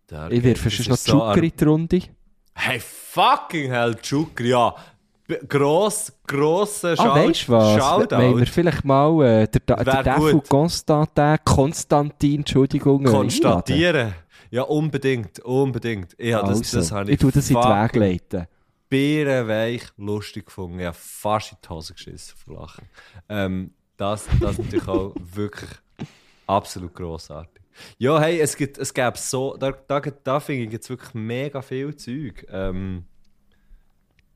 [0.09, 2.01] der Ich das sonst noch Zucker in die Runde.
[2.53, 4.75] Hey, fucking hell, Joker, ja.
[5.47, 7.77] Gross, grosser Ah, weißt du was?
[7.79, 8.17] Shoutout.
[8.17, 10.49] Wollen wir vielleicht mal äh, der, der, der gut.
[10.49, 13.17] Konstantin, Konstantin, Entschuldigung, äh, einladen?
[13.21, 14.13] konstatieren.
[14.49, 16.13] Ja, unbedingt, unbedingt.
[16.17, 18.47] Ich, das, Also, das habe ich tue das in die Wege leiten.
[18.89, 20.79] bärenweich lustig gefunden.
[20.79, 22.85] Ich habe fast in die Hose geschissen vor Lachen.
[23.29, 25.69] Ähm, das, das natürlich auch wirklich
[26.55, 27.61] absolut grossartig.
[27.97, 31.61] Ja, hey, es gibt, es gäbe so, da, da, da finde ich jetzt wirklich mega
[31.61, 32.45] viel Zeug.
[32.49, 33.05] Ähm,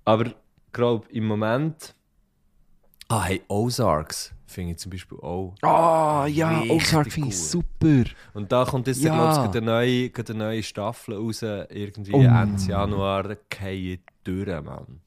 [0.05, 0.35] aber ich
[0.71, 1.93] glaube, im Moment.
[3.07, 5.53] Ah, hey, Ozarks finde ich zum Beispiel auch.
[5.61, 8.05] Ah, ja, Richtig Ozark finde ich super.
[8.33, 9.13] Und da kommt jetzt, Ja.
[9.13, 12.21] glaube ich, eine neue, eine neue Staffel raus, irgendwie Oh.
[12.21, 15.01] Ende Januar, gehe durch, Mann.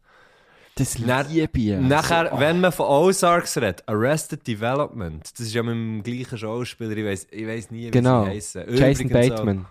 [0.79, 1.77] Das Dann- liebe ich.
[1.81, 6.39] Nachher, So, wenn man von Ozarks redet, Arrested Development, das ist ja mit dem gleichen
[6.39, 8.25] Schauspieler, ich weiß ich weiss nie, wie Genau.
[8.25, 8.65] sie heißen.
[8.77, 9.67] Jason auch- Bateman.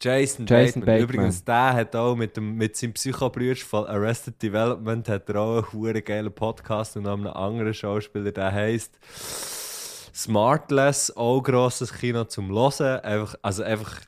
[0.00, 0.86] Jason, Jason Bateman.
[0.86, 1.00] Bateman.
[1.02, 5.72] Übrigens, der hat auch mit, dem, mit seinem Psychobrüder von Arrested Development hat er auch
[5.74, 8.96] einen geilen Podcast und einen anderen Schauspieler, der heisst
[10.14, 13.00] Smartless, auch grosses Kino zum Hören.
[13.00, 14.00] Einfach, also einfach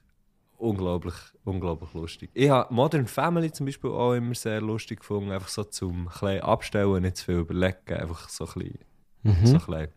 [0.61, 1.15] unglaublich,
[1.45, 2.31] unglaublich lustig.
[2.35, 6.41] Ich habe Modern Family zum Beispiel auch immer sehr lustig gefunden, einfach so zum klein
[6.41, 8.79] abstellen, nicht zu viel überlegen, einfach so ein bisschen,
[9.23, 9.47] Mhm.
[9.47, 9.89] so ein bisschen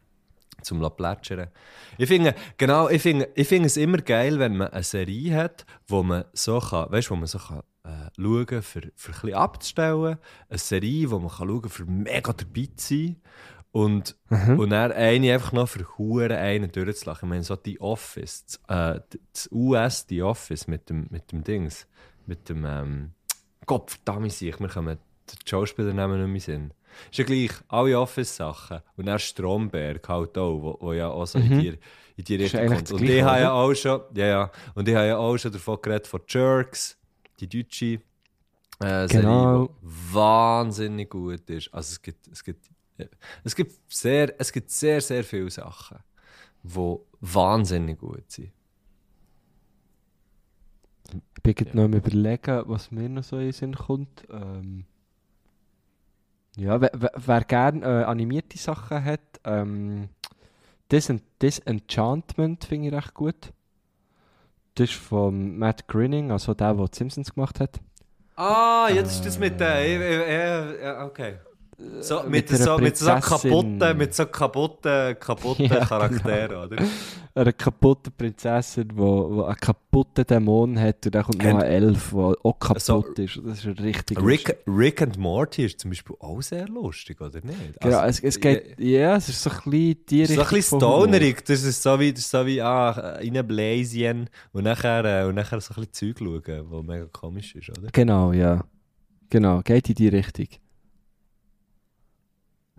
[0.61, 1.49] zum plätschern.
[1.98, 5.65] Ich finde, genau, ich finde, ich finde es immer geil, wenn man eine Serie hat,
[5.88, 9.34] wo man so kann, weißt, wo man so kann, äh, schauen, für, für ein bisschen
[9.34, 10.18] abzustellen.
[10.49, 13.22] Eine Serie, wo man kann schauen, für mega dabei zu sein.
[13.73, 17.25] Und, und dann eine einfach noch für Huren einen durchzulachen.
[17.25, 19.01] Ich meine, so die Office, das, äh,
[19.33, 21.87] das US, die Office mit dem, mit dem Dings,
[22.27, 23.13] mit dem, ähm,
[23.65, 26.73] Gott verdammt sich, wir kommen die Schauspieler nehmen nicht mehr Sinn.
[27.09, 28.81] Ist ja gleich, alle Office-Sachen.
[28.95, 31.79] Und dann Stromberg halt auch, wo, wo ja auch so in die,
[32.15, 32.91] in die Richtung kommt.
[32.91, 35.51] Und Gleiche, ich habe ja auch schon, ja, ja, und ich habe ja auch schon
[35.51, 36.95] davon geredet, von Jerks,
[37.39, 37.85] die deutsche
[38.79, 39.07] äh, Genau.
[39.07, 41.73] Serie, die wahnsinnig gut ist.
[41.73, 42.65] Also es gibt, es gibt,
[43.43, 45.99] es gibt sehr, es gibt sehr, sehr viele Sachen,
[46.63, 48.51] die wahnsinnig gut sind.
[51.35, 54.25] Ich bin gerade noch am überlegen, was mir noch so in den Sinn kommt.
[54.30, 54.85] Ähm,
[56.55, 60.09] ja, wer, gerne äh, animierte Sachen hat, ähm,
[60.91, 61.11] Dis
[61.41, 63.51] Disenchantment finde ich recht gut.
[64.75, 67.80] Das ist von Matt Groening, also der, der die Simpsons gemacht hat.
[68.35, 69.88] Ah, jetzt ist das mit der.
[69.88, 71.38] Ja, ja, okay.
[72.01, 76.77] So, Äh, mit, mit so, mit so kaputten, mit so kaputten, kaputten Ja, Charakteren, oder?
[77.35, 82.35] Eine kaputte Prinzessin, die einen kaputten Dämon hat und dann kommt noch ein Elf, der
[82.43, 83.39] auch kaputt So, ist.
[83.43, 87.80] Das ist richtig Rick, Rick and Morty ist zum Beispiel auch sehr lustig, oder nicht?
[87.80, 90.55] Genau, Also, es, es geht, ja, es ist so ein bisschen die So ein Richtung
[90.57, 94.64] bisschen stonerig, das ist so wie, das ist so wie ah, in ein Bläschen und
[94.65, 97.89] nachher, äh, und nachher so ein bisschen Zeug schauen, was mega komisch ist, oder?
[97.91, 98.64] Genau, ja.
[99.30, 100.47] Genau, geht in die Richtung.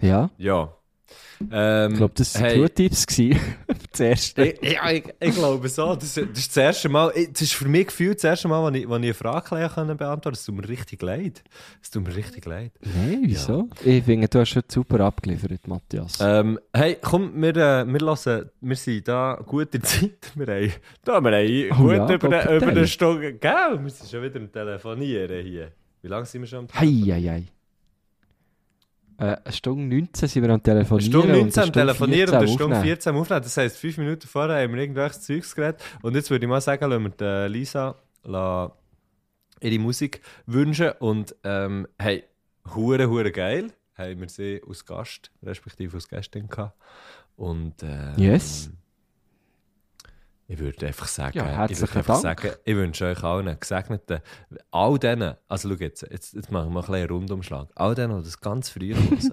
[0.01, 0.75] Ja, Ja.
[1.53, 3.41] Ähm, ich glaube, das waren hey, gute Tipps gewesen.
[3.91, 4.45] das erste.
[4.45, 5.95] Ich, ja, ich, ich glaube so.
[5.95, 8.77] Das, das ist das erste Mal, das ist für mich gefühlt das erste Mal, als
[8.77, 10.31] ich, als ich eine Frage beantworten konnte.
[10.31, 11.43] Es tut mir richtig leid.
[11.83, 12.73] Es tut mir richtig leid.
[12.81, 13.69] Nein, wieso?
[13.85, 16.19] Ich finde, du hast schon super abgeliefert, Matthias.
[16.21, 20.33] Ähm, hey, komm, wir, äh, wir, hören, wir sind da gut in Zeit.
[20.35, 20.73] Wir haben,
[21.05, 22.87] da, wir haben Oh gut ja, über, eine, Gott über eine.
[22.87, 23.35] Stunde.
[23.35, 25.73] Gell, wir sind schon wieder am Telefonieren hier.
[26.01, 27.54] Wie lange sind wir schon am Hei, hei, hei.
[29.19, 31.11] Äh, eine Stunde 19 sind wir am Telefonieren.
[31.13, 32.83] Stunde und 19 am Telefonieren und eine Stunde aufnehmen.
[32.83, 33.43] 14 am Aufnehmen.
[33.43, 35.83] Das heisst, fünf Minuten vorher haben wir irgendwelches Zeugs geredet.
[36.03, 37.97] Und jetzt würde ich mal sagen, lassen wir Lisa
[39.61, 40.93] ihre Musik wünschen.
[40.99, 42.25] Und ähm, hey,
[42.75, 43.73] hure hure geil.
[43.97, 46.77] Haben wir sie als Gast, respektive als Gästin gehabt.
[47.37, 48.71] Und ähm, Yes.
[50.47, 54.21] Ich würde einfach sagen, Ja, ich, würde einfach sagen ich wünsche euch allen gesegneten,
[54.71, 58.25] all denen, also schau jetzt, jetzt, jetzt machen wir ein einen Rundumschlag, all denen, die
[58.25, 59.33] das ganz früh hören,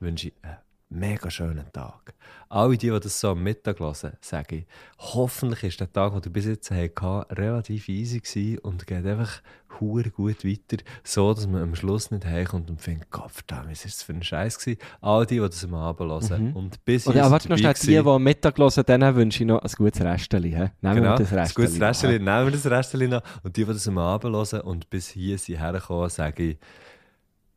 [0.00, 0.56] wünsche ich einen
[0.90, 2.14] mega schönen Tag.
[2.48, 4.66] Alle die, die das so am Mittag hören, sage ich,
[4.98, 9.40] hoffentlich ist der Tag, den du bis jetzt hattet, relativ easy gewesen und geht einfach
[9.78, 13.84] hure gut weiter, so dass man am Schluss nicht heimkommt und findet, Gott verdammt, was
[13.84, 14.78] ist das für ein Scheiß gewesen.
[15.00, 16.56] All die, die das am Abend hören Mhm.
[16.56, 19.42] und bis Oder ja, jetzt warte noch schnell, die, die am Mittag hören, denen wünsche
[19.44, 20.50] ich noch ein gutes Resteli.
[20.50, 20.56] He?
[20.82, 21.66] Nehmen Genau, wir das ein Resteli.
[21.68, 23.22] gutes Resteli, nehmen wir das Resteli noch.
[23.44, 26.58] Und die, die das am Abend hören und bis hier sind hergekommen, sage ich,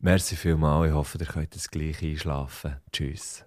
[0.03, 2.75] merci vielmals, ich hoffe, ihr könnt das gleich einschlafen.
[2.91, 3.43] Tschüss.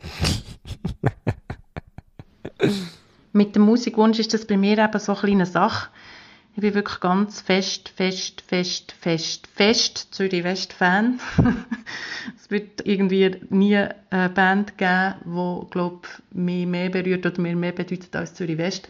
[3.32, 5.90] Mit dem Musikwunsch ist das bei mir eben so eine kleine Sache.
[6.54, 11.18] Ich bin wirklich ganz fest, fest, fest, fest, fest Zürich West-Fan.
[12.36, 17.72] es wird irgendwie nie eine Band geben, die, glaube mich mehr berührt oder mir mehr
[17.72, 18.88] bedeutet als Zürich West.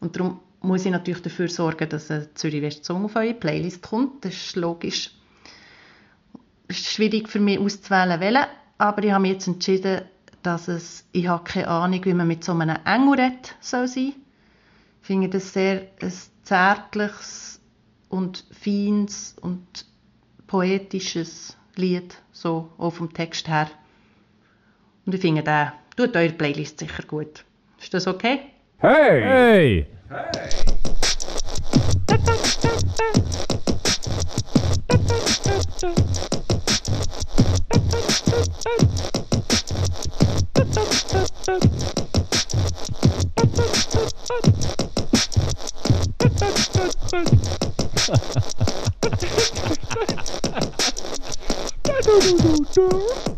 [0.00, 4.24] Und darum muss ich natürlich dafür sorgen, dass ein Zürich West-Song auf eure Playlist kommt.
[4.24, 5.10] Das ist logisch.
[6.70, 8.44] Es ist schwierig für mich auszuwählen, welchen.
[8.76, 10.02] Aber ich habe mich jetzt entschieden,
[10.42, 14.12] dass es, ich habe keine Ahnung, wie man mit so einem Engel redet soll sein.
[15.00, 16.12] Ich finde das sehr ein
[16.42, 17.60] zärtliches
[18.10, 19.86] und feines und
[20.46, 23.70] poetisches Lied, so auch vom Text her.
[25.06, 27.44] Und ich finde, der tut eure Playlist sicher gut.
[27.80, 28.40] Ist das okay?
[28.78, 29.22] Hey!
[29.22, 29.86] Hey!
[38.38, 38.44] do
[52.02, 53.37] do do do